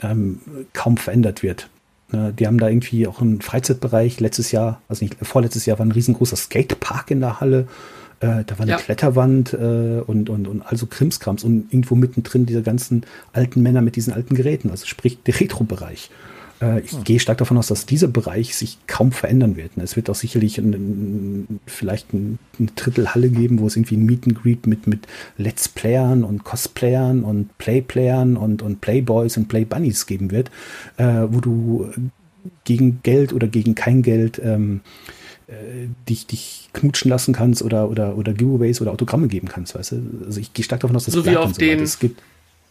ähm, 0.00 0.38
kaum 0.72 0.98
verändert 0.98 1.42
wird. 1.42 1.68
Äh, 2.12 2.32
die 2.32 2.46
haben 2.46 2.58
da 2.58 2.68
irgendwie 2.68 3.08
auch 3.08 3.20
einen 3.20 3.40
Freizeitbereich. 3.40 4.20
Letztes 4.20 4.52
Jahr, 4.52 4.80
also 4.88 5.04
nicht, 5.04 5.16
vorletztes 5.20 5.66
Jahr 5.66 5.80
war 5.80 5.86
ein 5.86 5.90
riesengroßer 5.92 6.36
Skatepark 6.36 7.10
in 7.10 7.18
der 7.18 7.40
Halle. 7.40 7.66
Äh, 8.20 8.44
da 8.46 8.56
war 8.56 8.60
eine 8.60 8.70
ja. 8.70 8.78
Kletterwand 8.78 9.52
äh, 9.52 10.00
und, 10.06 10.30
und, 10.30 10.46
und 10.46 10.62
also 10.62 10.86
Krimskrams 10.86 11.42
und 11.42 11.72
irgendwo 11.72 11.96
mittendrin 11.96 12.46
diese 12.46 12.62
ganzen 12.62 13.04
alten 13.32 13.62
Männer 13.62 13.82
mit 13.82 13.96
diesen 13.96 14.12
alten 14.12 14.36
Geräten, 14.36 14.70
also 14.70 14.86
sprich 14.86 15.18
der 15.24 15.38
Retro-Bereich. 15.40 16.10
Äh, 16.60 16.80
ich 16.80 16.92
hm. 16.92 17.04
gehe 17.04 17.20
stark 17.20 17.38
davon 17.38 17.58
aus, 17.58 17.66
dass 17.66 17.86
dieser 17.86 18.08
Bereich 18.08 18.56
sich 18.56 18.78
kaum 18.86 19.12
verändern 19.12 19.56
wird. 19.56 19.72
Es 19.76 19.96
wird 19.96 20.08
auch 20.10 20.14
sicherlich 20.14 20.58
ein, 20.58 21.60
vielleicht 21.66 22.12
ein, 22.12 22.38
eine 22.58 22.68
Drittelhalle 22.74 23.28
geben, 23.28 23.60
wo 23.60 23.66
es 23.66 23.76
irgendwie 23.76 23.96
ein 23.96 24.06
Meet 24.06 24.26
and 24.26 24.42
Greet 24.42 24.66
mit, 24.66 24.86
mit 24.86 25.06
Let's 25.36 25.68
Playern 25.68 26.24
und 26.24 26.44
Cosplayern 26.44 27.24
und 27.24 27.56
Playplayern 27.58 28.36
und, 28.36 28.62
und 28.62 28.80
Playboys 28.80 29.36
und 29.36 29.48
Playbunnies 29.48 30.06
geben 30.06 30.30
wird, 30.30 30.50
äh, 30.96 31.26
wo 31.28 31.40
du 31.40 31.90
gegen 32.64 33.00
Geld 33.02 33.32
oder 33.32 33.48
gegen 33.48 33.74
kein 33.74 34.02
Geld 34.02 34.40
ähm, 34.42 34.80
äh, 35.48 35.88
dich, 36.08 36.26
dich 36.26 36.70
knutschen 36.72 37.10
lassen 37.10 37.34
kannst 37.34 37.62
oder, 37.62 37.90
oder, 37.90 38.16
oder 38.16 38.32
Giveaways 38.32 38.80
oder 38.80 38.92
Autogramme 38.92 39.28
geben 39.28 39.48
kannst, 39.48 39.74
weißt 39.74 39.92
du? 39.92 40.02
Also 40.26 40.40
ich 40.40 40.52
gehe 40.52 40.64
stark 40.64 40.80
davon 40.80 40.96
aus, 40.96 41.04
dass 41.04 41.14
so 41.14 41.24
wie 41.26 41.36
auf 41.36 41.52
so 41.52 41.58
den, 41.58 41.80
es 41.80 41.98
gibt. 41.98 42.22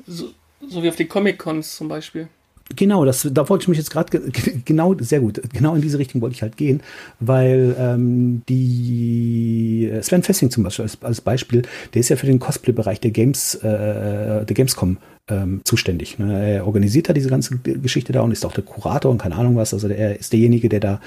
So, 0.08 0.30
so 0.68 0.84
wie 0.84 0.90
auf 0.90 0.96
den 0.96 1.08
Comic-Cons 1.08 1.76
zum 1.76 1.88
Beispiel. 1.88 2.28
Genau, 2.76 3.06
das, 3.06 3.28
da 3.32 3.48
wollte 3.48 3.64
ich 3.64 3.68
mich 3.68 3.78
jetzt 3.78 3.92
gerade 3.92 4.20
genau, 4.66 4.96
sehr 5.00 5.20
gut, 5.20 5.40
genau 5.54 5.76
in 5.76 5.82
diese 5.82 6.00
Richtung 6.00 6.22
wollte 6.22 6.36
ich 6.36 6.42
halt 6.42 6.58
gehen, 6.58 6.82
weil 7.20 7.76
ähm, 7.78 8.42
die 8.50 9.92
Sven 10.02 10.24
Fessing 10.24 10.50
zum 10.50 10.64
Beispiel 10.64 10.84
als, 10.84 10.98
als 11.04 11.22
Beispiel, 11.22 11.62
der 11.94 12.00
ist 12.00 12.10
ja 12.10 12.16
für 12.16 12.26
den 12.26 12.40
Cosplay-Bereich 12.40 13.00
der 13.00 13.12
Games, 13.12 13.54
äh, 13.56 14.46
der 14.46 14.54
Gamescom 14.56 14.98
ähm, 15.28 15.62
zuständig. 15.64 16.18
Ne? 16.18 16.56
Er 16.56 16.68
organisiert 16.68 17.10
da 17.10 17.14
diese 17.14 17.30
ganze 17.30 17.58
Geschichte 17.58 18.14
da 18.14 18.22
und 18.22 18.32
ist 18.32 18.46
auch 18.46 18.54
der 18.54 18.64
Kurator 18.64 19.12
und 19.12 19.20
keine 19.20 19.36
Ahnung 19.36 19.56
was. 19.56 19.74
Also 19.74 19.88
er 19.88 20.20
ist 20.20 20.34
derjenige, 20.34 20.68
der 20.68 20.80
da 20.80 21.02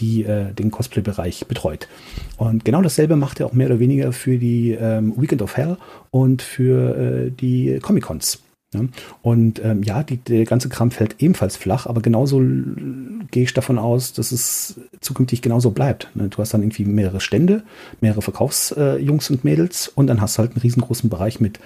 die, 0.00 0.24
äh, 0.24 0.52
den 0.52 0.70
Cosplay-Bereich 0.70 1.46
betreut. 1.46 1.88
Und 2.36 2.64
genau 2.64 2.80
dasselbe 2.80 3.16
macht 3.16 3.40
er 3.40 3.46
auch 3.46 3.52
mehr 3.52 3.66
oder 3.66 3.80
weniger 3.80 4.12
für 4.12 4.38
die 4.38 4.72
ähm, 4.72 5.14
Weekend 5.16 5.42
of 5.42 5.56
Hell 5.56 5.76
und 6.10 6.40
für 6.42 6.96
äh, 6.96 7.30
die 7.30 7.78
Comic-Cons. 7.80 8.40
Ne? 8.74 8.88
Und 9.20 9.62
ähm, 9.64 9.82
ja, 9.82 10.02
die, 10.02 10.16
der 10.16 10.44
ganze 10.44 10.68
Kram 10.68 10.90
fällt 10.90 11.16
ebenfalls 11.20 11.56
flach, 11.56 11.86
aber 11.86 12.00
genauso 12.00 12.40
gehe 13.30 13.42
ich 13.42 13.52
davon 13.52 13.78
aus, 13.78 14.12
dass 14.12 14.32
es 14.32 14.80
zukünftig 15.00 15.42
genauso 15.42 15.70
bleibt. 15.70 16.08
Ne? 16.14 16.28
Du 16.28 16.38
hast 16.38 16.54
dann 16.54 16.62
irgendwie 16.62 16.84
mehrere 16.84 17.20
Stände, 17.20 17.64
mehrere 18.00 18.22
Verkaufsjungs 18.22 19.30
äh, 19.30 19.32
und 19.32 19.44
Mädels 19.44 19.88
und 19.88 20.06
dann 20.06 20.20
hast 20.20 20.36
du 20.36 20.40
halt 20.40 20.52
einen 20.52 20.62
riesengroßen 20.62 21.10
Bereich 21.10 21.40
mit 21.40 21.58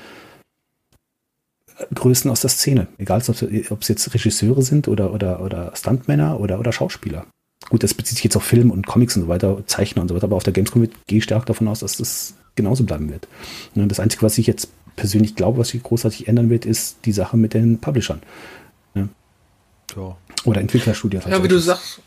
äh, 1.78 1.94
Größen 1.94 2.30
aus 2.30 2.40
der 2.40 2.50
Szene. 2.50 2.88
Egal, 2.98 3.22
ob 3.70 3.82
es 3.82 3.88
jetzt 3.88 4.12
Regisseure 4.12 4.62
sind 4.62 4.88
oder, 4.88 5.12
oder, 5.12 5.40
oder 5.42 5.72
Stuntmänner 5.74 6.40
oder, 6.40 6.58
oder 6.58 6.72
Schauspieler. 6.72 7.26
Gut, 7.68 7.82
das 7.82 7.94
bezieht 7.94 8.16
sich 8.16 8.24
jetzt 8.24 8.36
auf 8.36 8.44
Film 8.44 8.70
und 8.70 8.86
Comics 8.86 9.16
und 9.16 9.22
so 9.22 9.28
weiter, 9.28 9.62
Zeichner 9.66 10.02
und 10.02 10.08
so 10.08 10.14
weiter, 10.14 10.24
aber 10.24 10.36
auf 10.36 10.44
der 10.44 10.52
Gamescom 10.52 10.88
gehe 11.06 11.18
ich 11.18 11.24
stark 11.24 11.46
davon 11.46 11.68
aus, 11.68 11.80
dass 11.80 11.96
das 11.96 12.34
genauso 12.54 12.84
bleiben 12.84 13.10
wird. 13.10 13.28
Ne? 13.74 13.86
Das 13.86 14.00
Einzige, 14.00 14.22
was 14.22 14.38
ich 14.38 14.46
jetzt 14.46 14.68
persönlich 14.96 15.36
glaube, 15.36 15.58
was 15.58 15.68
sich 15.68 15.82
großartig 15.82 16.26
ändern 16.28 16.50
wird, 16.50 16.64
ist 16.64 16.98
die 17.04 17.12
Sache 17.12 17.36
mit 17.36 17.54
den 17.54 17.78
Publishern. 17.78 18.22
Ja. 18.94 19.08
Ja. 19.96 20.16
Oder 20.44 20.60
Entwicklerstudien. 20.60 21.22
Ja, 21.28 21.42
wie 21.42 21.48
du 21.48 21.58
sagst, 21.58 22.00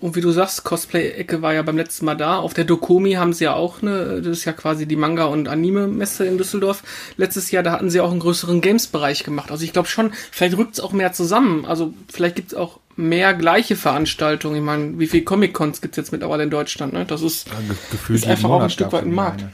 Und 0.00 0.16
wie 0.16 0.20
du 0.20 0.30
sagst, 0.30 0.64
Cosplay-Ecke 0.64 1.42
war 1.42 1.52
ja 1.52 1.62
beim 1.62 1.76
letzten 1.76 2.06
Mal 2.06 2.14
da. 2.14 2.38
Auf 2.38 2.54
der 2.54 2.64
Dokomi 2.64 3.12
haben 3.12 3.32
sie 3.32 3.44
ja 3.44 3.54
auch 3.54 3.82
eine, 3.82 4.22
das 4.22 4.38
ist 4.38 4.44
ja 4.44 4.52
quasi 4.52 4.86
die 4.86 4.96
Manga- 4.96 5.26
und 5.26 5.46
Anime-Messe 5.46 6.24
in 6.24 6.38
Düsseldorf. 6.38 6.82
Letztes 7.16 7.50
Jahr, 7.50 7.62
da 7.62 7.72
hatten 7.72 7.90
sie 7.90 8.00
auch 8.00 8.10
einen 8.10 8.20
größeren 8.20 8.60
Games-Bereich 8.60 9.24
gemacht. 9.24 9.50
Also 9.50 9.64
ich 9.64 9.72
glaube 9.72 9.88
schon, 9.88 10.12
vielleicht 10.30 10.56
rückt 10.56 10.74
es 10.74 10.80
auch 10.80 10.92
mehr 10.92 11.12
zusammen. 11.12 11.66
Also 11.66 11.92
vielleicht 12.10 12.36
gibt 12.36 12.52
es 12.52 12.58
auch 12.58 12.80
mehr 12.96 13.34
gleiche 13.34 13.76
Veranstaltungen. 13.76 14.56
Ich 14.56 14.62
meine, 14.62 14.98
wie 14.98 15.06
viele 15.06 15.24
Comic-Cons 15.24 15.82
gibt 15.82 15.94
es 15.94 15.96
jetzt 15.96 16.12
mittlerweile 16.12 16.44
in 16.44 16.50
Deutschland? 16.50 16.94
Ne? 16.94 17.04
Das 17.04 17.20
ist, 17.20 17.46
ja, 17.48 17.54
gefühlt 17.90 18.20
ist 18.20 18.28
einfach 18.28 18.50
auch 18.50 18.62
ein 18.62 18.70
Stück 18.70 18.92
weit 18.92 19.04
ein 19.04 19.12
Markt. 19.12 19.42
Eine. 19.42 19.52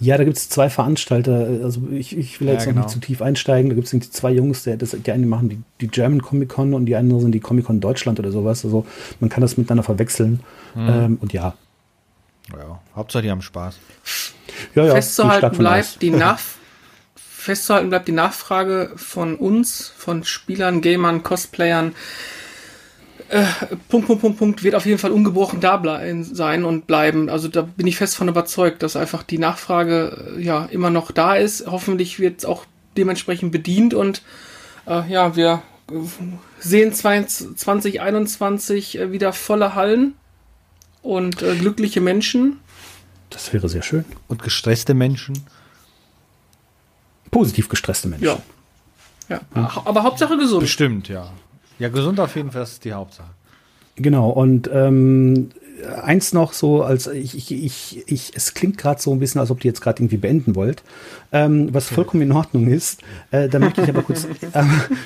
Ja, 0.00 0.16
da 0.16 0.24
gibt 0.24 0.36
es 0.36 0.48
zwei 0.48 0.70
Veranstalter. 0.70 1.46
Also 1.62 1.82
ich, 1.90 2.16
ich 2.16 2.40
will 2.40 2.48
jetzt 2.48 2.66
ja, 2.66 2.72
noch 2.72 2.82
nicht 2.82 2.84
genau. 2.84 2.94
zu 2.94 3.00
tief 3.00 3.22
einsteigen. 3.22 3.70
Da 3.70 3.74
gibt 3.74 3.92
es 3.92 4.10
zwei 4.10 4.32
Jungs, 4.32 4.64
der, 4.64 4.76
das, 4.76 4.90
die 4.90 5.12
einen 5.12 5.28
machen 5.28 5.48
die, 5.48 5.58
die 5.80 5.88
German 5.88 6.22
Comic 6.22 6.48
Con 6.48 6.74
und 6.74 6.86
die 6.86 6.96
anderen 6.96 7.22
sind 7.22 7.32
die 7.32 7.40
Comic 7.40 7.66
Con 7.66 7.80
Deutschland 7.80 8.18
oder 8.18 8.32
sowas. 8.32 8.64
Also 8.64 8.86
man 9.20 9.30
kann 9.30 9.40
das 9.40 9.56
miteinander 9.56 9.82
verwechseln. 9.82 10.40
Mhm. 10.74 10.88
Ähm, 10.88 11.18
und 11.20 11.32
ja. 11.32 11.54
Ja, 12.52 12.80
Hauptsache 12.94 13.22
die 13.22 13.30
haben 13.30 13.42
Spaß. 13.42 13.78
Ja, 14.74 14.86
ja, 14.86 14.94
Festzuhalten 14.94 15.56
bleibt 15.56 16.02
die 16.02 16.10
Nach 16.10 16.38
Festzuhalten 17.16 17.90
bleibt 17.90 18.08
die 18.08 18.12
Nachfrage 18.12 18.92
von 18.96 19.36
uns, 19.36 19.92
von 19.98 20.24
Spielern, 20.24 20.80
Gamern, 20.80 21.22
Cosplayern 21.22 21.94
äh, 23.28 23.44
Punkt, 23.88 24.06
Punkt, 24.06 24.22
Punkt, 24.22 24.38
Punkt 24.38 24.62
wird 24.62 24.74
auf 24.74 24.86
jeden 24.86 24.98
Fall 24.98 25.10
ungebrochen 25.10 25.60
da 25.60 25.82
sein 26.22 26.64
und 26.64 26.86
bleiben. 26.86 27.28
Also 27.28 27.48
da 27.48 27.62
bin 27.62 27.86
ich 27.86 27.96
fest 27.96 28.16
von 28.16 28.28
überzeugt, 28.28 28.82
dass 28.82 28.96
einfach 28.96 29.22
die 29.22 29.38
Nachfrage 29.38 30.34
äh, 30.36 30.42
ja 30.42 30.66
immer 30.66 30.90
noch 30.90 31.10
da 31.10 31.36
ist. 31.36 31.66
Hoffentlich 31.66 32.18
wird 32.18 32.38
es 32.38 32.44
auch 32.44 32.64
dementsprechend 32.96 33.52
bedient 33.52 33.94
und 33.94 34.22
äh, 34.86 35.10
ja, 35.10 35.36
wir 35.36 35.62
äh, 35.90 35.94
sehen 36.60 36.92
2021 36.92 39.00
wieder 39.10 39.32
volle 39.32 39.74
Hallen 39.74 40.14
und 41.02 41.42
äh, 41.42 41.56
glückliche 41.56 42.00
Menschen. 42.00 42.58
Das 43.30 43.52
wäre 43.52 43.68
sehr 43.68 43.82
schön. 43.82 44.04
Und 44.28 44.42
gestresste 44.42 44.94
Menschen. 44.94 45.44
Positiv 47.30 47.68
gestresste 47.68 48.08
Menschen. 48.08 48.26
Ja. 48.26 48.38
Ja, 49.28 49.40
hm. 49.54 49.66
aber 49.86 50.02
Hauptsache 50.02 50.36
gesund. 50.36 50.60
Bestimmt, 50.60 51.08
ja. 51.08 51.32
Ja, 51.78 51.88
gesund 51.88 52.20
auf 52.20 52.36
jeden 52.36 52.50
Fall 52.50 52.62
ist 52.62 52.84
die 52.84 52.92
Hauptsache. 52.92 53.30
Genau, 53.96 54.30
und 54.30 54.68
ähm, 54.72 55.50
eins 56.02 56.32
noch 56.32 56.52
so, 56.52 56.82
als 56.82 57.06
ich, 57.06 57.36
ich, 57.36 57.52
ich, 57.52 58.04
ich 58.06 58.32
es 58.34 58.54
klingt 58.54 58.78
gerade 58.78 59.00
so 59.00 59.12
ein 59.12 59.18
bisschen, 59.18 59.40
als 59.40 59.50
ob 59.50 59.64
ihr 59.64 59.70
jetzt 59.70 59.80
gerade 59.80 60.00
irgendwie 60.00 60.16
beenden 60.16 60.54
wollt, 60.54 60.82
ähm, 61.32 61.72
was 61.72 61.88
vollkommen 61.88 62.22
in 62.22 62.32
Ordnung 62.32 62.68
ist. 62.68 63.02
Äh, 63.30 63.48
da 63.48 63.58
möchte 63.58 63.82
ich 63.82 63.88
aber 63.88 64.02
kurz, 64.02 64.24
äh, 64.52 64.64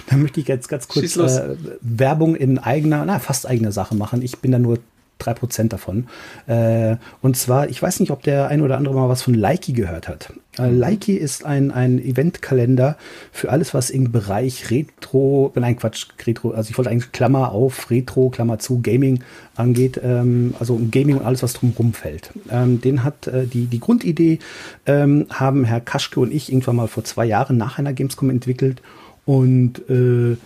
da 0.09 0.17
möchte 0.17 0.41
ich 0.41 0.49
jetzt 0.49 0.69
ganz 0.69 0.89
kurz 0.89 1.17
äh, 1.17 1.57
Werbung 1.81 2.35
in 2.37 2.59
eigener, 2.59 3.05
na, 3.05 3.19
fast 3.19 3.47
eigener 3.47 3.73
Sache 3.73 3.95
machen. 3.95 4.23
Ich 4.23 4.39
bin 4.39 4.53
da 4.53 4.59
nur 4.59 4.79
drei 5.19 5.35
Prozent 5.35 5.73
davon. 5.73 6.09
Äh, 6.47 6.97
und 7.21 7.37
zwar, 7.37 7.69
ich 7.69 7.83
weiß 7.83 8.01
nicht, 8.01 8.11
ob 8.11 8.23
der 8.23 8.49
ein 8.49 8.63
oder 8.63 8.77
andere 8.77 8.95
mal 8.95 9.09
was 9.09 9.23
von 9.23 9.35
Likey 9.35 9.73
gehört 9.73 10.09
hat. 10.09 10.33
Äh, 10.59 10.71
Likey 10.71 11.15
ist 11.15 11.45
ein, 11.45 11.71
ein 11.71 11.99
Eventkalender 11.99 12.97
für 13.33 13.51
alles, 13.51 13.75
was 13.75 13.91
im 13.91 14.11
Bereich 14.11 14.71
Retro, 14.71 15.53
nein 15.55 15.77
Quatsch, 15.77 16.07
Retro, 16.27 16.51
also 16.51 16.71
ich 16.71 16.79
wollte 16.79 16.91
eigentlich 16.91 17.13
Klammer 17.13 17.53
auf, 17.53 17.91
Retro, 17.91 18.31
Klammer 18.31 18.59
zu, 18.59 18.81
Gaming 18.81 19.23
angeht, 19.57 20.01
ähm, 20.03 20.55
also 20.59 20.81
Gaming 20.91 21.19
und 21.19 21.27
alles, 21.27 21.43
was 21.43 21.53
drumherum 21.53 21.93
fällt. 21.93 22.31
Ähm, 22.51 22.81
den 22.81 23.05
hat 23.05 23.27
äh, 23.27 23.47
die, 23.47 23.67
die 23.67 23.81
Grundidee, 23.81 24.39
ähm, 24.87 25.27
haben 25.31 25.65
Herr 25.65 25.81
Kaschke 25.81 26.21
und 26.21 26.33
ich 26.33 26.51
irgendwann 26.51 26.77
mal 26.77 26.89
vor 26.89 27.05
zwei 27.05 27.27
Jahren 27.27 27.57
nach 27.57 27.79
einer 27.79 27.93
Gamescom 27.93 28.31
entwickelt 28.31 28.83
und 29.27 29.81
äh, 29.91 30.37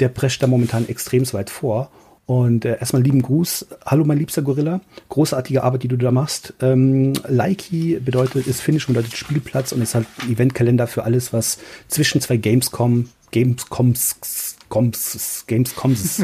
der 0.00 0.08
prescht 0.08 0.42
da 0.42 0.46
momentan 0.46 0.88
extrem 0.88 1.30
weit 1.32 1.50
vor. 1.50 1.90
Und 2.32 2.64
äh, 2.64 2.78
erstmal 2.78 3.02
lieben 3.02 3.20
Gruß. 3.20 3.66
Hallo, 3.84 4.06
mein 4.06 4.16
liebster 4.16 4.40
Gorilla. 4.40 4.80
Großartige 5.10 5.62
Arbeit, 5.62 5.82
die 5.82 5.88
du 5.88 5.98
da 5.98 6.10
machst. 6.10 6.54
Ähm, 6.62 7.12
Likey 7.28 8.00
bedeutet, 8.02 8.46
ist 8.46 8.62
Finnisch 8.62 8.88
und 8.88 8.94
bedeutet 8.94 9.18
Spielplatz 9.18 9.72
und 9.72 9.82
ist 9.82 9.94
halt 9.94 10.06
Eventkalender 10.26 10.86
für 10.86 11.04
alles, 11.04 11.34
was 11.34 11.58
zwischen 11.88 12.22
zwei 12.22 12.38
Gamescom, 12.38 13.10
Gamescoms, 13.32 14.56
Coms, 14.72 15.44
Gamescoms 15.48 16.22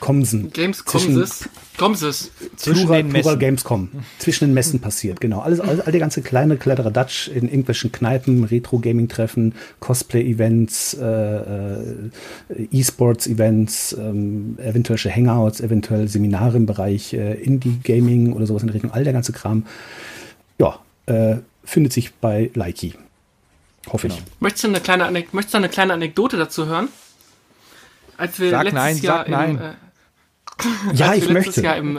Komsen. 0.00 0.52
Gamescomses. 0.52 1.48
Komses. 1.78 2.30
Zwischen 2.56 2.84
Plural, 2.84 3.02
den 3.04 3.12
Plural 3.12 3.38
Gamescom. 3.38 3.88
Zwischen 4.18 4.48
den 4.48 4.52
Messen 4.52 4.80
passiert, 4.80 5.18
genau. 5.18 5.40
Alles, 5.40 5.60
all, 5.60 5.80
all 5.80 5.90
die 5.90 5.98
ganze 5.98 6.20
kleine 6.20 6.58
Kladderadatsch 6.58 7.28
in 7.28 7.44
irgendwelchen 7.44 7.90
Kneipen, 7.90 8.44
Retro-Gaming-Treffen, 8.44 9.54
Cosplay-Events, 9.80 10.92
äh, 11.00 11.76
äh, 11.76 12.10
E-Sports-Events, 12.70 13.96
ähm, 13.98 14.58
eventuelle 14.58 15.16
Hangouts, 15.16 15.60
eventuell 15.62 16.06
Seminare 16.06 16.58
im 16.58 16.66
Bereich 16.66 17.14
äh, 17.14 17.32
Indie-Gaming 17.32 18.34
oder 18.34 18.46
sowas 18.46 18.60
in 18.60 18.68
der 18.68 18.74
Richtung. 18.74 18.90
All 18.90 19.04
der 19.04 19.14
ganze 19.14 19.32
Kram, 19.32 19.64
ja, 20.58 20.78
äh, 21.06 21.36
findet 21.64 21.94
sich 21.94 22.12
bei 22.12 22.50
Likey. 22.52 22.92
Hoffe 23.90 24.08
genau. 24.08 24.20
ich. 24.20 24.40
Möchtest 24.40 24.64
du, 24.64 24.68
eine 24.68 24.80
kleine, 24.80 25.24
möchtest 25.32 25.54
du 25.54 25.58
eine 25.58 25.70
kleine 25.70 25.94
Anekdote 25.94 26.36
dazu 26.36 26.66
hören? 26.66 26.88
Als 28.20 28.38
wir 28.38 28.50
sag 28.50 28.64
letztes 28.64 28.82
nein, 28.82 28.96
Jahr 28.98 29.18
sag 29.18 29.28
nein. 29.28 29.50
Im, 29.50 29.62
äh, 29.62 30.94
ja, 30.94 31.14
ich 31.14 31.28
möchte. 31.30 31.62
Jahr 31.62 31.76
im, 31.76 31.98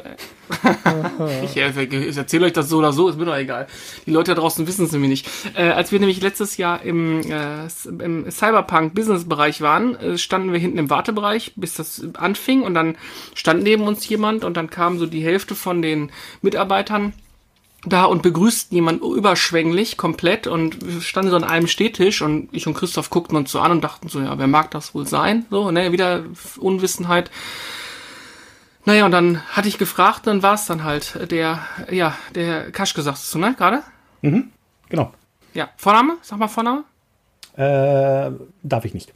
ich, 1.44 1.58
ich 1.58 2.18
erzähle 2.18 2.46
euch 2.46 2.54
das 2.54 2.70
so 2.70 2.78
oder 2.78 2.94
so, 2.94 3.10
ist 3.10 3.18
mir 3.18 3.26
doch 3.26 3.36
egal. 3.36 3.66
Die 4.06 4.12
Leute 4.12 4.36
da 4.36 4.42
draußen 4.42 4.68
wissen 4.68 4.86
es 4.86 4.92
nämlich 4.92 5.10
nicht. 5.10 5.30
Äh, 5.56 5.70
als 5.70 5.92
wir 5.92 6.00
nämlich 6.00 6.22
letztes 6.22 6.58
Jahr 6.58 6.84
im, 6.84 7.22
äh, 7.22 7.68
im 7.86 8.30
Cyberpunk-Business-Bereich 8.30 9.62
waren, 9.62 9.96
äh, 9.96 10.18
standen 10.20 10.52
wir 10.52 10.60
hinten 10.60 10.78
im 10.78 10.92
Wartebereich, 10.92 11.54
bis 11.56 11.74
das 11.74 12.06
anfing 12.14 12.62
und 12.62 12.76
dann 12.76 12.98
stand 13.34 13.64
neben 13.64 13.88
uns 13.88 14.08
jemand 14.08 14.44
und 14.44 14.58
dann 14.58 14.70
kam 14.70 15.00
so 15.00 15.08
die 15.08 15.24
Hälfte 15.24 15.56
von 15.56 15.82
den 15.82 16.12
Mitarbeitern 16.44 17.14
da 17.86 18.06
und 18.06 18.22
begrüßten 18.22 18.76
jemand 18.76 19.02
überschwänglich 19.02 19.98
komplett 19.98 20.46
und 20.46 20.86
wir 20.86 21.02
standen 21.02 21.32
so 21.32 21.36
an 21.36 21.44
einem 21.44 21.68
Stehtisch 21.68 22.22
und 22.22 22.50
ich 22.52 22.68
und 22.68 22.76
Christoph 22.76 23.10
guckten 23.10 23.36
uns 23.36 23.52
so 23.52 23.60
an 23.60 23.72
und 23.72 23.84
dachten 23.84 24.08
so, 24.08 24.20
ja, 24.20 24.38
wer 24.38 24.48
mag 24.48 24.70
das 24.72 24.94
wohl 24.94 25.08
sein? 25.08 25.46
So, 25.50 25.72
ne, 25.72 25.92
wieder 25.92 26.24
Unwissenheit. 26.60 27.32
Naja, 28.86 29.06
und 29.06 29.12
dann 29.12 29.42
hatte 29.50 29.68
ich 29.68 29.78
gefragt, 29.78 30.28
dann 30.28 30.44
war 30.44 30.56
es 30.56 30.66
dann 30.66 30.84
halt 30.84 31.32
der, 31.32 31.60
ja, 31.90 32.16
der 32.36 32.72
Kaschke, 32.72 33.02
sagst 33.02 33.34
du, 33.34 33.40
ne, 33.40 33.56
gerade? 33.58 33.82
Mhm, 34.22 34.52
genau. 34.90 35.14
Ja, 35.54 35.70
Vorname? 35.76 36.18
Sag 36.22 36.40
mal 36.40 36.48
Vorname. 36.48 36.84
Äh, 37.56 38.32
darf 38.64 38.86
ich 38.86 38.94
nicht. 38.94 39.14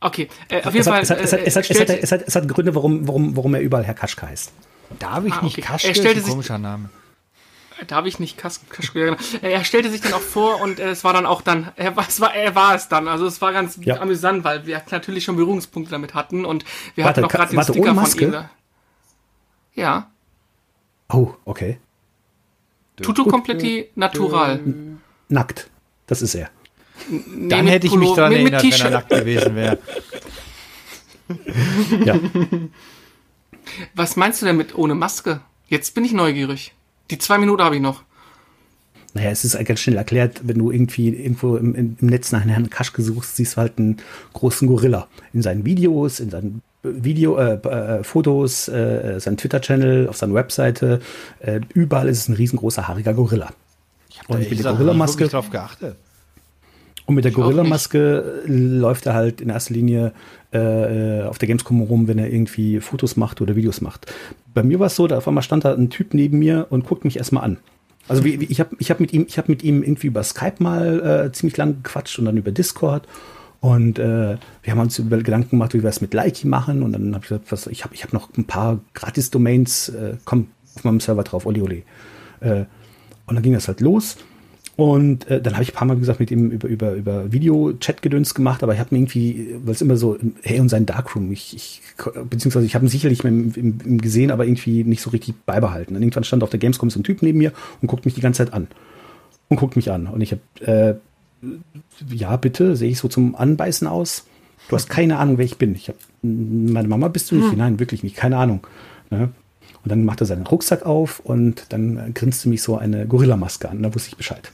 Okay, 0.00 0.28
äh, 0.48 0.62
auf 0.62 0.72
jeden 0.72 0.84
Fall. 0.84 1.02
Es 1.02 2.36
hat 2.36 2.48
Gründe, 2.48 2.74
warum, 2.74 3.06
warum, 3.08 3.36
warum 3.36 3.54
er 3.54 3.60
überall 3.60 3.84
Herr 3.84 3.94
Kaschke 3.94 4.28
heißt. 4.28 4.52
Darf 4.98 5.24
ich 5.24 5.32
ah, 5.32 5.42
nicht 5.42 5.58
okay. 5.58 5.66
Kaschke? 5.66 5.88
Er 5.88 5.94
stellte 5.94 6.20
ist 6.20 6.26
ein 6.26 6.30
komischer 6.30 6.58
Name. 6.58 6.88
Darf 7.86 8.06
ich 8.06 8.18
nicht 8.18 8.36
Kas 8.36 8.60
Kaschke? 8.70 9.16
Er 9.40 9.64
stellte 9.64 9.90
sich 9.90 10.00
dann 10.00 10.12
auch 10.12 10.20
vor 10.20 10.60
und 10.60 10.80
es 10.80 11.04
war 11.04 11.12
dann 11.12 11.26
auch 11.26 11.42
dann, 11.42 11.70
er, 11.76 11.96
es 11.96 12.20
war, 12.20 12.34
er 12.34 12.54
war 12.54 12.74
es 12.74 12.88
dann. 12.88 13.06
Also 13.06 13.26
es 13.26 13.40
war 13.40 13.52
ganz 13.52 13.78
ja. 13.82 14.00
amüsant, 14.00 14.44
weil 14.44 14.66
wir 14.66 14.82
natürlich 14.90 15.24
schon 15.24 15.36
Berührungspunkte 15.36 15.90
damit 15.90 16.14
hatten 16.14 16.44
und 16.44 16.64
wir 16.94 17.04
warte, 17.04 17.22
hatten 17.22 17.26
auch 17.26 17.32
gerade 17.32 17.50
den 17.50 17.56
warte, 17.58 17.72
Sticker 17.72 17.94
von 17.94 18.20
ihm. 18.20 18.44
Ja. 19.74 20.10
Oh, 21.08 21.34
okay. 21.44 21.78
Tutu 22.96 23.24
Completi 23.24 23.90
Natural. 23.94 24.60
Nackt. 25.28 25.70
Das 26.06 26.22
ist 26.22 26.34
er. 26.34 26.50
Nee, 27.08 27.48
Dann 27.48 27.66
hätte 27.66 27.86
ich 27.86 27.94
mich 27.94 28.12
daran 28.14 28.32
mit, 28.32 28.52
erinnert, 28.52 28.64
mit 28.64 28.72
wenn 28.72 28.86
er 28.86 28.90
nackt 28.90 29.10
gewesen 29.10 29.54
wäre. 29.54 29.78
ja. 32.04 32.18
Was 33.94 34.16
meinst 34.16 34.42
du 34.42 34.46
denn 34.46 34.56
mit 34.56 34.74
ohne 34.74 34.94
Maske? 34.94 35.42
Jetzt 35.68 35.94
bin 35.94 36.04
ich 36.04 36.12
neugierig. 36.12 36.74
Die 37.10 37.18
zwei 37.18 37.38
Minuten 37.38 37.62
habe 37.62 37.76
ich 37.76 37.82
noch. 37.82 38.02
Naja, 39.14 39.30
es 39.30 39.44
ist 39.44 39.58
ganz 39.64 39.80
schnell 39.80 39.96
erklärt, 39.96 40.42
wenn 40.44 40.58
du 40.58 40.70
irgendwie 40.70 41.08
irgendwo 41.08 41.56
im, 41.56 41.74
im 41.74 41.96
Netz 42.00 42.30
nach 42.30 42.44
Herrn 42.44 42.70
Kaschke 42.70 43.02
suchst, 43.02 43.36
siehst 43.36 43.56
du 43.56 43.60
halt 43.62 43.78
einen 43.78 43.96
großen 44.34 44.68
Gorilla. 44.68 45.08
In 45.32 45.42
seinen 45.42 45.64
Videos, 45.64 46.20
in 46.20 46.30
seinen 46.30 46.62
Video, 46.82 47.36
äh, 47.38 47.54
äh, 47.54 48.04
Fotos, 48.04 48.68
äh, 48.68 49.18
sein 49.18 49.36
Twitter-Channel, 49.36 50.08
auf 50.08 50.16
seiner 50.16 50.34
Webseite, 50.34 51.00
äh, 51.40 51.60
überall 51.74 52.08
ist 52.08 52.18
es 52.18 52.28
ein 52.28 52.34
riesengroßer 52.34 52.86
haariger 52.86 53.14
Gorilla. 53.14 53.50
Ich 54.10 54.20
habe 54.20 54.38
mit 54.38 54.50
der 54.50 54.72
Gorilla-Maske 54.72 55.26
drauf 55.28 55.50
geachtet. 55.50 55.96
Und 57.08 57.14
mit 57.14 57.24
der 57.24 57.32
Gorilla-Maske 57.32 58.42
läuft 58.44 59.06
er 59.06 59.14
halt 59.14 59.40
in 59.40 59.48
erster 59.48 59.72
Linie 59.72 60.12
äh, 60.52 61.22
auf 61.22 61.38
der 61.38 61.48
Gamescom 61.48 61.80
rum, 61.80 62.06
wenn 62.06 62.18
er 62.18 62.30
irgendwie 62.30 62.80
Fotos 62.80 63.16
macht 63.16 63.40
oder 63.40 63.56
Videos 63.56 63.80
macht. 63.80 64.12
Bei 64.52 64.62
mir 64.62 64.78
war 64.78 64.88
es 64.88 64.96
so, 64.96 65.06
da 65.06 65.16
auf 65.16 65.26
einmal 65.26 65.42
stand 65.42 65.64
da 65.64 65.72
ein 65.72 65.88
Typ 65.88 66.12
neben 66.12 66.38
mir 66.38 66.66
und 66.68 66.84
guckt 66.84 67.06
mich 67.06 67.16
erstmal 67.16 67.44
an. 67.44 67.56
Also 68.08 68.24
wie, 68.24 68.40
wie, 68.40 68.44
ich 68.44 68.60
habe 68.60 68.76
ich 68.78 68.90
hab 68.90 69.00
mit 69.00 69.14
ihm, 69.14 69.24
ich 69.26 69.38
habe 69.38 69.50
mit 69.50 69.64
ihm 69.64 69.82
irgendwie 69.82 70.08
über 70.08 70.22
Skype 70.22 70.56
mal 70.58 71.28
äh, 71.28 71.32
ziemlich 71.32 71.56
lang 71.56 71.82
gequatscht 71.82 72.18
und 72.18 72.26
dann 72.26 72.36
über 72.36 72.52
Discord. 72.52 73.08
Und 73.60 73.98
äh, 73.98 74.36
wir 74.62 74.70
haben 74.70 74.80
uns 74.80 74.98
über 74.98 75.16
Gedanken 75.16 75.52
gemacht, 75.52 75.72
wie 75.72 75.82
wir 75.82 75.88
es 75.88 76.02
mit 76.02 76.12
Likey 76.12 76.46
machen. 76.46 76.82
Und 76.82 76.92
dann 76.92 77.14
habe 77.14 77.24
ich 77.24 77.30
gesagt, 77.30 77.50
was, 77.50 77.68
ich 77.68 77.84
habe 77.84 77.94
ich 77.94 78.04
hab 78.04 78.12
noch 78.12 78.28
ein 78.36 78.44
paar 78.44 78.80
Gratis-Domains, 78.92 79.88
äh, 79.88 80.16
komm 80.26 80.48
auf 80.76 80.84
meinem 80.84 81.00
Server 81.00 81.24
drauf, 81.24 81.46
oli 81.46 81.62
oli. 81.62 81.84
Äh, 82.40 82.66
und 83.24 83.34
dann 83.34 83.42
ging 83.42 83.54
das 83.54 83.66
halt 83.66 83.80
los. 83.80 84.18
Und 84.78 85.26
äh, 85.26 85.42
dann 85.42 85.54
habe 85.54 85.64
ich 85.64 85.72
ein 85.72 85.74
paar 85.74 85.88
Mal, 85.88 85.96
wie 85.96 86.02
gesagt, 86.02 86.20
mit 86.20 86.30
ihm 86.30 86.52
über, 86.52 86.68
über, 86.68 86.92
über 86.92 87.32
Video-Chat-Gedöns 87.32 88.32
gemacht, 88.32 88.62
aber 88.62 88.74
ich 88.74 88.78
habe 88.78 88.94
mir 88.94 89.00
irgendwie, 89.00 89.56
weil 89.64 89.74
es 89.74 89.82
immer 89.82 89.96
so, 89.96 90.16
hey 90.42 90.60
und 90.60 90.68
sein 90.68 90.86
Darkroom, 90.86 91.32
ich, 91.32 91.56
ich 91.56 91.82
beziehungsweise 92.30 92.64
ich 92.64 92.76
habe 92.76 92.86
ihn 92.86 92.88
sicherlich 92.88 93.24
im, 93.24 93.52
im, 93.56 93.78
im 93.84 94.00
gesehen, 94.00 94.30
aber 94.30 94.46
irgendwie 94.46 94.84
nicht 94.84 95.02
so 95.02 95.10
richtig 95.10 95.34
beibehalten. 95.46 95.96
Und 95.96 96.02
irgendwann 96.02 96.22
stand 96.22 96.44
auf 96.44 96.50
der 96.50 96.60
Gamescom 96.60 96.90
so 96.90 97.00
ein 97.00 97.02
Typ 97.02 97.22
neben 97.22 97.38
mir 97.38 97.52
und 97.82 97.88
guckt 97.88 98.04
mich 98.04 98.14
die 98.14 98.20
ganze 98.20 98.44
Zeit 98.44 98.54
an. 98.54 98.68
Und 99.48 99.56
guckt 99.56 99.74
mich 99.74 99.90
an. 99.90 100.06
Und 100.06 100.20
ich 100.20 100.30
habe, 100.30 101.00
äh, 101.40 102.14
ja, 102.14 102.36
bitte, 102.36 102.76
sehe 102.76 102.90
ich 102.90 102.98
so 102.98 103.08
zum 103.08 103.34
Anbeißen 103.34 103.88
aus? 103.88 104.26
Du 104.68 104.76
hast 104.76 104.88
keine 104.88 105.18
Ahnung, 105.18 105.38
wer 105.38 105.44
ich 105.44 105.58
bin. 105.58 105.74
Ich 105.74 105.88
habe, 105.88 105.98
meine 106.22 106.86
Mama 106.86 107.08
bist 107.08 107.32
du 107.32 107.34
nicht? 107.34 107.50
Hm. 107.50 107.58
Nein, 107.58 107.80
wirklich 107.80 108.04
nicht, 108.04 108.14
keine 108.14 108.36
Ahnung. 108.36 108.64
Ne? 109.10 109.30
Und 109.82 109.90
dann 109.90 110.04
macht 110.04 110.20
er 110.20 110.26
seinen 110.28 110.46
Rucksack 110.46 110.86
auf 110.86 111.18
und 111.18 111.64
dann 111.70 112.14
grinste 112.14 112.48
mich 112.48 112.62
so 112.62 112.76
eine 112.76 113.08
Gorilla-Maske 113.08 113.68
an. 113.68 113.82
Da 113.82 113.92
wusste 113.92 114.10
ich 114.10 114.16
Bescheid. 114.16 114.52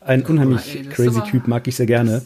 Ein 0.00 0.24
unheimlich 0.24 0.76
ey, 0.76 0.84
crazy 0.84 1.20
Typ, 1.22 1.46
mag 1.46 1.66
ich 1.68 1.76
sehr 1.76 1.86
gerne. 1.86 2.24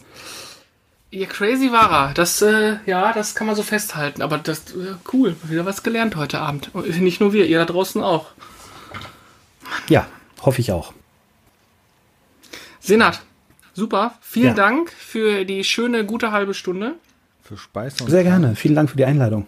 Ja, 1.10 1.26
crazy 1.26 1.70
war 1.70 1.90
er. 1.90 2.14
Das, 2.14 2.42
äh, 2.42 2.76
ja, 2.86 3.12
das 3.12 3.34
kann 3.34 3.46
man 3.46 3.56
so 3.56 3.62
festhalten. 3.62 4.22
Aber 4.22 4.38
das, 4.38 4.74
äh, 4.74 4.94
cool, 5.12 5.36
wieder 5.44 5.64
was 5.64 5.82
gelernt 5.82 6.16
heute 6.16 6.40
Abend. 6.40 6.74
Nicht 6.74 7.20
nur 7.20 7.32
wir, 7.32 7.46
ihr 7.46 7.58
da 7.58 7.64
draußen 7.64 8.02
auch. 8.02 8.32
Ja, 9.88 10.06
hoffe 10.42 10.60
ich 10.60 10.72
auch. 10.72 10.92
Senat, 12.80 13.22
super. 13.72 14.14
Vielen 14.20 14.48
ja. 14.48 14.54
Dank 14.54 14.90
für 14.90 15.44
die 15.44 15.64
schöne, 15.64 16.04
gute 16.04 16.32
halbe 16.32 16.54
Stunde. 16.54 16.94
Für 17.42 17.56
Speis 17.56 18.00
und 18.00 18.10
Sehr 18.10 18.24
gerne. 18.24 18.56
Vielen 18.56 18.74
Dank 18.74 18.90
für 18.90 18.96
die 18.96 19.04
Einladung. 19.04 19.46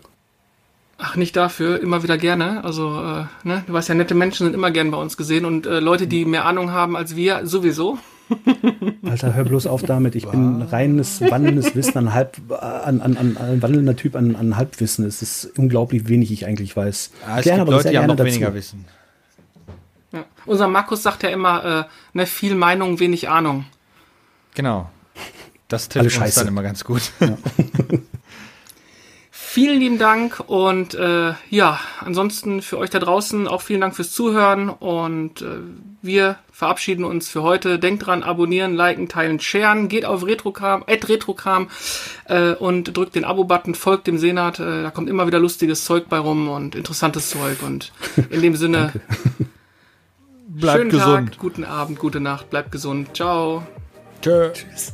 Ach, 0.99 1.17
nicht 1.17 1.37
dafür, 1.37 1.81
immer 1.81 2.03
wieder 2.03 2.17
gerne. 2.17 2.65
Also, 2.65 2.89
äh, 2.89 3.25
ne, 3.47 3.65
du 3.67 3.73
weißt 3.73 3.91
ja, 3.91 3.95
nette 3.95 4.15
Menschen 4.15 4.47
sind 4.47 4.55
immer 4.55 4.71
gern 4.71 4.91
bei 4.91 4.97
uns 4.97 5.17
gesehen 5.17 5.45
und 5.45 5.67
äh, 5.67 5.79
Leute, 5.81 6.07
die 6.07 6.25
mehr 6.25 6.47
Ahnung 6.47 6.71
haben 6.71 6.97
als 6.97 7.17
wir, 7.17 7.47
sowieso. 7.47 7.99
Alter, 9.05 9.35
hör 9.35 9.45
bloß 9.45 9.67
auf 9.67 9.83
damit. 9.83 10.15
Ich 10.15 10.27
bin 10.27 10.63
reines, 10.63 11.21
wandelndes 11.21 11.77
Wissen 11.77 11.99
an 11.99 12.15
halb, 12.15 12.41
an, 12.51 13.01
an, 13.01 13.17
an, 13.17 13.37
an 13.37 13.63
wandelnder 13.63 13.95
Typ 13.95 14.17
an, 14.17 14.35
an 14.35 14.57
Halbwissen. 14.57 15.05
Es 15.05 15.23
ist 15.23 15.53
unglaublich 15.59 16.09
wenig, 16.09 16.33
ich 16.33 16.47
eigentlich 16.47 16.77
weiß. 16.77 17.13
Ja, 17.27 17.37
es 17.37 17.43
Klären 17.43 17.59
gibt 17.61 17.71
Leute, 17.71 17.91
die 17.91 17.99
haben 17.99 18.07
noch 18.07 18.17
dazu. 18.17 18.31
weniger 18.31 18.55
Wissen. 18.55 18.87
Ja. 20.13 20.25
Unser 20.47 20.67
Markus 20.67 21.03
sagt 21.03 21.23
ja 21.23 21.29
immer, 21.29 21.65
äh, 21.65 21.85
ne, 22.15 22.27
viel 22.27 22.55
Meinung, 22.55 22.99
wenig 22.99 23.29
Ahnung. 23.29 23.67
Genau. 24.55 24.91
Das 25.69 25.89
trifft 25.89 26.21
uns 26.21 26.35
dann 26.35 26.49
immer 26.49 26.63
ganz 26.63 26.85
gut. 26.85 27.03
Ja. 27.21 27.37
Vielen 29.57 29.81
lieben 29.81 29.97
Dank 29.97 30.45
und 30.49 30.95
äh, 30.97 31.33
ja, 31.49 31.81
ansonsten 32.01 32.61
für 32.61 32.77
euch 32.77 32.91
da 32.91 32.99
draußen 32.99 33.49
auch 33.49 33.63
vielen 33.63 33.81
Dank 33.81 33.97
fürs 33.97 34.13
Zuhören 34.13 34.69
und 34.69 35.41
äh, 35.41 35.47
wir 36.03 36.37
verabschieden 36.53 37.07
uns 37.07 37.31
für 37.31 37.43
heute. 37.43 37.79
Denkt 37.79 38.05
dran, 38.05 38.23
abonnieren, 38.23 38.75
liken, 38.75 39.09
teilen, 39.09 39.41
sharen. 39.41 39.89
Geht 39.89 40.05
auf 40.05 40.27
Retrokram, 40.27 40.83
Retrokram 40.83 41.71
äh, 42.27 42.53
und 42.53 42.95
drückt 42.95 43.15
den 43.15 43.25
Abo-Button, 43.25 43.75
folgt 43.75 44.09
dem 44.09 44.19
Senat. 44.19 44.61
Äh, 44.61 44.83
da 44.83 44.91
kommt 44.91 45.09
immer 45.09 45.27
wieder 45.27 45.39
lustiges 45.39 45.87
Zeug 45.87 46.11
bei 46.11 46.19
rum 46.19 46.51
und 46.51 46.75
interessantes 46.75 47.31
Zeug. 47.31 47.63
Und 47.63 47.93
in 48.29 48.43
dem 48.43 48.57
Sinne, 48.57 48.93
bleibt 50.49 50.81
schönen 50.81 50.91
gesund. 50.91 51.31
Tag, 51.31 51.39
guten 51.39 51.65
Abend, 51.65 51.99
gute 51.99 52.21
Nacht, 52.21 52.51
bleibt 52.51 52.73
gesund. 52.73 53.17
Ciao. 53.17 53.67
Tschö. 54.21 54.51
Tschüss. 54.53 54.93